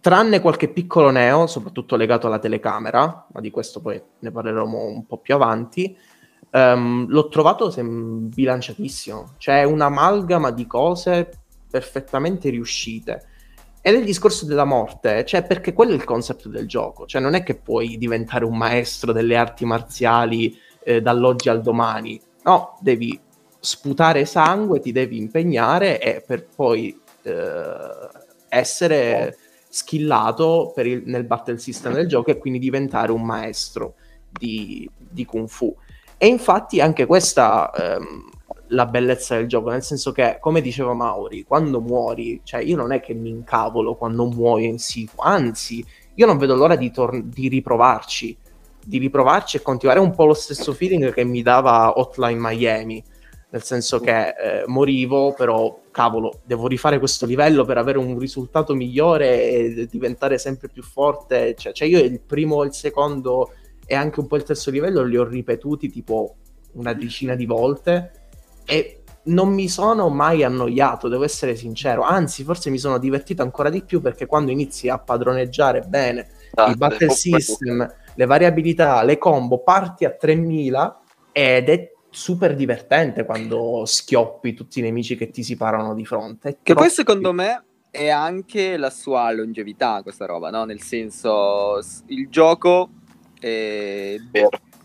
tranne 0.00 0.40
qualche 0.40 0.68
piccolo 0.68 1.10
neo, 1.10 1.48
soprattutto 1.48 1.96
legato 1.96 2.28
alla 2.28 2.38
telecamera, 2.38 3.26
ma 3.32 3.40
di 3.40 3.50
questo 3.50 3.80
poi 3.80 4.00
ne 4.20 4.30
parleremo 4.30 4.84
un 4.84 5.06
po' 5.06 5.18
più 5.18 5.34
avanti, 5.34 5.96
ehm, 6.52 7.06
l'ho 7.08 7.28
trovato 7.28 7.70
sem- 7.70 8.28
bilanciatissimo. 8.28 9.34
C'è 9.38 9.64
un'amalgama 9.64 10.50
di 10.50 10.66
cose 10.66 11.28
perfettamente 11.70 12.50
riuscite. 12.50 13.26
Ed 13.80 13.94
è 13.94 13.98
il 13.98 14.04
discorso 14.04 14.46
della 14.46 14.64
morte, 14.64 15.24
cioè 15.24 15.42
perché 15.42 15.72
quello 15.72 15.90
è 15.90 15.96
il 15.96 16.04
concept 16.04 16.46
del 16.46 16.68
gioco, 16.68 17.04
cioè 17.04 17.20
non 17.20 17.34
è 17.34 17.42
che 17.42 17.56
puoi 17.56 17.98
diventare 17.98 18.44
un 18.44 18.56
maestro 18.56 19.10
delle 19.10 19.34
arti 19.34 19.64
marziali 19.64 20.56
eh, 20.84 21.00
dall'oggi 21.00 21.48
al 21.48 21.62
domani, 21.62 22.20
no, 22.44 22.78
devi 22.80 23.18
sputare 23.58 24.24
sangue, 24.24 24.78
ti 24.78 24.92
devi 24.92 25.18
impegnare 25.18 26.00
e 26.00 26.22
per 26.24 26.46
poi 26.46 26.96
eh, 27.22 28.10
essere 28.48 29.36
skillato 29.68 30.74
il, 30.76 31.02
nel 31.06 31.24
battle 31.24 31.58
system 31.58 31.94
del 31.94 32.06
gioco 32.06 32.30
e 32.30 32.38
quindi 32.38 32.60
diventare 32.60 33.10
un 33.10 33.22
maestro 33.22 33.94
di, 34.30 34.88
di 34.96 35.24
Kung 35.24 35.48
Fu. 35.48 35.74
E 36.22 36.28
infatti 36.28 36.80
anche 36.80 37.04
questa 37.04 37.68
ehm, 37.72 38.30
la 38.68 38.86
bellezza 38.86 39.34
del 39.34 39.48
gioco, 39.48 39.70
nel 39.70 39.82
senso 39.82 40.12
che, 40.12 40.36
come 40.38 40.60
diceva 40.60 40.94
Mauri, 40.94 41.42
quando 41.42 41.80
muori, 41.80 42.42
cioè 42.44 42.62
io 42.62 42.76
non 42.76 42.92
è 42.92 43.00
che 43.00 43.12
mi 43.12 43.28
incavolo 43.28 43.96
quando 43.96 44.26
muoio 44.26 44.68
in 44.68 44.78
sì, 44.78 45.08
anzi, 45.16 45.84
io 46.14 46.26
non 46.26 46.38
vedo 46.38 46.54
l'ora 46.54 46.76
di, 46.76 46.92
tor- 46.92 47.24
di 47.24 47.48
riprovarci, 47.48 48.38
di 48.84 48.98
riprovarci 48.98 49.56
e 49.56 49.62
continuare 49.62 49.98
un 49.98 50.14
po' 50.14 50.26
lo 50.26 50.34
stesso 50.34 50.72
feeling 50.72 51.12
che 51.12 51.24
mi 51.24 51.42
dava 51.42 51.98
Hotline 51.98 52.38
Miami, 52.38 53.02
nel 53.50 53.64
senso 53.64 53.98
che 53.98 54.28
eh, 54.28 54.64
morivo, 54.68 55.34
però 55.34 55.76
cavolo, 55.90 56.38
devo 56.44 56.68
rifare 56.68 57.00
questo 57.00 57.26
livello 57.26 57.64
per 57.64 57.78
avere 57.78 57.98
un 57.98 58.16
risultato 58.16 58.74
migliore 58.74 59.50
e 59.50 59.88
diventare 59.90 60.38
sempre 60.38 60.68
più 60.68 60.84
forte, 60.84 61.56
cioè, 61.58 61.72
cioè 61.72 61.88
io 61.88 61.98
il 61.98 62.20
primo, 62.20 62.62
il 62.62 62.72
secondo 62.72 63.50
e 63.92 63.94
anche 63.94 64.20
un 64.20 64.26
po' 64.26 64.36
il 64.36 64.42
terzo 64.42 64.70
livello 64.70 65.02
li 65.02 65.18
ho 65.18 65.24
ripetuti 65.24 65.90
tipo 65.90 66.36
una 66.72 66.94
decina 66.94 67.34
di 67.34 67.44
volte 67.44 68.12
e 68.64 69.02
non 69.24 69.52
mi 69.52 69.68
sono 69.68 70.08
mai 70.08 70.42
annoiato, 70.42 71.08
devo 71.08 71.24
essere 71.24 71.54
sincero, 71.56 72.00
anzi 72.00 72.42
forse 72.42 72.70
mi 72.70 72.78
sono 72.78 72.96
divertito 72.96 73.42
ancora 73.42 73.68
di 73.68 73.82
più 73.82 74.00
perché 74.00 74.24
quando 74.24 74.50
inizi 74.50 74.88
a 74.88 74.98
padroneggiare 74.98 75.82
bene 75.82 76.26
ah, 76.54 76.70
il 76.70 76.78
battle 76.78 77.10
system, 77.10 77.86
le 78.14 78.24
variabilità, 78.24 79.02
le 79.02 79.18
combo, 79.18 79.58
parti 79.58 80.06
a 80.06 80.10
3000 80.10 81.00
ed 81.30 81.68
è 81.68 81.92
super 82.08 82.54
divertente 82.54 83.26
quando 83.26 83.82
schioppi 83.84 84.54
tutti 84.54 84.78
i 84.78 84.82
nemici 84.82 85.18
che 85.18 85.28
ti 85.28 85.42
si 85.42 85.54
parano 85.54 85.92
di 85.92 86.06
fronte. 86.06 86.56
Che 86.62 86.72
poi 86.72 86.88
secondo 86.88 87.34
me 87.34 87.62
è 87.90 88.08
anche 88.08 88.78
la 88.78 88.88
sua 88.88 89.30
longevità 89.32 90.00
questa 90.02 90.24
roba, 90.24 90.48
no? 90.48 90.64
Nel 90.64 90.80
senso, 90.80 91.78
il 92.06 92.30
gioco 92.30 92.88
è, 93.42 94.16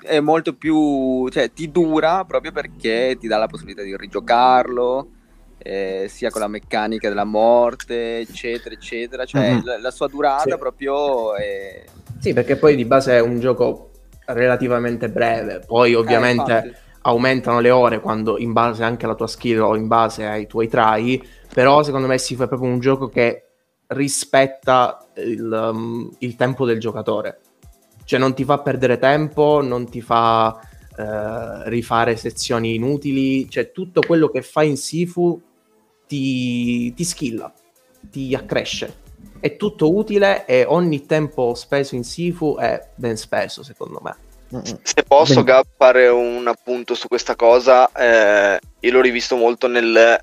è 0.02 0.20
molto 0.20 0.56
più, 0.56 1.30
cioè 1.30 1.52
ti 1.52 1.70
dura 1.70 2.26
proprio 2.26 2.52
perché 2.52 3.16
ti 3.20 3.28
dà 3.28 3.38
la 3.38 3.48
possibilità 3.48 3.84
di 3.84 3.96
rigiocarlo, 3.96 5.10
eh, 5.60 6.08
sia 6.10 6.32
con 6.32 6.42
la 6.42 6.48
meccanica 6.48 7.08
della 7.08 7.24
morte, 7.24 8.20
eccetera, 8.20 8.74
eccetera. 8.74 9.26
Cioè 9.26 9.54
mm-hmm. 9.54 9.66
la, 9.66 9.80
la, 9.80 9.92
sua 9.92 10.08
durata 10.08 10.52
sì. 10.52 10.58
proprio 10.58 11.36
è... 11.36 11.84
Sì, 12.20 12.34
perché 12.34 12.56
poi 12.56 12.76
di 12.76 12.86
base 12.86 13.18
è 13.18 13.22
un 13.22 13.40
gioco 13.40 13.92
relativamente 14.26 15.10
breve, 15.10 15.62
poi 15.66 15.92
eh, 15.92 15.96
ovviamente... 15.96 16.54
Eh, 16.54 16.86
aumentano 17.08 17.62
le 17.62 17.70
ore 17.70 18.02
quando 18.02 18.38
in 18.38 18.52
base 18.52 18.84
anche 18.84 19.06
alla 19.06 19.16
tua 19.16 19.28
skill 19.28 19.62
o 19.62 19.78
in 19.78 19.88
base 19.88 20.26
ai 20.26 20.46
tuoi 20.46 20.68
try, 20.68 21.22
però 21.54 21.82
secondo 21.82 22.06
me 22.06 22.18
si 22.18 22.36
fa 22.36 22.48
proprio 22.48 22.70
un 22.70 22.82
gioco 22.82 23.08
che 23.08 23.46
rispetta 23.88 25.08
il, 25.16 25.50
um, 25.72 26.14
il 26.18 26.36
tempo 26.36 26.66
del 26.66 26.82
giocatore 26.82 27.40
cioè 28.08 28.20
non 28.20 28.34
ti 28.34 28.46
fa 28.46 28.60
perdere 28.60 28.98
tempo, 29.00 29.62
non 29.62 29.90
ti 29.90 30.00
fa 30.00 30.58
eh, 30.98 31.70
rifare 31.70 32.16
sezioni 32.16 32.76
inutili, 32.76 33.50
cioè 33.50 33.74
tutto 33.74 34.00
quello 34.00 34.30
che 34.30 34.42
fai 34.42 34.70
in 34.70 34.78
Sifu 34.78 35.42
ti, 36.08 36.94
ti 36.94 37.04
skilla, 37.04 37.52
ti 38.10 38.34
accresce. 38.34 39.00
È 39.42 39.58
tutto 39.58 39.94
utile 39.94 40.46
e 40.46 40.64
ogni 40.66 41.06
tempo 41.06 41.54
speso 41.54 41.96
in 41.96 42.06
Sifu 42.06 42.56
è 42.58 42.92
ben 42.96 43.18
speso, 43.18 43.62
secondo 43.62 44.00
me. 44.02 44.16
Se 44.84 45.04
posso, 45.06 45.44
Gab, 45.44 45.66
fare 45.76 46.08
un 46.08 46.48
appunto 46.48 46.96
su 46.96 47.10
questa 47.10 47.36
cosa, 47.36 47.92
eh, 47.92 48.58
io 48.80 48.92
l'ho 48.94 49.02
rivisto 49.02 49.36
molto 49.36 49.68
nel, 49.68 50.18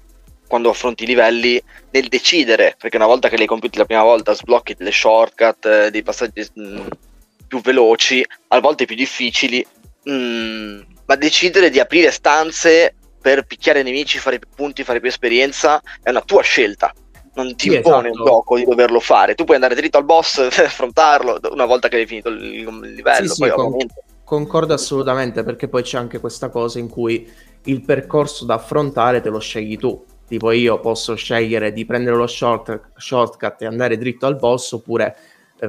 quando 0.48 0.70
affronti 0.70 1.04
i 1.04 1.06
livelli 1.06 1.62
nel 1.90 2.08
decidere, 2.08 2.76
perché 2.78 2.96
una 2.96 3.04
volta 3.04 3.28
che 3.28 3.36
li 3.36 3.42
hai 3.42 3.48
compiuti 3.48 3.76
la 3.76 3.84
prima 3.84 4.02
volta 4.02 4.32
sblocchi 4.32 4.72
delle 4.74 4.90
shortcut, 4.90 5.66
eh, 5.66 5.90
dei 5.90 6.02
passaggi 6.02 6.48
mh, 6.54 6.62
mm, 6.62 6.86
più 7.54 7.60
veloci, 7.60 8.24
a 8.48 8.60
volte 8.60 8.84
più 8.84 8.96
difficili, 8.96 9.64
mh, 10.02 10.12
mm, 10.12 10.80
ma 11.06 11.14
decidere 11.14 11.70
di 11.70 11.78
aprire 11.78 12.10
stanze 12.10 12.94
per 13.20 13.44
picchiare 13.44 13.82
nemici, 13.82 14.18
fare 14.18 14.38
più 14.38 14.48
punti, 14.54 14.82
fare 14.82 15.00
più 15.00 15.08
esperienza 15.08 15.80
è 16.02 16.10
una 16.10 16.20
tua 16.20 16.42
scelta. 16.42 16.92
Non 17.34 17.54
ti 17.56 17.68
sì, 17.68 17.76
impone 17.76 18.08
esatto. 18.08 18.22
un 18.22 18.28
gioco 18.28 18.56
di 18.56 18.64
doverlo 18.64 19.00
fare. 19.00 19.34
Tu 19.34 19.44
puoi 19.44 19.56
andare 19.56 19.74
dritto 19.74 19.98
al 19.98 20.04
boss, 20.04 20.38
affrontarlo 20.58 21.40
una 21.50 21.64
volta 21.64 21.88
che 21.88 21.96
hai 21.96 22.06
finito 22.06 22.28
il, 22.28 22.62
livello. 22.94 23.32
Sì, 23.32 23.38
poi 23.38 23.50
sì, 23.50 23.54
con, 23.54 23.76
concordo 24.24 24.74
assolutamente 24.74 25.42
perché 25.42 25.68
poi 25.68 25.82
c'è 25.82 25.98
anche 25.98 26.20
questa 26.20 26.48
cosa 26.48 26.78
in 26.78 26.88
cui 26.88 27.30
il 27.64 27.82
percorso 27.82 28.44
da 28.44 28.54
affrontare 28.54 29.20
te 29.20 29.30
lo 29.30 29.40
scegli 29.40 29.76
tu. 29.76 30.04
Tipo 30.26 30.52
io 30.52 30.80
posso 30.80 31.14
scegliere 31.14 31.72
di 31.72 31.84
prendere 31.84 32.16
lo 32.16 32.26
short, 32.26 32.92
shortcut 32.96 33.62
e 33.62 33.66
andare 33.66 33.98
dritto 33.98 34.26
al 34.26 34.36
boss 34.36 34.72
oppure 34.72 35.16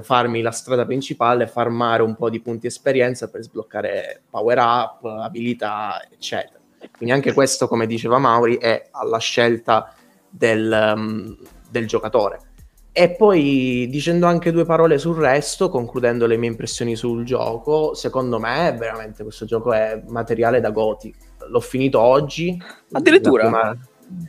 farmi 0.03 0.41
la 0.41 0.51
strada 0.51 0.85
principale, 0.85 1.47
farmare 1.47 2.01
un 2.01 2.15
po' 2.15 2.29
di 2.29 2.41
punti 2.41 2.67
esperienza 2.67 3.29
per 3.29 3.43
sbloccare 3.43 4.21
power 4.29 4.57
up, 4.57 5.05
abilità, 5.05 6.01
eccetera. 6.11 6.59
Quindi 6.95 7.13
anche 7.15 7.33
questo, 7.33 7.67
come 7.67 7.87
diceva 7.87 8.19
Mauri, 8.19 8.57
è 8.57 8.89
alla 8.91 9.17
scelta 9.17 9.93
del, 10.29 10.93
um, 10.95 11.37
del 11.69 11.87
giocatore. 11.87 12.39
E 12.91 13.11
poi 13.11 13.87
dicendo 13.89 14.25
anche 14.25 14.53
due 14.53 14.63
parole 14.63 14.97
sul 14.97 15.17
resto, 15.17 15.67
concludendo 15.69 16.25
le 16.27 16.37
mie 16.37 16.49
impressioni 16.49 16.95
sul 16.95 17.25
gioco, 17.25 17.93
secondo 17.93 18.39
me 18.39 18.73
veramente 18.77 19.23
questo 19.23 19.43
gioco 19.43 19.73
è 19.73 20.01
materiale 20.07 20.61
da 20.61 20.69
goti. 20.69 21.13
L'ho 21.49 21.59
finito 21.59 21.99
oggi. 21.99 22.57
Addirittura? 22.93 23.43
Prima... 23.43 23.77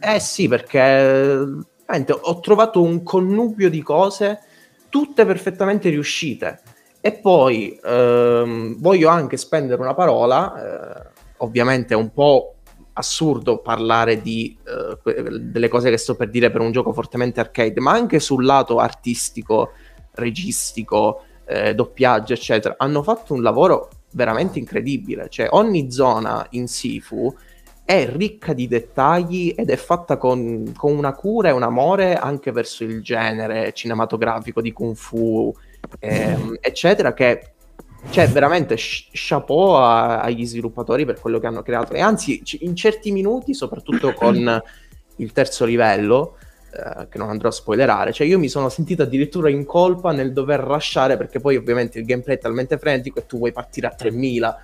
Eh 0.01 0.19
sì, 0.19 0.49
perché 0.49 1.45
ho 2.21 2.41
trovato 2.41 2.83
un 2.83 3.05
connubio 3.05 3.71
di 3.71 3.83
cose 3.83 4.41
tutte 4.97 5.27
perfettamente 5.27 5.91
riuscite. 5.91 6.59
E 7.03 7.13
poi 7.13 7.79
ehm, 7.85 8.81
voglio 8.81 9.11
anche 9.11 9.37
spendere 9.37 9.83
una 9.83 9.93
parola, 9.93 10.55
eh, 11.05 11.11
ovviamente 11.39 11.93
è 11.93 11.97
un 11.99 12.15
po' 12.15 12.55
assurdo 12.95 13.59
parlare 13.59 14.23
di, 14.23 14.57
eh, 14.65 15.23
delle 15.39 15.69
cose 15.69 15.91
che 15.91 15.99
sto 15.99 16.15
per 16.15 16.31
dire 16.31 16.51
per 16.51 16.63
un 16.63 16.73
gioco 16.73 16.95
fortemente 16.95 17.41
arcade, 17.41 17.79
ma 17.79 17.93
anche 17.93 18.21
sul 18.21 18.47
lato 18.47 18.79
artistico, 18.79 19.73
registico, 20.13 21.25
eh, 21.45 21.75
doppiaggio, 21.75 22.33
eccetera, 22.33 22.77
hanno 22.79 23.03
fatto 23.03 23.35
un 23.35 23.43
lavoro 23.43 23.91
veramente 24.13 24.59
incredibile. 24.59 25.29
Cioè, 25.29 25.49
ogni 25.51 25.93
zona 25.93 26.47
in 26.53 26.69
Sifu 26.69 27.37
è 27.87 28.11
ricca 28.11 28.53
di 28.53 28.67
dettagli 28.67 29.55
ed 29.57 29.71
è 29.71 29.77
fatta 29.77 30.17
con, 30.17 30.73
con, 30.77 30.97
una 30.97 31.15
cura 31.15 31.51
e 31.51 31.53
un 31.53 31.63
amore 31.63 32.17
anche 32.17 32.51
verso 32.51 32.83
il 32.83 33.01
genere 33.01 33.73
cinematografico 33.73 34.61
di 34.61 34.73
Kung 34.73 34.97
Fu, 34.97 35.55
ehm, 36.01 36.59
eccetera, 36.61 37.15
che 37.15 37.53
cioè 38.11 38.29
veramente 38.29 38.75
chapeau 38.77 39.75
a, 39.75 40.21
agli 40.21 40.45
sviluppatori 40.45 41.05
per 41.05 41.21
quello 41.21 41.39
che 41.39 41.47
hanno 41.47 41.63
creato. 41.63 41.93
E 41.93 42.01
anzi, 42.01 42.43
in 42.61 42.75
certi 42.75 43.13
minuti, 43.13 43.55
soprattutto 43.55 44.13
con 44.15 44.63
il 45.19 45.33
terzo 45.33 45.65
livello, 45.65 46.39
eh, 46.73 47.07
che 47.09 47.19
non 47.19 47.31
andrò 47.31 47.51
a 47.51 47.53
spoilerare, 47.53 48.13
cioè 48.13 48.27
io 48.27 48.41
mi 48.41 48.49
sono 48.49 48.69
sentito 48.69 49.03
addirittura 49.03 49.49
in 49.49 49.65
colpa 49.65 50.11
nel 50.11 50.33
dover 50.33 50.67
lasciare 50.67 51.17
perché 51.17 51.39
poi 51.39 51.55
ovviamente 51.55 52.01
il 52.01 52.05
gameplay 52.05 52.35
è 52.35 52.41
talmente 52.41 52.79
frenetico 52.79 53.21
e 53.21 53.27
tu 53.27 53.39
vuoi 53.39 53.53
partire 53.53 53.87
a 53.87 53.91
3000 53.91 54.63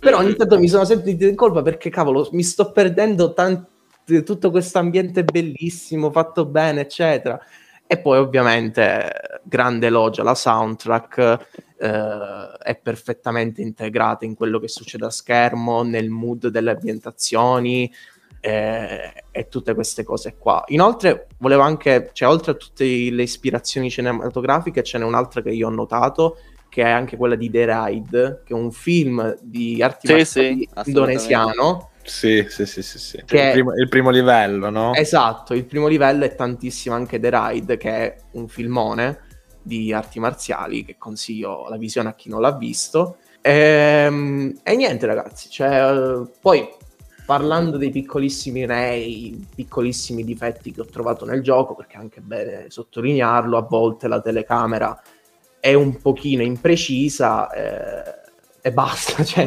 però 0.00 0.18
ogni 0.18 0.34
tanto 0.34 0.58
mi 0.58 0.68
sono 0.68 0.84
sentito 0.84 1.26
in 1.26 1.36
colpa 1.36 1.62
perché, 1.62 1.90
cavolo, 1.90 2.28
mi 2.32 2.42
sto 2.42 2.72
perdendo 2.72 3.34
tant- 3.34 3.68
tutto 4.24 4.50
questo 4.50 4.78
ambiente 4.78 5.22
bellissimo, 5.22 6.10
fatto 6.10 6.46
bene, 6.46 6.80
eccetera. 6.80 7.38
E 7.86 7.98
poi 7.98 8.18
ovviamente 8.18 9.40
grande 9.44 9.88
elogio 9.88 10.22
alla 10.22 10.34
soundtrack, 10.34 11.46
eh, 11.78 12.56
è 12.62 12.76
perfettamente 12.76 13.62
integrata 13.62 14.24
in 14.24 14.34
quello 14.34 14.58
che 14.58 14.68
succede 14.68 15.06
a 15.06 15.10
schermo, 15.10 15.82
nel 15.82 16.08
mood 16.08 16.48
delle 16.48 16.70
ambientazioni 16.70 17.92
eh, 18.40 19.24
e 19.30 19.48
tutte 19.48 19.74
queste 19.74 20.02
cose 20.02 20.36
qua. 20.38 20.64
Inoltre, 20.68 21.26
volevo 21.38 21.62
anche, 21.62 22.10
cioè, 22.12 22.28
oltre 22.28 22.52
a 22.52 22.54
tutte 22.54 22.84
le 22.84 23.22
ispirazioni 23.22 23.90
cinematografiche, 23.90 24.82
ce 24.82 24.98
n'è 24.98 25.04
un'altra 25.04 25.42
che 25.42 25.50
io 25.50 25.66
ho 25.66 25.70
notato, 25.70 26.38
che 26.70 26.84
è 26.84 26.88
anche 26.88 27.18
quella 27.18 27.34
di 27.34 27.50
The 27.50 27.66
Ride, 27.66 28.42
che 28.44 28.54
è 28.54 28.56
un 28.56 28.70
film 28.70 29.36
di 29.42 29.82
arti 29.82 30.06
sì, 30.06 30.24
sì, 30.24 30.68
indonesiano. 30.84 31.90
Sì, 32.02 32.46
sì, 32.48 32.64
sì, 32.64 32.80
sì, 32.80 32.98
sì. 32.98 33.22
Che 33.26 33.40
il, 33.40 33.50
primo, 33.50 33.74
il 33.74 33.88
primo 33.88 34.10
livello, 34.10 34.70
no? 34.70 34.94
Esatto, 34.94 35.52
il 35.52 35.66
primo 35.66 35.88
livello 35.88 36.24
è 36.24 36.34
tantissimo 36.34 36.94
anche 36.94 37.18
The 37.18 37.30
Ride, 37.30 37.76
che 37.76 37.90
è 37.90 38.16
un 38.32 38.48
filmone 38.48 39.26
di 39.62 39.92
arti 39.92 40.20
marziali 40.20 40.84
che 40.84 40.96
consiglio 40.96 41.68
la 41.68 41.76
visione 41.76 42.08
a 42.08 42.14
chi 42.14 42.28
non 42.28 42.40
l'ha 42.40 42.56
visto. 42.56 43.16
E, 43.42 44.04
ehm, 44.06 44.60
e 44.62 44.76
niente, 44.76 45.06
ragazzi, 45.06 45.50
cioè, 45.50 46.24
poi 46.40 46.68
parlando 47.26 47.76
dei 47.78 47.90
piccolissimi 47.90 48.64
rei, 48.64 49.46
piccolissimi 49.54 50.22
difetti 50.22 50.72
che 50.72 50.82
ho 50.82 50.86
trovato 50.86 51.24
nel 51.24 51.42
gioco, 51.42 51.74
perché 51.74 51.96
è 51.96 52.00
anche 52.00 52.20
bene 52.20 52.66
sottolinearlo, 52.68 53.56
a 53.56 53.66
volte 53.68 54.06
la 54.06 54.20
telecamera 54.20 55.00
è 55.60 55.74
un 55.74 56.00
pochino 56.00 56.42
imprecisa 56.42 57.50
eh, 57.50 58.18
e 58.62 58.72
basta, 58.72 59.22
cioè, 59.24 59.46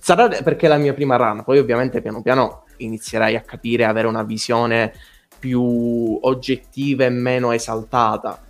sarà 0.00 0.28
perché 0.28 0.66
è 0.66 0.68
la 0.68 0.78
mia 0.78 0.94
prima 0.94 1.16
run, 1.16 1.44
poi 1.44 1.58
ovviamente 1.58 2.00
piano 2.00 2.22
piano 2.22 2.64
inizierai 2.78 3.36
a 3.36 3.42
capire, 3.42 3.84
avere 3.84 4.06
una 4.06 4.22
visione 4.22 4.92
più 5.38 6.18
oggettiva 6.22 7.04
e 7.04 7.10
meno 7.10 7.52
esaltata 7.52 8.40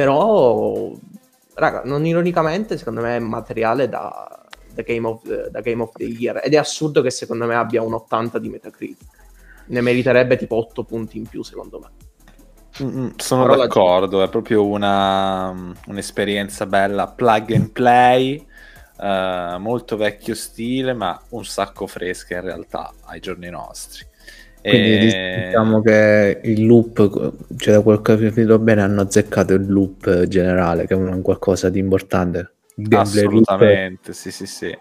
però, 0.00 0.92
raga, 1.54 1.82
non 1.84 2.06
ironicamente, 2.06 2.78
secondo 2.78 3.02
me 3.02 3.16
è 3.16 3.18
materiale 3.18 3.88
da, 3.88 4.46
da, 4.72 4.82
Game 4.82 5.06
of, 5.06 5.48
da 5.48 5.60
Game 5.60 5.82
of 5.82 5.92
the 5.92 6.04
Year. 6.04 6.40
Ed 6.42 6.54
è 6.54 6.56
assurdo 6.56 7.02
che 7.02 7.10
secondo 7.10 7.44
me 7.44 7.54
abbia 7.54 7.82
un 7.82 7.92
80 7.92 8.38
di 8.38 8.48
Metacritic. 8.48 9.08
Ne 9.66 9.80
meriterebbe 9.80 10.36
tipo 10.36 10.56
8 10.56 10.84
punti 10.84 11.18
in 11.18 11.26
più, 11.26 11.42
secondo 11.42 11.80
me. 11.80 12.09
Mm, 12.82 13.08
sono 13.16 13.42
Parola 13.42 13.66
d'accordo, 13.66 14.22
è 14.22 14.28
proprio 14.28 14.66
una, 14.66 15.74
un'esperienza 15.86 16.66
bella, 16.66 17.08
plug 17.08 17.52
and 17.52 17.70
play, 17.70 18.44
uh, 18.98 19.58
molto 19.58 19.96
vecchio 19.96 20.34
stile, 20.34 20.92
ma 20.94 21.20
un 21.30 21.44
sacco 21.44 21.86
fresca 21.86 22.36
in 22.36 22.42
realtà 22.42 22.92
ai 23.06 23.20
giorni 23.20 23.50
nostri. 23.50 24.06
Quindi 24.62 25.08
e... 25.08 25.44
diciamo 25.46 25.80
che 25.80 26.40
il 26.44 26.66
loop, 26.66 27.32
cioè 27.56 27.74
da 27.74 27.80
quel 27.80 28.02
che 28.02 28.12
ho 28.12 28.16
capito 28.16 28.58
bene, 28.58 28.82
hanno 28.82 29.02
azzeccato 29.02 29.54
il 29.54 29.70
loop 29.70 30.24
generale, 30.24 30.86
che 30.86 30.94
è 30.94 30.96
un 30.96 31.22
qualcosa 31.22 31.68
di 31.68 31.78
importante. 31.78 32.52
Assolutamente, 32.90 34.08
loop... 34.08 34.16
sì, 34.18 34.30
sì, 34.30 34.46
sì. 34.46 34.78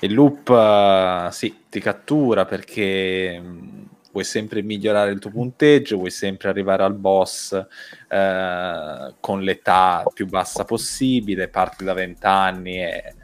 Il 0.00 0.14
loop, 0.14 0.48
uh, 0.48 1.30
sì, 1.30 1.64
ti 1.68 1.80
cattura 1.80 2.44
perché 2.44 3.38
mh, 3.38 3.88
vuoi 4.12 4.24
sempre 4.24 4.62
migliorare 4.62 5.10
il 5.10 5.18
tuo 5.18 5.30
punteggio, 5.30 5.96
vuoi 5.96 6.10
sempre 6.10 6.48
arrivare 6.48 6.82
al 6.82 6.94
boss 6.94 7.52
uh, 7.52 9.14
con 9.18 9.42
l'età 9.42 10.04
più 10.12 10.26
bassa 10.26 10.64
possibile, 10.64 11.48
parti 11.48 11.82
da 11.82 11.94
20 11.94 12.26
anni 12.26 12.82
e 12.82 13.14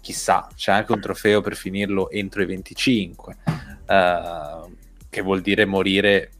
chissà, 0.00 0.48
c'è 0.56 0.72
anche 0.72 0.92
un 0.92 1.00
trofeo 1.00 1.42
per 1.42 1.54
finirlo 1.54 2.10
entro 2.10 2.42
i 2.42 2.46
25. 2.46 3.36
Uh, 3.86 4.76
che 5.10 5.20
vuol 5.22 5.40
dire 5.40 5.64
morire 5.64 6.30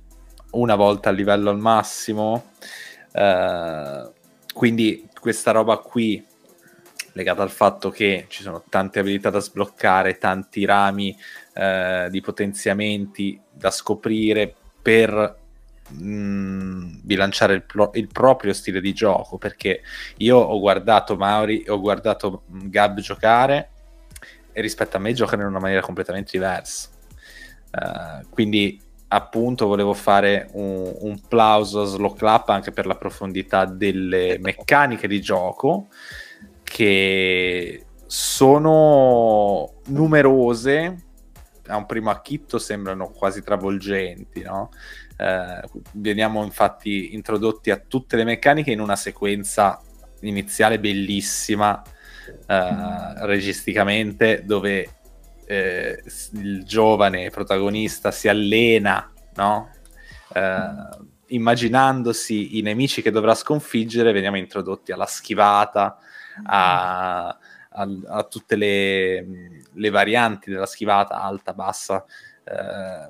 una 0.52 0.76
volta 0.76 1.10
a 1.10 1.12
livello 1.12 1.50
al 1.50 1.58
massimo. 1.58 2.52
Uh, 3.12 4.10
quindi 4.54 5.08
questa 5.20 5.50
roba 5.50 5.76
qui 5.78 6.24
legata 7.12 7.42
al 7.42 7.50
fatto 7.50 7.90
che 7.90 8.26
ci 8.28 8.42
sono 8.42 8.62
tante 8.68 9.00
abilità 9.00 9.30
da 9.30 9.40
sbloccare, 9.40 10.18
tanti 10.18 10.64
rami 10.64 11.16
uh, 11.54 12.08
di 12.08 12.20
potenziamenti 12.20 13.40
da 13.50 13.70
scoprire 13.70 14.54
per 14.80 15.38
mh, 15.88 16.04
mm, 16.04 16.92
bilanciare 17.02 17.54
il, 17.54 17.62
pro- 17.62 17.90
il, 17.94 18.08
proprio 18.08 18.52
stile 18.52 18.80
di 18.80 18.92
gioco 18.92 19.38
perché 19.38 19.82
io 20.18 20.36
ho 20.36 20.58
guardato 20.58 21.16
Mauri 21.16 21.64
ho 21.68 21.80
guardato 21.80 22.42
Gab 22.46 23.00
giocare 23.00 23.70
e 24.52 24.60
rispetto 24.60 24.96
a 24.96 25.00
me 25.00 25.12
giocano 25.12 25.42
in 25.42 25.48
una 25.48 25.60
maniera 25.60 25.82
completamente 25.82 26.30
diversa. 26.32 26.88
Uh, 27.70 28.28
quindi 28.30 28.80
appunto 29.12 29.66
volevo 29.66 29.94
fare 29.94 30.48
un, 30.52 30.92
un 31.00 31.20
plauso 31.28 31.82
a 31.82 31.84
Slow 31.84 32.14
Club 32.14 32.48
anche 32.48 32.72
per 32.72 32.86
la 32.86 32.96
profondità 32.96 33.64
delle 33.64 34.38
meccaniche 34.40 35.06
di 35.06 35.20
gioco 35.20 35.86
che 36.62 37.84
sono 38.06 39.74
numerose 39.86 41.09
a 41.70 41.76
un 41.76 41.86
primo 41.86 42.10
acchitto 42.10 42.58
sembrano 42.58 43.10
quasi 43.10 43.42
travolgenti 43.42 44.42
no? 44.42 44.70
eh, 45.16 45.60
veniamo 45.92 46.42
infatti 46.44 47.14
introdotti 47.14 47.70
a 47.70 47.76
tutte 47.76 48.16
le 48.16 48.24
meccaniche 48.24 48.70
in 48.70 48.80
una 48.80 48.96
sequenza 48.96 49.80
iniziale 50.20 50.78
bellissima 50.78 51.82
eh, 52.46 53.26
registicamente 53.26 54.44
dove 54.44 54.88
eh, 55.46 56.02
il 56.34 56.64
giovane 56.64 57.30
protagonista 57.30 58.10
si 58.10 58.28
allena, 58.28 59.10
no? 59.34 59.70
Eh, 60.32 61.08
immaginandosi 61.26 62.58
i 62.58 62.62
nemici 62.62 63.02
che 63.02 63.10
dovrà 63.10 63.34
sconfiggere, 63.34 64.12
veniamo 64.12 64.36
introdotti 64.36 64.92
alla 64.92 65.06
schivata, 65.06 65.98
a, 66.44 67.26
a, 67.26 67.88
a 68.06 68.22
tutte 68.24 68.56
le, 68.56 69.26
le, 69.72 69.90
varianti 69.90 70.50
della 70.50 70.66
schivata, 70.66 71.20
alta, 71.20 71.52
bassa, 71.52 72.04
eh, 72.44 73.08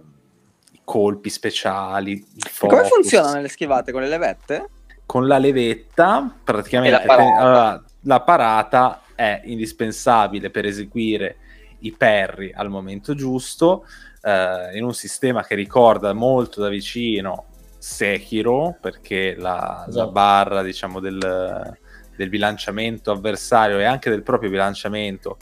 colpi 0.85 1.31
speciali. 1.31 2.25
Come 2.59 2.85
funzionano 2.85 3.41
le 3.41 3.49
schivate? 3.49 3.93
Con 3.93 4.03
le 4.03 4.09
levette? 4.09 4.69
Con 5.07 5.27
la 5.27 5.39
levetta, 5.39 6.39
praticamente 6.43 6.99
la 6.99 7.07
parata. 7.07 7.41
Allora, 7.41 7.85
la 8.03 8.21
parata 8.21 9.03
è 9.15 9.43
indispensabile 9.45 10.51
per 10.51 10.67
eseguire 10.67 11.37
i 11.81 11.93
perri 11.93 12.53
al 12.55 12.69
momento 12.69 13.15
giusto, 13.15 13.87
eh, 14.23 14.77
in 14.77 14.85
un 14.85 14.95
sistema 14.95 15.45
che 15.45 15.55
ricorda 15.55 16.13
molto 16.13 16.61
da 16.61 16.69
vicino 16.69 17.47
Sekiro, 17.81 18.77
perché 18.79 19.35
la, 19.37 19.87
esatto. 19.89 20.05
la 20.05 20.11
barra 20.11 20.63
diciamo, 20.63 21.01
del, 21.01 21.79
del, 22.15 22.29
bilanciamento 22.29 23.11
avversario 23.11 23.79
e 23.79 23.85
anche 23.85 24.11
del 24.11 24.23
proprio 24.23 24.51
bilanciamento 24.51 25.39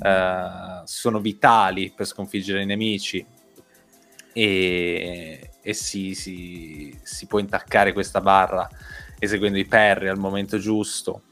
eh, 0.00 0.82
sono 0.84 1.20
vitali 1.20 1.92
per 1.94 2.06
sconfiggere 2.06 2.62
i 2.62 2.66
nemici 2.66 3.24
e, 4.32 5.50
e 5.60 5.72
si, 5.74 6.14
si, 6.14 6.98
si, 7.02 7.26
può 7.26 7.38
intaccare 7.38 7.92
questa 7.92 8.20
barra 8.20 8.68
eseguendo 9.18 9.58
i 9.58 9.66
perri 9.66 10.08
al 10.08 10.18
momento 10.18 10.58
giusto. 10.58 11.22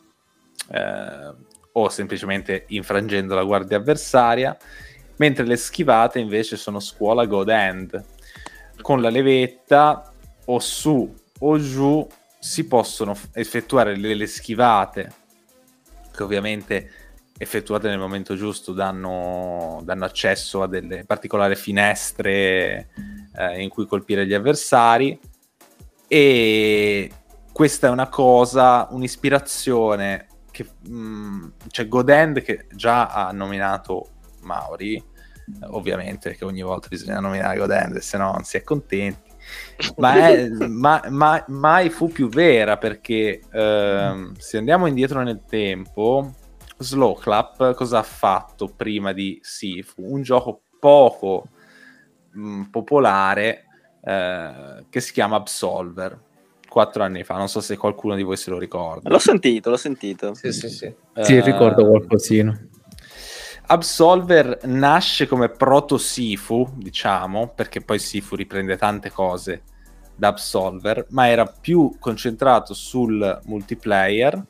Eh, 0.70 1.48
o 1.72 1.88
semplicemente 1.88 2.64
infrangendo 2.68 3.34
la 3.34 3.44
guardia 3.44 3.76
avversaria, 3.76 4.56
mentre 5.16 5.44
le 5.44 5.56
schivate 5.56 6.18
invece 6.18 6.56
sono 6.56 6.80
scuola 6.80 7.26
God 7.26 7.48
End. 7.48 8.04
Con 8.80 9.00
la 9.00 9.10
levetta 9.10 10.12
o 10.46 10.58
su 10.58 11.14
o 11.38 11.58
giù 11.58 12.06
si 12.38 12.66
possono 12.66 13.16
effettuare 13.34 13.96
le, 13.96 14.14
le 14.14 14.26
schivate, 14.26 15.12
che 16.14 16.22
ovviamente 16.22 16.90
effettuate 17.42 17.88
nel 17.88 17.98
momento 17.98 18.36
giusto 18.36 18.74
danno, 18.74 19.80
danno 19.82 20.04
accesso 20.04 20.60
a 20.60 20.66
delle 20.66 21.06
particolari 21.06 21.56
finestre 21.56 22.90
eh, 23.34 23.62
in 23.62 23.70
cui 23.70 23.86
colpire 23.86 24.26
gli 24.26 24.34
avversari 24.34 25.18
e 26.06 27.10
questa 27.50 27.86
è 27.86 27.90
una 27.90 28.10
cosa, 28.10 28.88
un'ispirazione 28.90 30.26
che 30.50 30.66
mm, 30.86 31.46
c'è 31.68 31.88
Godend 31.88 32.42
che 32.42 32.66
già 32.74 33.06
ha 33.06 33.32
nominato 33.32 34.08
Mauri, 34.42 35.02
ovviamente 35.68 36.28
perché 36.28 36.44
ogni 36.44 36.60
volta 36.60 36.88
bisogna 36.88 37.20
nominare 37.20 37.56
Godend, 37.56 37.96
se 38.00 38.18
no 38.18 38.32
non 38.32 38.44
si 38.44 38.58
è 38.58 38.62
contenti. 38.62 39.30
ma, 39.96 40.28
è, 40.28 40.46
ma, 40.68 41.02
ma 41.08 41.42
mai 41.48 41.88
fu 41.88 42.08
più 42.08 42.28
vera 42.28 42.76
perché 42.76 43.40
ehm, 43.50 44.34
se 44.36 44.58
andiamo 44.58 44.86
indietro 44.86 45.22
nel 45.22 45.42
tempo, 45.48 46.34
Slow 46.80 47.18
Clap 47.18 47.74
cosa 47.74 47.98
ha 47.98 48.02
fatto 48.02 48.66
prima 48.74 49.12
di 49.12 49.38
Sifu? 49.42 50.02
Un 50.02 50.22
gioco 50.22 50.62
poco 50.78 51.48
mh, 52.32 52.40
mm, 52.40 52.62
popolare 52.64 53.64
eh, 54.02 54.84
che 54.88 55.00
si 55.00 55.12
chiama 55.12 55.36
Absolver 55.36 56.28
quattro 56.68 57.02
anni 57.02 57.22
fa. 57.22 57.36
Non 57.36 57.48
so 57.48 57.60
se 57.60 57.76
qualcuno 57.76 58.14
di 58.14 58.22
voi 58.22 58.36
se 58.36 58.50
lo 58.50 58.58
ricorda. 58.58 59.10
L'ho 59.10 59.18
sentito, 59.18 59.68
l'ho 59.68 59.76
sentito. 59.76 60.32
Sì, 60.34 60.52
sì, 60.52 60.68
sì. 60.70 60.86
Uh, 61.14 61.22
sì 61.22 61.40
ricordo 61.40 61.86
qualcosina. 61.86 62.58
Absolver 63.66 64.60
nasce 64.64 65.28
come 65.28 65.48
proto 65.48 65.98
Sifu, 65.98 66.66
diciamo, 66.76 67.52
perché 67.54 67.82
poi 67.82 67.98
Sifu 67.98 68.34
riprende 68.34 68.76
tante 68.76 69.10
cose 69.10 69.62
da 70.16 70.28
Absolver, 70.28 71.06
ma 71.10 71.28
era 71.28 71.46
più 71.46 71.94
concentrato 71.98 72.74
sul 72.74 73.40
multiplayer, 73.44 74.44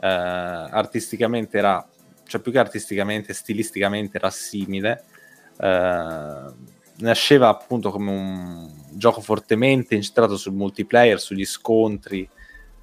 eh, 0.00 0.06
artisticamente 0.06 1.58
era, 1.58 1.86
cioè 2.26 2.40
più 2.40 2.52
che 2.52 2.58
artisticamente, 2.58 3.32
stilisticamente 3.32 4.16
era 4.16 4.30
simile. 4.30 5.04
Eh, 5.58 6.68
nasceva 7.00 7.48
appunto 7.48 7.90
come 7.90 8.10
un 8.10 8.70
gioco 8.92 9.20
fortemente 9.20 9.94
incentrato 9.94 10.36
sul 10.36 10.52
multiplayer, 10.54 11.20
sugli 11.20 11.44
scontri 11.44 12.28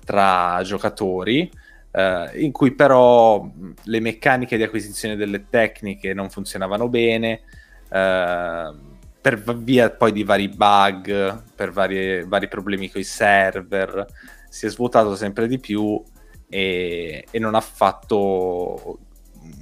tra 0.04 0.62
giocatori, 0.64 1.50
eh, 1.92 2.32
in 2.36 2.52
cui 2.52 2.74
però 2.74 3.50
le 3.84 4.00
meccaniche 4.00 4.58
di 4.58 4.64
acquisizione 4.64 5.16
delle 5.16 5.48
tecniche 5.50 6.14
non 6.14 6.30
funzionavano 6.30 6.88
bene, 6.88 7.42
eh, 7.90 8.74
per 9.20 9.58
via 9.58 9.90
poi 9.90 10.12
di 10.12 10.24
vari 10.24 10.48
bug, 10.48 11.44
per 11.54 11.72
varie, 11.72 12.24
vari 12.26 12.48
problemi 12.48 12.90
con 12.90 13.02
i 13.02 13.04
server, 13.04 14.06
si 14.50 14.66
è 14.66 14.70
svuotato 14.70 15.16
sempre 15.16 15.48
di 15.48 15.60
più 15.60 16.02
e, 16.50 17.26
e 17.30 17.40
non 17.40 17.56
ha 17.56 17.62
fatto 17.62 19.00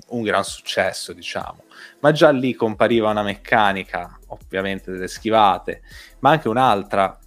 un 0.10 0.22
gran 0.24 0.44
successo, 0.44 1.14
diciamo. 1.14 1.64
Ma 2.00 2.12
già 2.12 2.30
lì 2.30 2.54
compariva 2.54 3.10
una 3.10 3.24
meccanica, 3.24 4.20
ovviamente 4.28 4.92
delle 4.92 5.08
schivate, 5.08 5.82
ma 6.20 6.32
anche 6.32 6.50
un'altra 6.50 7.18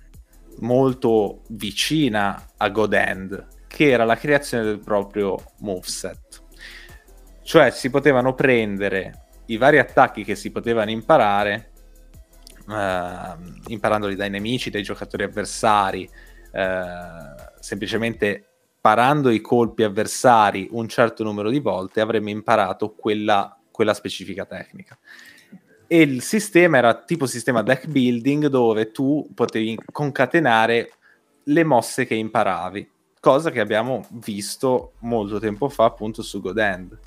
molto 0.61 1.43
vicina 1.49 2.47
a 2.57 2.69
God 2.69 2.93
End, 2.93 3.47
che 3.67 3.91
era 3.91 4.05
la 4.05 4.17
creazione 4.17 4.65
del 4.65 4.81
proprio 4.81 5.37
moveset. 5.59 6.43
Cioè 7.43 7.71
si 7.71 7.91
potevano 7.91 8.35
prendere 8.35 9.27
i 9.47 9.57
vari 9.57 9.79
attacchi 9.79 10.25
che 10.25 10.35
si 10.35 10.51
potevano 10.51 10.91
imparare, 10.91 11.71
eh, 12.69 13.37
imparandoli 13.69 14.17
dai 14.17 14.31
nemici, 14.31 14.71
dai 14.71 14.83
giocatori 14.83 15.23
avversari, 15.23 16.09
eh, 16.53 17.35
semplicemente 17.61 18.48
parando 18.81 19.31
i 19.31 19.41
colpi 19.41 19.83
avversari 19.83 20.69
un 20.71 20.89
certo 20.89 21.25
numero 21.25 21.51
di 21.51 21.59
volte 21.59 22.01
avremmo 22.01 22.31
imparato 22.31 22.91
quella, 22.95 23.57
quella 23.71 23.95
specifica 23.95 24.45
tecnica. 24.45 24.99
E 25.87 26.01
il 26.03 26.23
sistema 26.23 26.79
era 26.79 26.95
tipo 27.03 27.27
sistema 27.27 27.63
deck 27.63 27.87
building 27.87 28.47
dove 28.47 28.91
tu 28.91 29.29
potevi 29.35 29.79
concatenare 29.91 30.93
le 31.45 31.65
mosse 31.65 32.05
che 32.05 32.15
imparavi, 32.15 32.91
cosa 33.21 33.51
che 33.51 33.61
abbiamo 33.61 34.07
visto 34.11 34.93
molto 35.01 35.39
tempo 35.39 35.69
fa 35.69 35.85
appunto 35.85 36.23
su 36.23 36.41
Godend. 36.41 36.99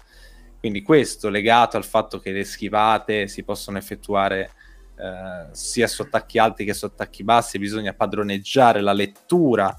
Quindi 0.59 0.81
questo 0.81 1.29
legato 1.29 1.77
al 1.77 1.85
fatto 1.85 2.19
che 2.19 2.31
le 2.31 2.43
schivate 2.43 3.27
si 3.27 3.43
possono 3.43 3.77
effettuare 3.77 4.51
eh, 4.95 5.47
sia 5.51 5.87
su 5.87 6.03
attacchi 6.03 6.37
alti 6.37 6.65
che 6.65 6.73
su 6.73 6.85
attacchi 6.85 7.23
bassi, 7.23 7.57
bisogna 7.57 7.93
padroneggiare 7.93 8.81
la 8.81 8.93
lettura 8.93 9.75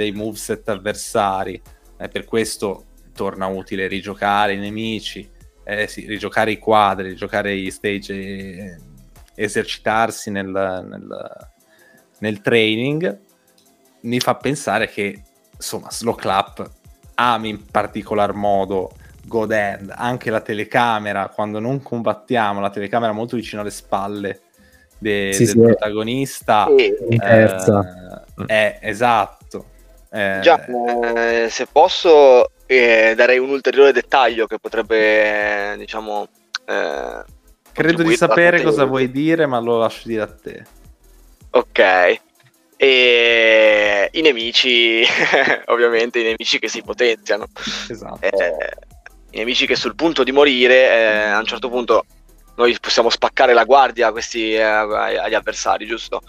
dei 0.00 0.12
moveset 0.12 0.66
avversari. 0.70 1.60
Eh, 1.98 2.08
per 2.08 2.24
questo 2.24 2.86
torna 3.14 3.46
utile 3.46 3.86
rigiocare 3.86 4.54
i 4.54 4.58
nemici, 4.58 5.28
eh, 5.62 5.86
sì, 5.86 6.06
rigiocare 6.06 6.52
i 6.52 6.58
quadri, 6.58 7.08
rigiocare 7.08 7.54
gli 7.54 7.70
stage 7.70 8.14
e 8.14 8.78
esercitarsi 9.34 10.30
nel, 10.30 10.46
nel, 10.48 11.50
nel 12.18 12.40
training. 12.40 13.18
Mi 14.02 14.20
fa 14.20 14.36
pensare 14.36 14.88
che 14.88 15.22
insomma 15.54 15.90
Slow 15.90 16.14
Clap 16.14 16.70
ami 17.16 17.50
in 17.50 17.66
particolar 17.66 18.32
modo 18.32 18.92
God 19.26 19.50
End, 19.50 19.92
anche 19.94 20.30
la 20.30 20.40
telecamera, 20.40 21.28
quando 21.28 21.58
non 21.58 21.82
combattiamo, 21.82 22.58
la 22.60 22.70
telecamera 22.70 23.12
molto 23.12 23.36
vicino 23.36 23.60
alle 23.60 23.70
spalle 23.70 24.40
de- 24.96 25.34
sì, 25.34 25.44
del 25.44 25.54
sì, 25.54 25.60
protagonista. 25.60 26.66
Eh, 26.74 26.96
è 28.46 28.78
esatto. 28.80 29.69
Eh, 30.12 30.40
Già, 30.42 30.64
eh, 30.64 31.48
se 31.48 31.66
posso, 31.70 32.50
eh, 32.66 33.14
darei 33.16 33.38
un 33.38 33.50
ulteriore 33.50 33.92
dettaglio 33.92 34.46
che 34.46 34.58
potrebbe, 34.58 35.76
diciamo... 35.78 36.28
Eh, 36.66 37.24
Credo 37.72 38.02
di 38.02 38.16
sapere 38.16 38.62
cosa 38.62 38.84
vuoi 38.84 39.10
dire, 39.10 39.46
ma 39.46 39.60
lo 39.60 39.78
lascio 39.78 40.08
dire 40.08 40.22
a 40.22 40.26
te. 40.26 40.64
Ok. 41.50 42.20
E 42.76 44.08
i 44.10 44.20
nemici, 44.22 45.04
ovviamente, 45.66 46.18
i 46.18 46.24
nemici 46.24 46.58
che 46.58 46.68
si 46.68 46.82
potenziano. 46.82 47.46
Esatto. 47.88 48.18
Eh, 48.20 48.70
I 49.30 49.38
nemici 49.38 49.66
che 49.66 49.76
sul 49.76 49.94
punto 49.94 50.24
di 50.24 50.32
morire, 50.32 51.30
a 51.30 51.38
un 51.38 51.46
certo 51.46 51.68
punto 51.68 52.04
noi 52.56 52.76
possiamo 52.80 53.08
spaccare 53.08 53.54
la 53.54 53.64
guardia 53.64 54.08
a 54.08 54.12
questi, 54.12 54.56
agli 54.56 55.34
avversari, 55.34 55.86
giusto? 55.86 56.20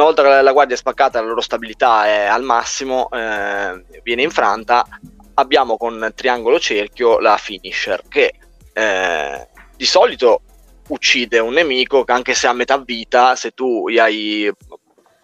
Una 0.00 0.12
volta 0.12 0.22
che 0.22 0.42
la 0.42 0.52
guardia 0.52 0.74
è 0.74 0.78
spaccata, 0.78 1.20
la 1.20 1.26
loro 1.26 1.42
stabilità 1.42 2.06
è 2.06 2.24
al 2.24 2.42
massimo, 2.42 3.10
eh, 3.10 3.84
viene 4.02 4.22
infranta, 4.22 4.82
abbiamo 5.34 5.76
con 5.76 6.10
triangolo 6.14 6.58
cerchio 6.58 7.18
la 7.18 7.36
finisher 7.36 8.04
che 8.08 8.32
eh, 8.72 9.48
di 9.76 9.84
solito 9.84 10.40
uccide 10.88 11.38
un 11.38 11.52
nemico 11.52 12.04
che 12.04 12.12
anche 12.12 12.32
se 12.32 12.46
a 12.46 12.54
metà 12.54 12.78
vita, 12.78 13.36
se 13.36 13.50
tu 13.50 13.90
gli 13.90 13.98
hai 13.98 14.50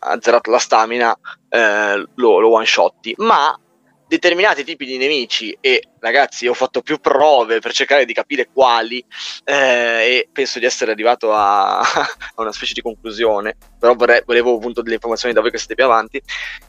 azzerato 0.00 0.50
la 0.50 0.58
stamina, 0.58 1.18
eh, 1.48 1.96
lo, 2.14 2.38
lo 2.38 2.52
one 2.52 2.66
shotti, 2.66 3.14
ma 3.16 3.58
determinati 4.06 4.64
tipi 4.64 4.86
di 4.86 4.96
nemici. 4.96 5.56
E 5.60 5.82
ragazzi 6.00 6.46
ho 6.46 6.54
fatto 6.54 6.82
più 6.82 6.98
prove 6.98 7.58
per 7.60 7.72
cercare 7.72 8.04
di 8.04 8.12
capire 8.12 8.48
quali 8.52 9.04
eh, 9.44 9.54
e 9.54 10.28
penso 10.32 10.58
di 10.58 10.64
essere 10.64 10.92
arrivato 10.92 11.32
a, 11.32 11.80
a, 11.80 12.08
una 12.36 12.52
specie 12.52 12.74
di 12.74 12.82
conclusione. 12.82 13.56
Però 13.78 13.94
vorrei, 13.94 14.22
volevo 14.24 14.56
appunto 14.56 14.82
delle 14.82 14.94
informazioni 14.94 15.34
da 15.34 15.40
voi 15.40 15.50
che 15.50 15.58
siete 15.58 15.74
più 15.74 15.84
avanti. 15.84 16.20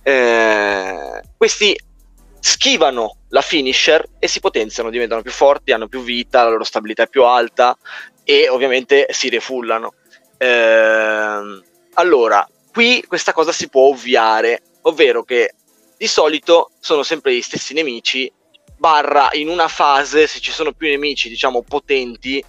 Eh, 0.04 1.22
questi 1.36 1.78
schivano 2.40 3.18
la 3.30 3.42
finisher 3.42 4.08
e 4.20 4.28
si 4.28 4.40
potenziano, 4.40 4.90
diventano 4.90 5.22
più 5.22 5.32
forti, 5.32 5.72
hanno 5.72 5.88
più 5.88 6.02
vita, 6.02 6.44
la 6.44 6.50
loro 6.50 6.64
stabilità 6.64 7.04
è 7.04 7.10
più 7.10 7.24
alta 7.24 7.78
e 8.24 8.48
ovviamente 8.50 9.08
si 9.10 9.30
refullano. 9.30 9.94
Eh, 10.38 11.62
allora 11.94 12.48
qui 12.72 13.04
questa 13.08 13.34
cosa 13.34 13.52
si 13.52 13.70
può 13.70 13.88
ovviare 13.88 14.62
ovvero 14.82 15.24
che 15.24 15.54
di 15.98 16.08
solito 16.08 16.72
sono 16.80 17.04
sempre 17.04 17.36
gli 17.36 17.42
stessi 17.42 17.74
nemici, 17.74 18.32
barra 18.78 19.30
in 19.34 19.50
una 19.50 19.68
fase, 19.68 20.28
se 20.28 20.40
ci 20.40 20.52
sono 20.52 20.74
più 20.74 20.88
nemici, 20.88 21.30
diciamo, 21.30 21.64
potenti, 21.64 22.44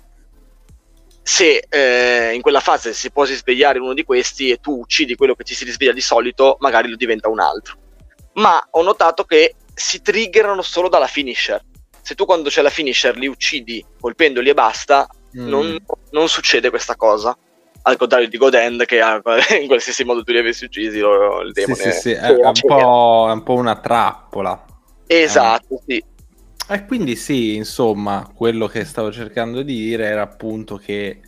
se 1.23 1.67
eh, 1.69 2.33
in 2.35 2.41
quella 2.41 2.61
fase 2.61 2.93
si 2.93 3.11
può 3.11 3.25
risvegliare 3.25 3.79
uno 3.79 3.95
di 3.95 4.05
questi 4.05 4.51
e 4.51 4.59
tu 4.59 4.81
uccidi 4.81 5.17
quello 5.17 5.35
che 5.35 5.45
ci 5.45 5.55
si 5.55 5.65
risveglia 5.65 5.93
di 5.93 6.01
solito, 6.01 6.57
magari 6.61 6.89
lo 6.89 6.97
diventa 6.97 7.29
un 7.29 7.41
altro. 7.41 7.77
Ma 8.35 8.67
ho 8.71 8.83
notato 8.83 9.25
che 9.25 9.55
si 9.75 10.01
triggerano 10.03 10.63
solo 10.63 10.89
dalla 10.89 11.07
finisher. 11.07 11.63
Se 12.03 12.15
tu 12.15 12.25
quando 12.25 12.49
c'è 12.49 12.63
la 12.63 12.71
finisher 12.71 13.17
li 13.17 13.27
uccidi 13.27 13.85
colpendoli 14.01 14.49
e 14.49 14.55
basta, 14.55 15.07
mm. 15.37 15.49
non, 15.49 15.77
non 16.11 16.29
succede 16.29 16.71
questa 16.71 16.97
cosa 16.97 17.37
al 17.83 17.97
contrario 17.97 18.29
di 18.29 18.37
Godend 18.37 18.85
che 18.85 19.01
in 19.61 19.67
qualsiasi 19.67 20.05
modo 20.05 20.23
tu 20.23 20.33
li 20.33 20.39
avessi 20.39 20.65
uccisi 20.65 20.99
lo, 20.99 21.41
il 21.41 21.53
demone 21.53 21.81
sì, 21.81 21.91
sì, 21.91 21.99
sì. 22.01 22.11
È, 22.13 22.31
un 22.31 22.41
è, 22.43 23.33
un 23.33 23.43
po', 23.43 23.55
una 23.55 23.77
trappola 23.77 24.65
esatto 25.07 25.75
eh. 25.75 25.83
sì 25.87 26.05
e 26.71 26.85
quindi 26.85 27.17
sì 27.17 27.55
insomma 27.55 28.31
quello 28.35 28.67
che 28.67 28.85
stavo 28.85 29.11
cercando 29.11 29.63
di 29.63 29.75
dire 29.75 30.07
era 30.07 30.23
appunto 30.23 30.77
che 30.77 31.21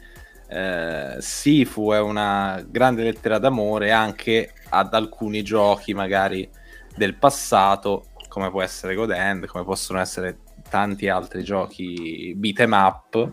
eh, 0.49 1.17
Sifu 1.19 1.93
è 1.93 2.01
una 2.01 2.63
grande 2.67 3.05
lettera 3.05 3.39
d'amore 3.39 3.91
anche 3.91 4.53
ad 4.69 4.93
alcuni 4.93 5.43
giochi 5.43 5.95
magari 5.95 6.49
del 6.95 7.15
passato 7.15 8.07
come 8.29 8.51
può 8.51 8.61
essere 8.61 8.95
Godend 8.95 9.47
come 9.47 9.65
possono 9.65 9.99
essere 9.99 10.41
tanti 10.69 11.09
altri 11.09 11.43
giochi 11.43 12.35
beat 12.37 12.61
em 12.61 12.73
up 12.73 13.33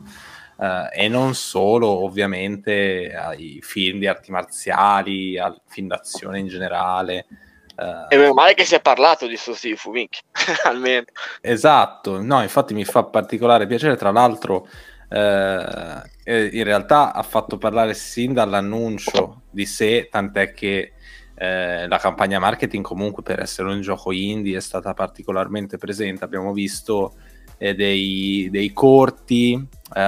Uh, 0.58 0.89
e 0.91 1.08
non 1.08 1.36
solo 1.36 1.88
ovviamente 2.03 3.14
ai 3.14 3.60
film 3.62 3.99
di 3.99 4.08
arti 4.08 4.32
marziali, 4.32 5.38
al 5.38 5.62
film 5.68 5.88
d'azione 5.88 6.39
in 6.39 6.47
generale. 6.47 7.28
Uh, 7.76 8.12
e 8.12 8.18
meno 8.18 8.34
male 8.34 8.55
che 8.55 8.66
si 8.66 8.74
è 8.74 8.82
parlato 8.82 9.28
di 9.28 9.38
Sifu, 9.38 9.93
almeno. 10.66 11.05
Esatto, 11.41 12.20
no, 12.20 12.41
infatti 12.41 12.74
mi 12.74 12.86
fa 12.86 13.03
particolare 13.03 13.68
piacere, 13.68 13.97
tra 13.97 14.10
l'altro 14.10 14.68
uh, 15.10 16.01
in 16.26 16.64
realtà 16.64 17.14
ha 17.14 17.22
fatto 17.22 17.60
parlare 17.60 17.93
sin 17.93 18.34
dall'annuncio 18.34 19.43
di 19.51 19.66
sé, 19.68 20.08
tant'è 20.10 20.53
che 20.53 20.93
la 21.39 21.99
campagna 21.99 22.39
marketing 22.39 22.84
comunque 22.84 23.22
per 23.22 23.39
essere 23.39 23.70
un 23.70 23.80
gioco 23.82 24.12
indie 24.12 24.58
è 24.58 24.60
stata 24.60 24.95
particolarmente 24.95 25.78
presente, 25.78 26.24
abbiamo 26.24 26.51
visto 26.51 27.14
eh, 27.58 27.74
dei, 27.74 28.49
dei, 28.51 28.72
corti 28.72 29.53
eh, 29.53 29.99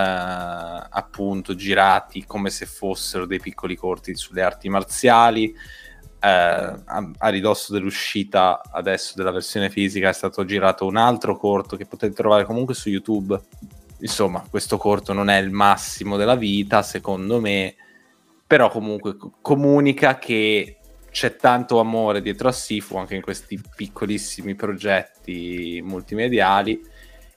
appunto 0.89 1.55
girati 1.55 2.25
come 2.25 2.49
se 2.49 2.65
fossero 2.65 3.25
dei 3.25 3.39
piccoli 3.39 3.75
corti 3.75 4.15
sulle 4.15 4.41
arti 4.41 4.69
marziali. 4.69 5.55
Eh, 6.21 6.27
a, 6.27 7.11
a, 7.17 7.29
ridosso 7.29 7.71
dell'uscita 7.71 8.61
adesso 8.71 9.13
della 9.15 9.31
versione 9.31 9.69
fisica 9.69 10.09
è 10.09 10.13
stato 10.13 10.43
girato 10.43 10.85
un 10.85 10.97
altro 10.97 11.37
corto 11.37 11.77
che 11.77 11.85
potete 11.85 12.13
trovare 12.13 12.45
comunque 12.45 12.73
su 12.73 12.89
YouTube. 12.89 13.39
Insomma, 14.01 14.45
questo 14.49 14.77
corto 14.77 15.11
non 15.13 15.29
è 15.29 15.37
il 15.37 15.49
massimo 15.49 16.17
della 16.17 16.35
vita, 16.35 16.81
secondo 16.83 17.39
me, 17.39 17.75
però 18.45 18.69
comunque 18.69 19.17
comunica 19.41 20.17
che 20.17 20.77
c'è 21.11 21.35
tanto 21.35 21.79
amore 21.79 22.21
dietro 22.21 22.47
a 22.47 22.51
Sifu 22.51 22.97
anche 22.97 23.15
in 23.15 23.21
questi 23.21 23.59
piccolissimi 23.75 24.55
progetti 24.55 25.81
multimediali 25.83 26.79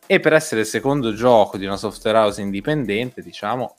e 0.06 0.20
per 0.20 0.32
essere 0.32 0.62
il 0.62 0.66
secondo 0.66 1.12
gioco 1.14 1.56
di 1.56 1.64
una 1.64 1.76
software 1.76 2.18
house 2.18 2.40
indipendente 2.40 3.22
diciamo 3.22 3.76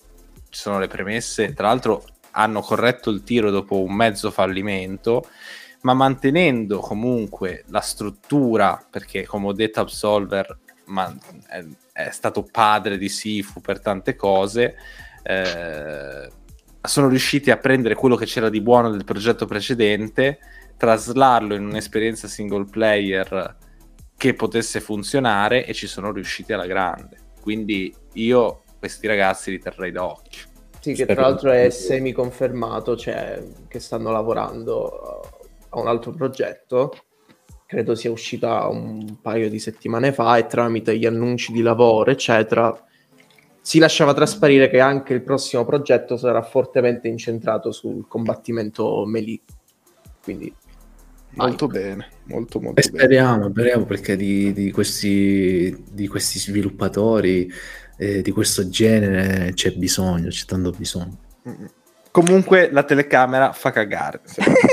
ci 0.50 0.60
sono 0.60 0.80
le 0.80 0.88
premesse 0.88 1.54
tra 1.54 1.68
l'altro 1.68 2.04
hanno 2.32 2.62
corretto 2.62 3.10
il 3.10 3.24
tiro 3.24 3.52
dopo 3.52 3.82
un 3.82 3.94
mezzo 3.94 4.32
fallimento 4.32 5.28
ma 5.82 5.94
mantenendo 5.94 6.80
comunque 6.80 7.64
la 7.68 7.82
struttura 7.82 8.84
perché 8.90 9.26
come 9.26 9.48
ho 9.48 9.54
detto 9.54 9.82
Absolver 9.82 10.60
ma 10.86 11.16
è, 11.48 11.64
è 11.92 12.10
stato 12.12 12.48
padre 12.50 12.98
di 12.98 13.10
Sifu 13.10 13.62
per 13.62 13.80
tante 13.80 14.16
cose 14.16 14.76
eh, 15.24 16.30
sono 16.86 17.08
riusciti 17.08 17.50
a 17.50 17.58
prendere 17.58 17.96
quello 17.96 18.16
che 18.16 18.26
c'era 18.26 18.50
di 18.50 18.62
buono 18.62 18.92
del 18.92 19.06
progetto 19.06 19.46
precedente, 19.46 20.40
traslarlo 20.78 21.56
in 21.56 21.66
un'esperienza 21.66 22.28
single 22.28 22.66
player 22.66 23.56
che 24.18 24.34
potesse 24.34 24.80
funzionare 24.80 25.66
e 25.66 25.74
ci 25.74 25.88
sono 25.88 26.12
riusciti 26.12 26.54
alla 26.54 26.66
grande. 26.66 27.18
Quindi 27.42 27.94
io 28.14 28.62
questi 28.80 29.08
ragazzi 29.08 29.52
li 29.52 29.60
terrei 29.60 29.92
d'occhio. 29.92 30.52
Sì, 30.80 30.94
che 30.94 31.06
tra 31.06 31.22
l'altro 31.22 31.52
è 31.52 31.70
semi 31.70 32.12
confermato, 32.12 32.98
cioè 32.98 33.42
che 33.68 33.80
stanno 33.80 34.12
lavorando 34.12 35.22
a 35.70 35.80
un 35.80 35.88
altro 35.88 36.12
progetto. 36.12 36.94
Credo 37.66 37.96
sia 37.96 38.12
uscita 38.12 38.68
un 38.68 39.20
paio 39.22 39.50
di 39.50 39.60
settimane 39.60 40.12
fa 40.12 40.38
e 40.38 40.46
tramite 40.46 40.98
gli 40.98 41.06
annunci 41.06 41.52
di 41.52 41.62
lavoro, 41.62 42.12
eccetera, 42.12 42.78
si 43.62 43.80
lasciava 43.80 44.14
trasparire 44.14 44.70
che 44.70 44.82
anche 44.82 45.14
il 45.14 45.24
prossimo 45.24 45.64
progetto 45.64 46.18
sarà 46.18 46.42
fortemente 46.42 47.08
incentrato 47.08 47.72
sul 47.72 48.06
combattimento 48.08 49.06
melee. 49.06 49.40
Quindi 50.22 50.54
molto 51.36 51.68
vai. 51.68 51.82
bene, 51.82 52.08
molto 52.26 52.60
molto 52.60 52.80
e 52.80 52.84
speriamo, 52.84 53.38
bene. 53.38 53.52
speriamo 53.52 53.86
perché 53.86 54.16
di, 54.16 54.54
di, 54.54 54.72
questi, 54.72 55.84
di 55.92 56.08
questi 56.08 56.40
sviluppatori 56.40 57.52
eh, 57.98 58.22
di 58.22 58.32
questo 58.32 58.70
genere 58.70 59.54
c'è 59.54 59.72
bisogno, 59.72 60.30
c'è 60.30 60.46
tanto 60.46 60.72
bisogno. 60.72 61.18
Comunque 62.12 62.70
la 62.72 62.84
telecamera 62.84 63.54
fa 63.54 63.72
cagare, 63.72 64.22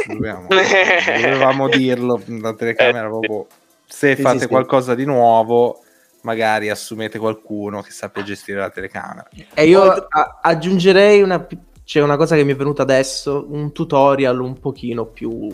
dobbiamo, 0.06 0.48
dovevamo 1.22 1.68
dirlo, 1.68 2.20
la 2.26 2.54
telecamera 2.54 3.08
proprio 3.08 3.46
se 3.86 4.14
sì, 4.14 4.22
fate 4.22 4.40
sì, 4.40 4.46
qualcosa 4.46 4.92
sì. 4.92 4.98
di 4.98 5.04
nuovo 5.04 5.82
magari 6.22 6.68
assumete 6.68 7.18
qualcuno 7.18 7.80
che 7.80 7.90
sappia 7.90 8.22
gestire 8.22 8.60
la 8.60 8.70
telecamera. 8.70 9.28
E 9.54 9.66
io 9.66 9.82
a- 9.82 10.38
aggiungerei 10.42 11.22
una, 11.22 11.46
c'è 11.82 12.02
una 12.02 12.16
cosa 12.16 12.36
che 12.36 12.44
mi 12.44 12.52
è 12.52 12.56
venuta 12.56 12.82
adesso, 12.82 13.46
un 13.48 13.72
tutorial 13.72 14.40
un 14.40 14.58
pochino 14.58 15.06
più 15.06 15.48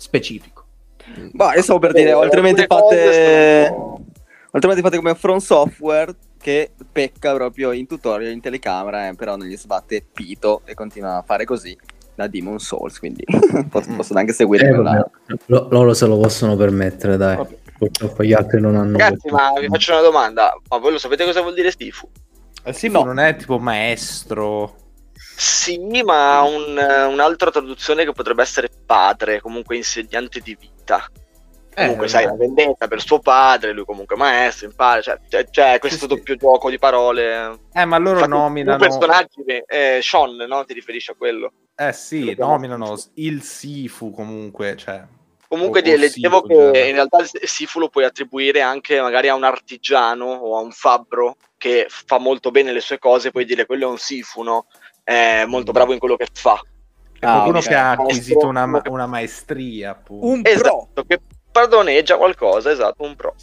specifico. 0.00 0.64
Ma 1.32 1.54
io 1.54 1.62
stavo 1.62 1.78
per 1.78 1.92
dire, 1.92 2.12
oltremente 2.12 2.66
fate... 2.66 3.66
Sono... 3.66 4.04
Oltremente 4.52 4.82
fate 4.82 4.96
come 4.96 5.14
From 5.14 5.38
Software 5.38 6.14
che 6.40 6.72
pecca 6.90 7.34
proprio 7.34 7.72
in 7.72 7.86
tutorial 7.86 8.32
in 8.32 8.40
telecamera, 8.40 9.08
eh, 9.08 9.14
però 9.14 9.36
non 9.36 9.46
gli 9.46 9.56
sbatte 9.56 10.04
pito 10.12 10.62
e 10.64 10.74
continua 10.74 11.18
a 11.18 11.22
fare 11.22 11.44
così 11.44 11.76
da 12.14 12.26
Demon 12.26 12.58
Souls, 12.58 12.98
quindi 12.98 13.24
possono 13.70 14.18
anche 14.18 14.32
seguire 14.32 14.68
eh, 14.68 14.72
vabbè, 14.72 15.06
loro 15.46 15.94
se 15.94 16.06
lo 16.06 16.18
possono 16.18 16.56
permettere, 16.56 17.16
dai. 17.16 17.36
Vabbè. 17.36 17.58
Purtroppo 17.78 18.24
gli 18.24 18.32
altri 18.32 18.60
non 18.60 18.76
hanno. 18.76 18.98
Ragazzi, 18.98 19.30
ma 19.30 19.52
vi 19.58 19.68
faccio 19.68 19.92
una 19.92 20.02
domanda: 20.02 20.58
ma 20.68 20.78
voi 20.78 20.92
lo 20.92 20.98
sapete 20.98 21.24
cosa 21.24 21.40
vuol 21.40 21.54
dire 21.54 21.70
Stifu? 21.70 22.08
Eh, 22.64 22.72
Stifu 22.72 22.98
no. 22.98 23.04
non 23.04 23.18
è 23.18 23.36
tipo 23.36 23.58
maestro. 23.58 24.74
Sì, 25.36 26.02
ma 26.02 26.42
un, 26.42 26.76
un'altra 27.08 27.50
traduzione 27.50 28.04
che 28.04 28.12
potrebbe 28.12 28.42
essere 28.42 28.68
padre, 28.84 29.40
comunque 29.40 29.76
insegnante 29.76 30.40
di 30.40 30.56
vita. 30.58 31.06
Comunque, 31.72 32.06
eh, 32.06 32.08
sai, 32.08 32.24
la 32.24 32.34
vendetta 32.34 32.88
per 32.88 33.00
suo 33.00 33.20
padre, 33.20 33.72
lui 33.72 33.84
comunque 33.84 34.16
maestro, 34.16 34.66
impara, 34.66 35.00
cioè, 35.00 35.18
c'è, 35.28 35.48
c'è 35.48 35.78
questo 35.78 36.00
sì, 36.00 36.06
doppio 36.08 36.34
sì. 36.34 36.40
gioco 36.40 36.68
di 36.68 36.78
parole. 36.78 37.58
Eh, 37.72 37.84
ma 37.84 37.96
loro 37.98 38.16
Infatti, 38.16 38.30
nominano... 38.30 38.78
personaggi, 38.78 39.42
eh, 39.66 40.00
Sean, 40.02 40.36
no? 40.36 40.64
Ti 40.64 40.74
riferisci 40.74 41.12
a 41.12 41.14
quello? 41.14 41.52
Eh 41.76 41.92
sì, 41.92 42.34
nominano 42.36 42.98
il 43.14 43.42
Sifu 43.42 44.10
comunque, 44.10 44.76
cioè... 44.76 45.02
Comunque 45.48 45.80
o, 45.80 45.96
leggevo 45.96 46.42
che 46.42 46.54
in 46.54 46.94
realtà 46.94 47.18
il 47.18 47.48
Sifu 47.48 47.78
lo 47.78 47.88
puoi 47.88 48.04
attribuire 48.04 48.60
anche 48.60 49.00
magari 49.00 49.28
a 49.28 49.34
un 49.34 49.44
artigiano 49.44 50.26
o 50.26 50.56
a 50.56 50.60
un 50.60 50.70
fabbro 50.70 51.36
che 51.56 51.86
fa 51.88 52.18
molto 52.18 52.50
bene 52.50 52.72
le 52.72 52.80
sue 52.80 52.98
cose, 52.98 53.30
puoi 53.30 53.44
dire 53.44 53.66
quello 53.66 53.86
è 53.86 53.90
un 53.90 53.98
Sifu, 53.98 54.42
no? 54.42 54.66
È 55.10 55.44
molto 55.44 55.72
bravo 55.72 55.92
in 55.92 55.98
quello 55.98 56.14
che 56.14 56.28
fa. 56.32 56.62
È 57.18 57.26
ah, 57.26 57.32
qualcuno 57.32 57.58
okay. 57.58 57.68
che 57.68 57.74
ha 57.74 57.90
acquisito 57.90 58.46
una, 58.46 58.82
una 58.86 59.06
maestria, 59.06 59.90
appunto. 59.90 60.24
Un 60.24 60.42
esatto, 60.44 61.04
che 61.04 61.20
padroneggia 61.50 62.16
qualcosa, 62.16 62.70
esatto, 62.70 63.02
un 63.02 63.16
pro. 63.16 63.34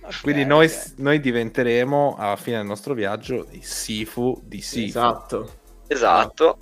Okay, 0.00 0.20
Quindi 0.22 0.44
noi, 0.44 0.66
okay. 0.66 0.92
noi, 0.98 1.18
diventeremo 1.18 2.14
alla 2.16 2.36
fine 2.36 2.58
del 2.58 2.66
nostro 2.66 2.94
viaggio 2.94 3.48
i 3.50 3.62
Sifu 3.62 4.40
di 4.44 4.60
Sifu. 4.60 4.86
Esatto. 4.86 5.50
Esatto. 5.88 6.56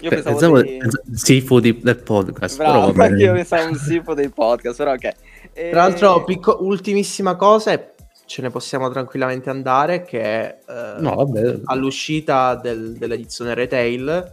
Io 0.00 0.10
pensavo, 0.10 0.60
pensavo 0.60 0.62
di... 0.62 0.80
Sifu 1.14 1.60
di, 1.60 1.78
del 1.78 1.98
podcast. 1.98 2.56
Bravo, 2.56 2.90
però 2.90 3.14
io 3.14 3.32
pensavo 3.32 3.68
un 3.68 3.76
Sifu 3.76 4.14
dei 4.14 4.28
podcast, 4.28 4.76
però 4.76 4.92
ok. 4.94 5.12
E... 5.52 5.70
Tra 5.70 5.82
l'altro, 5.82 6.24
picco- 6.24 6.58
ultimissima 6.62 7.36
cosa, 7.36 7.72
e 7.72 7.94
ce 8.28 8.42
ne 8.42 8.50
possiamo 8.50 8.90
tranquillamente 8.90 9.48
andare, 9.48 10.02
che 10.02 10.46
eh, 10.46 10.94
no, 10.98 11.32
all'uscita 11.64 12.54
del, 12.54 12.92
dell'edizione 12.92 13.54
retail 13.54 14.32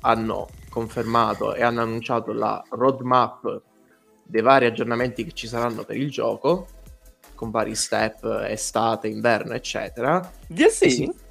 hanno 0.00 0.48
confermato 0.70 1.54
e 1.54 1.62
hanno 1.62 1.82
annunciato 1.82 2.32
la 2.32 2.64
roadmap 2.70 3.60
dei 4.24 4.40
vari 4.40 4.64
aggiornamenti 4.64 5.24
che 5.24 5.32
ci 5.32 5.46
saranno 5.46 5.84
per 5.84 5.96
il 5.96 6.10
gioco, 6.10 6.66
con 7.34 7.50
vari 7.50 7.74
step, 7.74 8.24
estate, 8.48 9.08
inverno, 9.08 9.52
eccetera. 9.52 10.28
DLC? 10.46 10.90
Sì 10.90 11.26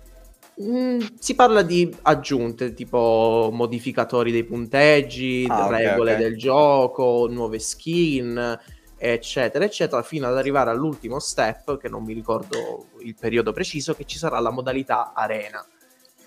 Mm, 0.60 1.00
si 1.20 1.36
parla 1.36 1.62
di 1.62 1.96
aggiunte 2.02 2.74
tipo 2.74 3.52
modificatori 3.54 4.32
dei 4.32 4.44
punteggi, 4.44 5.46
ah, 5.48 5.68
regole 5.68 6.14
okay. 6.14 6.24
del 6.24 6.36
gioco, 6.36 7.28
nuove 7.30 7.60
skin, 7.60 8.58
eccetera, 8.98 9.64
eccetera, 9.64 10.02
fino 10.02 10.28
ad 10.28 10.38
arrivare 10.38 10.70
all'ultimo 10.70 11.20
step, 11.20 11.78
che 11.78 11.90
non 11.90 12.04
mi 12.04 12.14
ricordo 12.14 12.88
il 13.00 13.16
periodo 13.20 13.54
preciso, 13.54 13.94
che 13.94 14.06
ci 14.06 14.18
sarà 14.18 14.40
la 14.40 14.52
modalità 14.52 15.14
arena. 15.14 15.66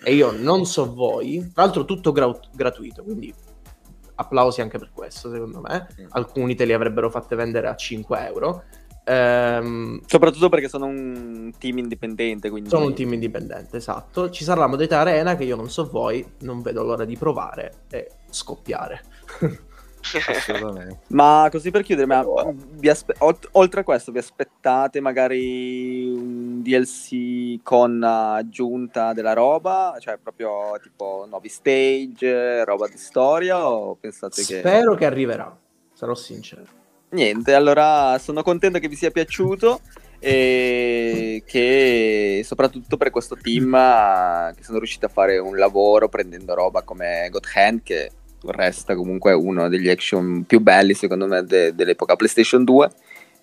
E 0.03 0.15
io 0.15 0.31
non 0.31 0.65
so 0.65 0.95
voi, 0.95 1.51
tra 1.53 1.65
l'altro 1.65 1.85
tutto 1.85 2.13
gra- 2.13 2.39
gratuito, 2.53 3.03
quindi 3.03 3.35
applausi 4.15 4.61
anche 4.61 4.79
per 4.79 4.91
questo, 4.93 5.31
secondo 5.31 5.61
me. 5.61 5.89
Mm. 6.01 6.07
Alcuni 6.11 6.55
te 6.55 6.65
li 6.65 6.73
avrebbero 6.73 7.11
fatte 7.11 7.37
vendere 7.37 7.69
a 7.69 7.77
5 7.77 8.27
euro. 8.27 8.65
Ehm, 9.05 10.01
Soprattutto 10.07 10.49
perché 10.49 10.69
sono 10.69 10.87
un 10.87 11.53
team 11.59 11.79
indipendente. 11.79 12.51
Quindi... 12.51 12.69
Sono 12.69 12.87
un 12.87 12.95
team 12.95 13.13
indipendente, 13.13 13.79
esatto. 13.79 14.31
Ci 14.31 14.45
sarà 14.45 14.61
la 14.61 14.67
modalità 14.67 15.01
arena 15.01 15.37
che 15.37 15.45
io 15.45 15.57
non 15.57 15.71
so 15.71 15.89
voi, 15.89 16.25
non 16.41 16.63
vedo 16.63 16.83
l'ora 16.83 17.05
di 17.05 17.17
provare 17.17 17.85
e 17.91 18.11
scoppiare. 18.31 19.03
Assolutamente. 20.03 21.01
ma 21.09 21.49
così 21.51 21.71
per 21.71 21.83
chiudere, 21.83 22.07
ma 22.07 22.25
aspe- 22.89 23.17
oltre 23.53 23.81
a 23.81 23.85
questo, 23.85 24.13
vi 24.13 24.19
aspettate 24.19 25.01
magari 25.01 26.09
un 26.09 26.63
DLC 26.63 27.63
con 27.63 28.03
aggiunta 28.03 29.13
della 29.13 29.33
roba? 29.33 29.97
Cioè, 29.99 30.19
proprio 30.19 30.79
tipo 30.83 31.27
nuovi 31.29 31.49
stage, 31.49 32.65
roba 32.65 32.89
di 32.89 32.99
storia? 32.99 33.69
O 33.69 33.97
pensate 33.97 34.43
Spero 34.43 34.61
che. 34.63 34.69
Spero 34.69 34.95
che 34.95 35.05
arriverà, 35.07 35.57
sarò 35.93 36.15
sincero 36.15 36.79
niente, 37.11 37.55
allora 37.55 38.19
sono 38.19 38.43
contento 38.43 38.79
che 38.79 38.89
vi 38.89 38.97
sia 38.97 39.11
piaciuto 39.11 39.81
e 40.19 41.43
che 41.47 42.43
soprattutto 42.45 42.97
per 42.97 43.11
questo 43.11 43.37
team 43.37 43.73
che 44.55 44.63
sono 44.63 44.79
riusciti 44.79 45.07
a 45.07 45.09
fare 45.09 45.39
un 45.39 45.57
lavoro 45.57 46.09
prendendo 46.09 46.55
roba 46.55 46.83
come 46.83 47.29
God 47.31 47.47
Hand 47.55 47.83
che 47.83 48.11
resta 48.47 48.95
comunque 48.95 49.33
uno 49.33 49.69
degli 49.69 49.89
action 49.89 50.45
più 50.45 50.61
belli 50.61 50.95
secondo 50.95 51.27
me 51.27 51.45
de- 51.45 51.75
dell'epoca 51.75 52.17
PlayStation 52.17 52.65
2 52.65 52.91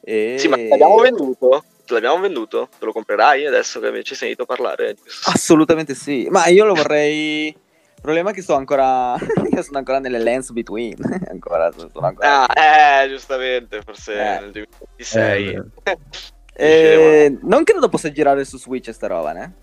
e... 0.02 0.36
Sì, 0.38 0.48
ma 0.48 0.58
l'abbiamo 0.58 1.00
venduto? 1.00 1.64
Te 1.86 1.94
l'abbiamo 1.94 2.20
venduto? 2.20 2.70
Te 2.80 2.86
lo 2.86 2.92
comprerai 2.92 3.46
adesso 3.46 3.80
che 3.80 3.92
ci 4.04 4.16
sei 4.16 4.30
sentito 4.30 4.46
parlare? 4.46 4.96
Assolutamente 5.26 5.94
sì, 5.96 6.28
ma 6.30 6.48
io 6.48 6.66
lo 6.66 6.74
vorrei 6.74 7.56
il 7.98 8.04
problema 8.04 8.30
è 8.30 8.34
che 8.34 8.44
sto 8.44 8.54
ancora. 8.54 9.16
io 9.52 9.62
sono 9.64 9.80
ancora 9.80 10.00
nelle 10.00 10.20
lens 10.20 10.52
between. 10.52 10.98
ancora, 11.30 11.72
sono 11.72 11.90
ancora... 12.06 12.48
Ah, 12.48 13.02
eh, 13.04 13.10
giustamente, 13.10 13.82
forse 13.82 14.14
eh. 14.14 14.40
nel 14.40 14.52
2026. 14.52 15.64
Eh, 15.84 16.06
eh, 17.26 17.38
non 17.42 17.64
credo 17.64 17.90
possa 17.90 18.12
girare 18.12 18.46
su 18.46 18.60
Switch 18.60 18.92
sta 18.92 19.08
roba, 19.08 19.34
né? 19.34 19.54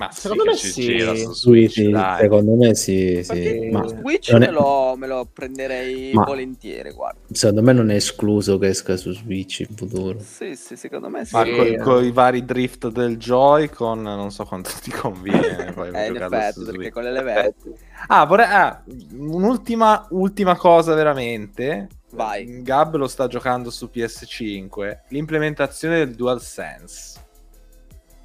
Ma 0.00 0.10
sì, 0.10 0.20
Secondo 0.22 0.44
me 0.46 0.54
sì. 0.56 0.80
gira 0.80 1.14
su 1.14 1.34
Switch, 1.34 1.72
Switch, 1.74 1.90
dai. 1.90 2.20
secondo 2.20 2.54
me 2.54 2.74
sì, 2.74 3.20
sì. 3.22 3.68
Ma 3.70 3.86
Switch 3.86 4.32
è- 4.32 4.38
me, 4.38 4.50
lo, 4.50 4.94
me 4.96 5.06
lo 5.06 5.28
prenderei 5.30 6.14
Ma- 6.14 6.24
volentieri, 6.24 6.90
guarda. 6.92 7.20
secondo 7.30 7.60
me 7.62 7.72
non 7.74 7.90
è 7.90 7.96
escluso 7.96 8.56
che 8.56 8.68
esca 8.68 8.96
su 8.96 9.12
Switch 9.12 9.60
in 9.68 9.76
futuro. 9.76 10.18
Sì, 10.20 10.56
sì, 10.56 10.76
secondo 10.76 11.10
me 11.10 11.26
sì. 11.26 11.34
Ma 11.36 11.44
Sì. 11.44 11.76
con, 11.82 12.02
i 12.02 12.10
vari 12.12 12.46
drift 12.46 12.88
del 12.88 13.18
Joy-Con 13.18 14.00
non 14.00 14.30
so 14.32 14.46
quanto 14.46 14.70
ti 14.80 14.90
conviene 14.90 15.72
poi 15.76 15.90
Eh, 15.92 16.06
in 16.06 16.16
effetti, 16.16 16.52
su 16.54 16.64
perché 16.64 16.78
Switch. 16.78 16.92
con 16.94 17.02
le 17.02 17.12
levette... 17.12 17.72
Ah, 18.06 18.24
vorrei... 18.24 18.46
ah, 18.48 18.82
un'ultima 19.12 20.06
ultima 20.12 20.56
cosa 20.56 20.94
veramente. 20.94 21.88
Vai. 22.12 22.62
Gab 22.62 22.96
lo 22.96 23.06
sta 23.06 23.26
giocando 23.26 23.68
su 23.68 23.90
PS5. 23.94 25.00
L'implementazione 25.08 25.98
del 25.98 26.14
DualSense. 26.14 27.20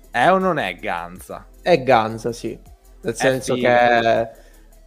È 0.10 0.30
o 0.32 0.38
non 0.38 0.58
è 0.58 0.74
ganza? 0.76 1.46
È 1.66 1.82
Ganza, 1.82 2.32
sì. 2.32 2.56
Nel 3.02 3.16
senso 3.16 3.56
che 3.56 4.30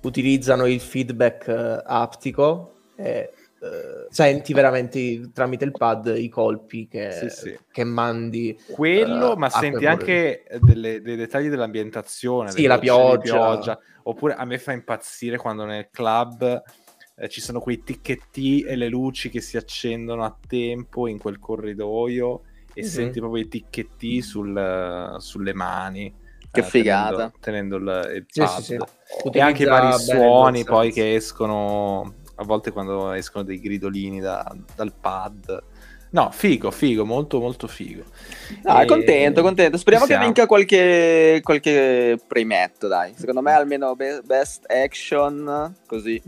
utilizzano 0.03 0.67
il 0.67 0.79
feedback 0.79 1.49
eh, 1.49 1.83
aptico 1.85 2.83
e 2.95 3.33
eh, 3.61 4.07
senti 4.11 4.53
veramente 4.53 5.33
tramite 5.33 5.65
il 5.65 5.73
pad 5.73 6.15
i 6.17 6.29
colpi 6.29 6.87
che, 6.87 7.11
Sì, 7.11 7.29
sì. 7.31 7.59
che 7.73 7.83
mandi. 7.83 8.57
Quello, 8.71 9.33
Eh, 9.33 9.37
ma 9.39 9.51
senti 9.51 9.87
anche 9.87 10.45
delle- 10.61 11.01
dei 11.03 11.17
dettagli 11.17 11.49
dell'ambientazione. 11.49 12.53
Sì, 12.53 12.67
la 12.67 12.75
di 12.75 12.83
pioggia. 12.83 13.77
Oppure 14.05 14.35
a 14.35 14.45
me 14.45 14.59
fa 14.59 14.71
impazzire 14.71 15.37
quando 15.37 15.65
nel 15.65 15.89
club 15.91 16.63
eh, 17.17 17.29
ci 17.29 17.41
sono 17.41 17.59
quei 17.59 17.83
ticchetti 17.83 18.61
e 18.61 18.77
le 18.77 18.87
luci 18.87 19.31
che 19.31 19.41
si 19.41 19.57
accendono 19.57 20.23
a 20.25 20.39
tempo 20.47 21.09
in 21.09 21.19
quel 21.19 21.41
corridoio 21.41 22.43
e 22.73 22.83
Mhm. 22.83 22.87
senti 22.87 23.19
proprio 23.19 23.43
i 23.43 23.49
ticchetti 23.49 24.23
sul- 24.23 25.17
sulle 25.19 25.55
mani. 25.55 26.27
Che 26.51 26.61
eh, 26.61 26.63
figata. 26.63 27.33
Tenendo, 27.41 27.77
tenendo 27.77 27.77
il, 27.77 28.17
il 28.17 28.27
Sì, 28.29 28.41
pad. 28.41 28.63
sì, 28.63 28.63
sì. 28.65 29.29
E 29.33 29.41
anche 29.41 29.63
i 29.63 29.67
vari 29.67 29.99
suoni 29.99 30.65
poi 30.65 30.93
che 30.93 31.15
escono 31.15 32.15
a 32.37 32.45
volte 32.45 32.71
quando 32.71 33.13
escono 33.13 33.45
dei 33.45 33.61
gridolini 33.61 34.21
da- 34.21 34.55
dal 34.75 34.93
pad. 34.99 35.63
No, 36.11 36.31
figo, 36.31 36.71
figo, 36.71 37.05
molto 37.05 37.39
molto 37.39 37.67
figo. 37.67 38.03
Dai, 38.63 38.85
E- 38.85 38.87
contento, 38.87 39.43
contento. 39.43 39.77
Speriamo 39.77 40.07
che 40.07 40.17
vinca 40.19 40.47
qualche, 40.47 41.41
qualche 41.43 42.19
premetto, 42.27 42.89
dai. 42.89 43.13
Secondo 43.15 43.43
me 43.43 43.53
almeno 43.53 43.95
be- 43.95 44.23
best 44.25 44.65
action, 44.71 45.75
così. 45.87 46.21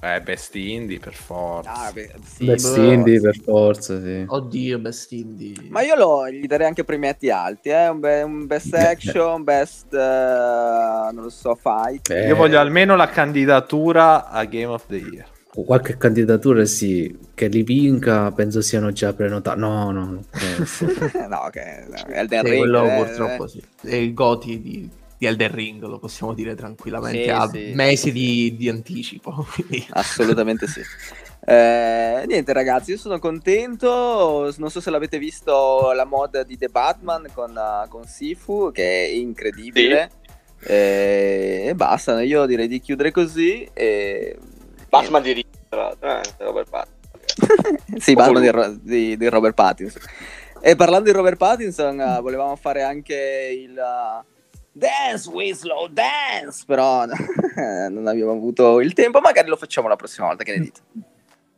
Eh, 0.00 0.20
best 0.22 0.54
indie 0.54 1.00
per 1.00 1.12
forza. 1.12 1.72
Ah, 1.72 1.92
beh, 1.92 2.14
sì, 2.24 2.44
Best 2.44 2.76
beh, 2.76 2.92
Indie 2.92 3.20
per 3.20 3.36
forza, 3.42 4.00
sì. 4.00 4.24
Oddio, 4.28 4.78
Best 4.78 5.10
Indie. 5.10 5.54
Ma 5.70 5.82
io 5.82 5.96
lo- 5.96 6.30
gli 6.30 6.46
darei 6.46 6.68
anche 6.68 6.84
premetti 6.84 7.30
alti, 7.30 7.70
eh? 7.70 7.88
un, 7.88 7.98
be- 7.98 8.22
un 8.22 8.46
best 8.46 8.74
action, 8.78 9.42
best, 9.42 9.92
eh, 9.92 11.10
non 11.12 11.22
lo 11.24 11.30
so, 11.30 11.56
fight. 11.56 12.10
Eh, 12.10 12.28
Io 12.28 12.36
voglio 12.36 12.60
almeno 12.60 12.94
la 12.94 13.08
candidatura 13.08 14.28
a 14.28 14.44
Game 14.44 14.66
of 14.66 14.86
the 14.86 14.96
Year. 14.96 15.26
Qualche 15.50 15.96
candidatura 15.96 16.64
sì, 16.66 17.18
che 17.34 17.48
li 17.48 17.64
vinca 17.64 18.30
penso 18.30 18.60
siano 18.60 18.92
già 18.92 19.12
prenotati. 19.12 19.58
No, 19.58 19.90
no, 19.90 20.04
no. 20.04 20.24
no, 21.28 21.48
che 21.50 21.84
no, 21.88 22.06
Elden 22.06 22.44
Sì, 22.44 22.50
Ring, 22.50 22.58
quello 22.60 22.84
eh, 22.84 22.96
purtroppo 23.04 23.44
eh. 23.44 23.48
sì. 23.48 23.62
È 23.82 23.94
il 23.96 24.14
Goti 24.14 24.60
di, 24.60 24.88
di 25.18 25.26
Elden 25.26 25.52
Ring, 25.52 25.82
lo 25.82 25.98
possiamo 25.98 26.32
dire 26.32 26.54
tranquillamente. 26.54 27.24
Sì, 27.24 27.28
ha 27.30 27.48
sì. 27.48 27.72
mesi 27.74 28.12
di, 28.12 28.54
di 28.56 28.68
anticipo. 28.68 29.46
quindi- 29.52 29.84
Assolutamente 29.90 30.66
sì. 30.68 30.80
Eh, 31.44 32.24
niente 32.26 32.52
ragazzi, 32.52 32.92
io 32.92 32.98
sono 32.98 33.18
contento, 33.18 34.52
non 34.58 34.70
so 34.70 34.80
se 34.80 34.90
l'avete 34.90 35.18
visto 35.18 35.92
la 35.92 36.04
mod 36.04 36.44
di 36.44 36.56
The 36.56 36.68
Batman 36.68 37.26
con, 37.32 37.50
uh, 37.50 37.88
con 37.88 38.04
Sifu, 38.04 38.70
che 38.72 39.06
è 39.06 39.08
incredibile. 39.08 40.10
Eh, 40.60 41.64
e 41.68 41.74
basta, 41.74 42.20
io 42.22 42.46
direi 42.46 42.68
di 42.68 42.80
chiudere 42.80 43.10
così. 43.10 43.68
E... 43.72 44.36
Batman 44.88 45.22
di 45.22 45.44
l'altro, 45.70 46.08
eh, 46.08 46.20
Robert 46.38 46.68
Pattinson. 46.68 47.98
sì, 47.98 48.14
Batman 48.14 48.42
di, 48.42 48.50
Ro- 48.50 48.76
di- 48.80 49.16
di 49.16 49.28
Robert 49.28 49.54
Pattinson. 49.54 50.02
E 50.60 50.76
parlando 50.76 51.10
di 51.10 51.16
Robert 51.16 51.36
Pattinson, 51.36 52.00
eh, 52.00 52.20
volevamo 52.20 52.56
fare 52.56 52.82
anche 52.82 53.56
il 53.56 53.76
uh, 53.76 54.24
Dance 54.78 55.28
Winslow 55.28 55.88
Dance, 55.88 56.62
però 56.66 57.04
non 57.90 58.06
abbiamo 58.06 58.32
avuto 58.32 58.80
il 58.80 58.92
tempo. 58.92 59.20
Magari 59.20 59.48
lo 59.48 59.56
facciamo 59.56 59.88
la 59.88 59.96
prossima 59.96 60.28
volta. 60.28 60.44
Che 60.44 60.52
ne 60.56 60.60
dite? 60.60 60.80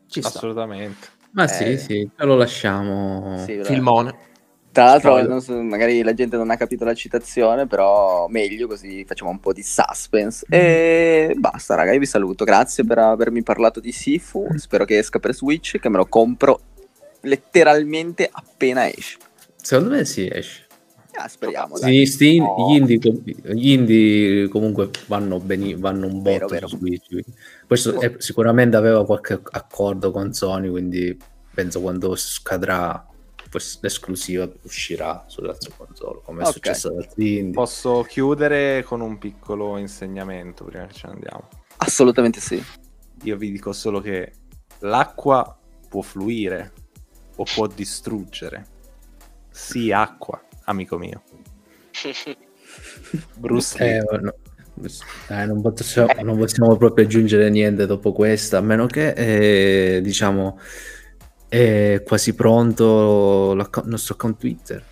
Ci 0.08 0.20
sta. 0.20 0.28
Assolutamente. 0.38 1.06
Ma 1.32 1.44
Eh. 1.44 1.48
sì, 1.48 1.78
sì, 1.78 2.10
ce 2.16 2.24
lo 2.24 2.36
lasciamo. 2.36 3.44
Sì. 3.44 3.60
Filmone. 3.62 4.28
Tra 4.72 4.84
l'altro, 4.84 5.40
so, 5.40 5.60
magari 5.62 6.00
la 6.02 6.14
gente 6.14 6.36
non 6.36 6.48
ha 6.50 6.56
capito 6.56 6.84
la 6.84 6.94
citazione, 6.94 7.66
però 7.66 8.28
meglio 8.28 8.68
così 8.68 9.04
facciamo 9.04 9.30
un 9.30 9.40
po' 9.40 9.52
di 9.52 9.64
suspense. 9.64 10.46
E 10.48 11.34
basta, 11.36 11.74
raga. 11.74 11.92
Io 11.92 11.98
vi 11.98 12.06
saluto. 12.06 12.44
Grazie 12.44 12.84
per 12.84 12.98
avermi 12.98 13.42
parlato 13.42 13.80
di 13.80 13.90
Sifu. 13.90 14.46
Spero 14.56 14.84
che 14.84 14.98
esca 14.98 15.18
per 15.18 15.34
Switch, 15.34 15.78
che 15.80 15.88
me 15.88 15.96
lo 15.96 16.06
compro 16.06 16.60
letteralmente 17.22 18.28
appena 18.30 18.88
esce. 18.88 19.18
Secondo 19.60 19.90
me 19.90 20.04
sì, 20.04 20.28
esce. 20.32 20.66
Ah, 21.14 21.28
speriamo. 21.28 21.78
dai. 21.78 22.06
Sì, 22.06 22.12
sti- 22.12 22.38
No. 22.38 22.54
gli, 22.70 22.74
indie, 22.76 22.98
com- 22.98 23.22
gli 23.24 23.70
indie 23.72 24.48
comunque 24.48 24.90
vanno, 25.06 25.38
beni- 25.40 25.74
vanno 25.74 26.06
un 26.06 26.22
Vero, 26.22 26.40
botto 26.46 26.54
vero. 26.54 26.66
su 26.68 26.76
Switch. 26.78 27.06
quindi. 27.08 27.34
Questo 27.66 28.00
è- 28.00 28.14
sicuramente 28.18 28.76
aveva 28.76 29.04
qualche 29.04 29.40
accordo 29.50 30.10
con 30.10 30.32
Sony, 30.32 30.68
quindi 30.68 31.16
penso 31.52 31.80
quando 31.80 32.14
scadrà 32.16 33.04
l'esclusiva 33.80 34.48
uscirà 34.62 35.24
sull'altra 35.26 35.72
console, 35.76 36.20
come 36.22 36.42
è 36.42 36.46
Ok. 36.46 36.52
successo 36.52 36.88
ad 36.88 36.98
altri 36.98 37.38
indie. 37.38 37.52
Posso 37.52 38.02
chiudere 38.02 38.84
con 38.84 39.00
un 39.00 39.18
piccolo 39.18 39.76
insegnamento 39.76 40.64
prima 40.64 40.86
che 40.86 40.92
ce 40.94 41.08
ne 41.08 41.14
andiamo. 41.14 41.48
Assolutamente 41.78 42.38
sì. 42.40 42.62
Io 43.24 43.36
vi 43.36 43.50
dico 43.50 43.72
solo 43.72 44.00
che 44.00 44.32
l'acqua 44.80 45.58
può 45.88 46.00
fluire 46.00 46.72
o 47.36 47.44
può 47.54 47.66
distruggere. 47.66 48.66
Sì, 49.50 49.90
acqua, 49.90 50.40
amico 50.64 50.98
mio. 50.98 51.22
Bruce 53.36 53.78
Lee. 53.78 53.98
Eh, 53.98 54.18
no. 54.20 54.34
Eh, 55.28 55.44
non, 55.44 55.60
possiamo, 55.60 56.10
non 56.22 56.38
possiamo 56.38 56.76
proprio 56.76 57.04
aggiungere 57.04 57.50
niente 57.50 57.84
dopo 57.84 58.12
questa, 58.12 58.58
a 58.58 58.60
meno 58.62 58.86
che 58.86 59.10
eh, 59.96 60.00
diciamo 60.00 60.58
è 61.48 62.02
quasi 62.06 62.34
pronto 62.34 63.52
il 63.52 63.68
nostro 63.84 64.14
account 64.14 64.38
Twitter. 64.38 64.82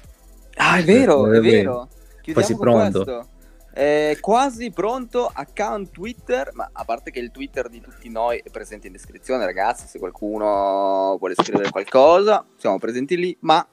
Ah, 0.57 0.79
è 0.79 0.85
vero, 0.85 1.31
è 1.33 1.37
Eh, 1.37 1.41
vero. 1.41 1.89
Chiudiamo 2.21 2.33
quasi 2.33 2.55
con 2.55 2.61
pronto. 2.61 3.29
È 3.73 4.17
quasi 4.21 4.71
pronto 4.73 5.31
account 5.33 5.93
Twitter, 5.93 6.51
ma 6.53 6.69
a 6.73 6.85
parte 6.85 7.13
che 7.13 7.21
il 7.21 7.31
Twitter 7.31 7.69
di 7.69 7.81
tutti 7.81 8.11
noi 8.11 8.43
è 8.45 8.51
presente 8.51 8.89
in 8.89 8.93
descrizione, 8.93 9.45
ragazzi, 9.45 9.87
se 9.87 10.01
qualcuno 10.01 11.17
vuole 11.17 11.35
scrivere 11.35 11.71
qualcosa, 11.71 12.45
siamo 12.57 12.79
presenti 12.79 13.17
lì, 13.17 13.37
ma 13.41 13.65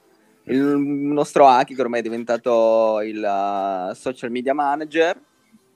il 0.48 0.58
nostro 0.62 1.46
Aki, 1.46 1.74
che 1.74 1.80
ormai 1.80 2.00
è 2.00 2.02
diventato 2.02 3.00
il 3.02 3.18
uh, 3.22 3.94
social 3.94 4.30
media 4.30 4.54
manager, 4.54 5.18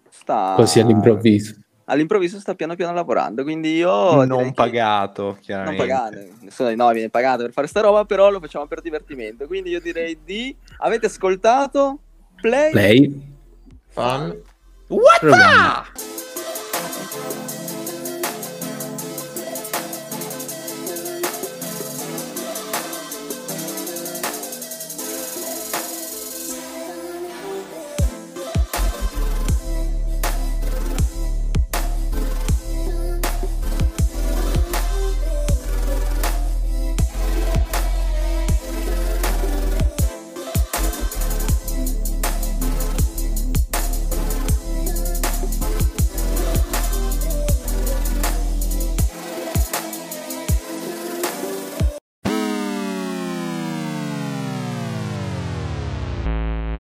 sta 0.08 0.54
Così 0.56 0.80
all'improvviso. 0.80 1.56
all'improvviso 1.86 2.38
sta 2.38 2.54
piano 2.54 2.74
piano 2.76 2.94
lavorando, 2.94 3.42
quindi 3.42 3.74
io 3.74 4.24
non 4.24 4.44
che- 4.46 4.52
pagato, 4.52 5.22
non 5.24 5.38
chiaramente. 5.40 5.76
pagato, 5.86 6.16
nessuno 6.40 6.68
di 6.68 6.76
noi 6.76 6.94
viene 6.94 7.08
pagato 7.10 7.42
per 7.42 7.52
fare 7.52 7.66
sta 7.66 7.80
roba, 7.80 8.04
però 8.04 8.30
lo 8.30 8.40
facciamo 8.40 8.66
per 8.66 8.80
divertimento. 8.80 9.46
Quindi 9.46 9.70
io 9.70 9.80
direi 9.80 10.18
di 10.24 10.54
avete 10.78 11.06
ascoltato 11.06 11.98
Play, 12.40 12.70
Play. 12.70 13.22
Fan. 13.88 14.40
Proviamo. 15.20 15.82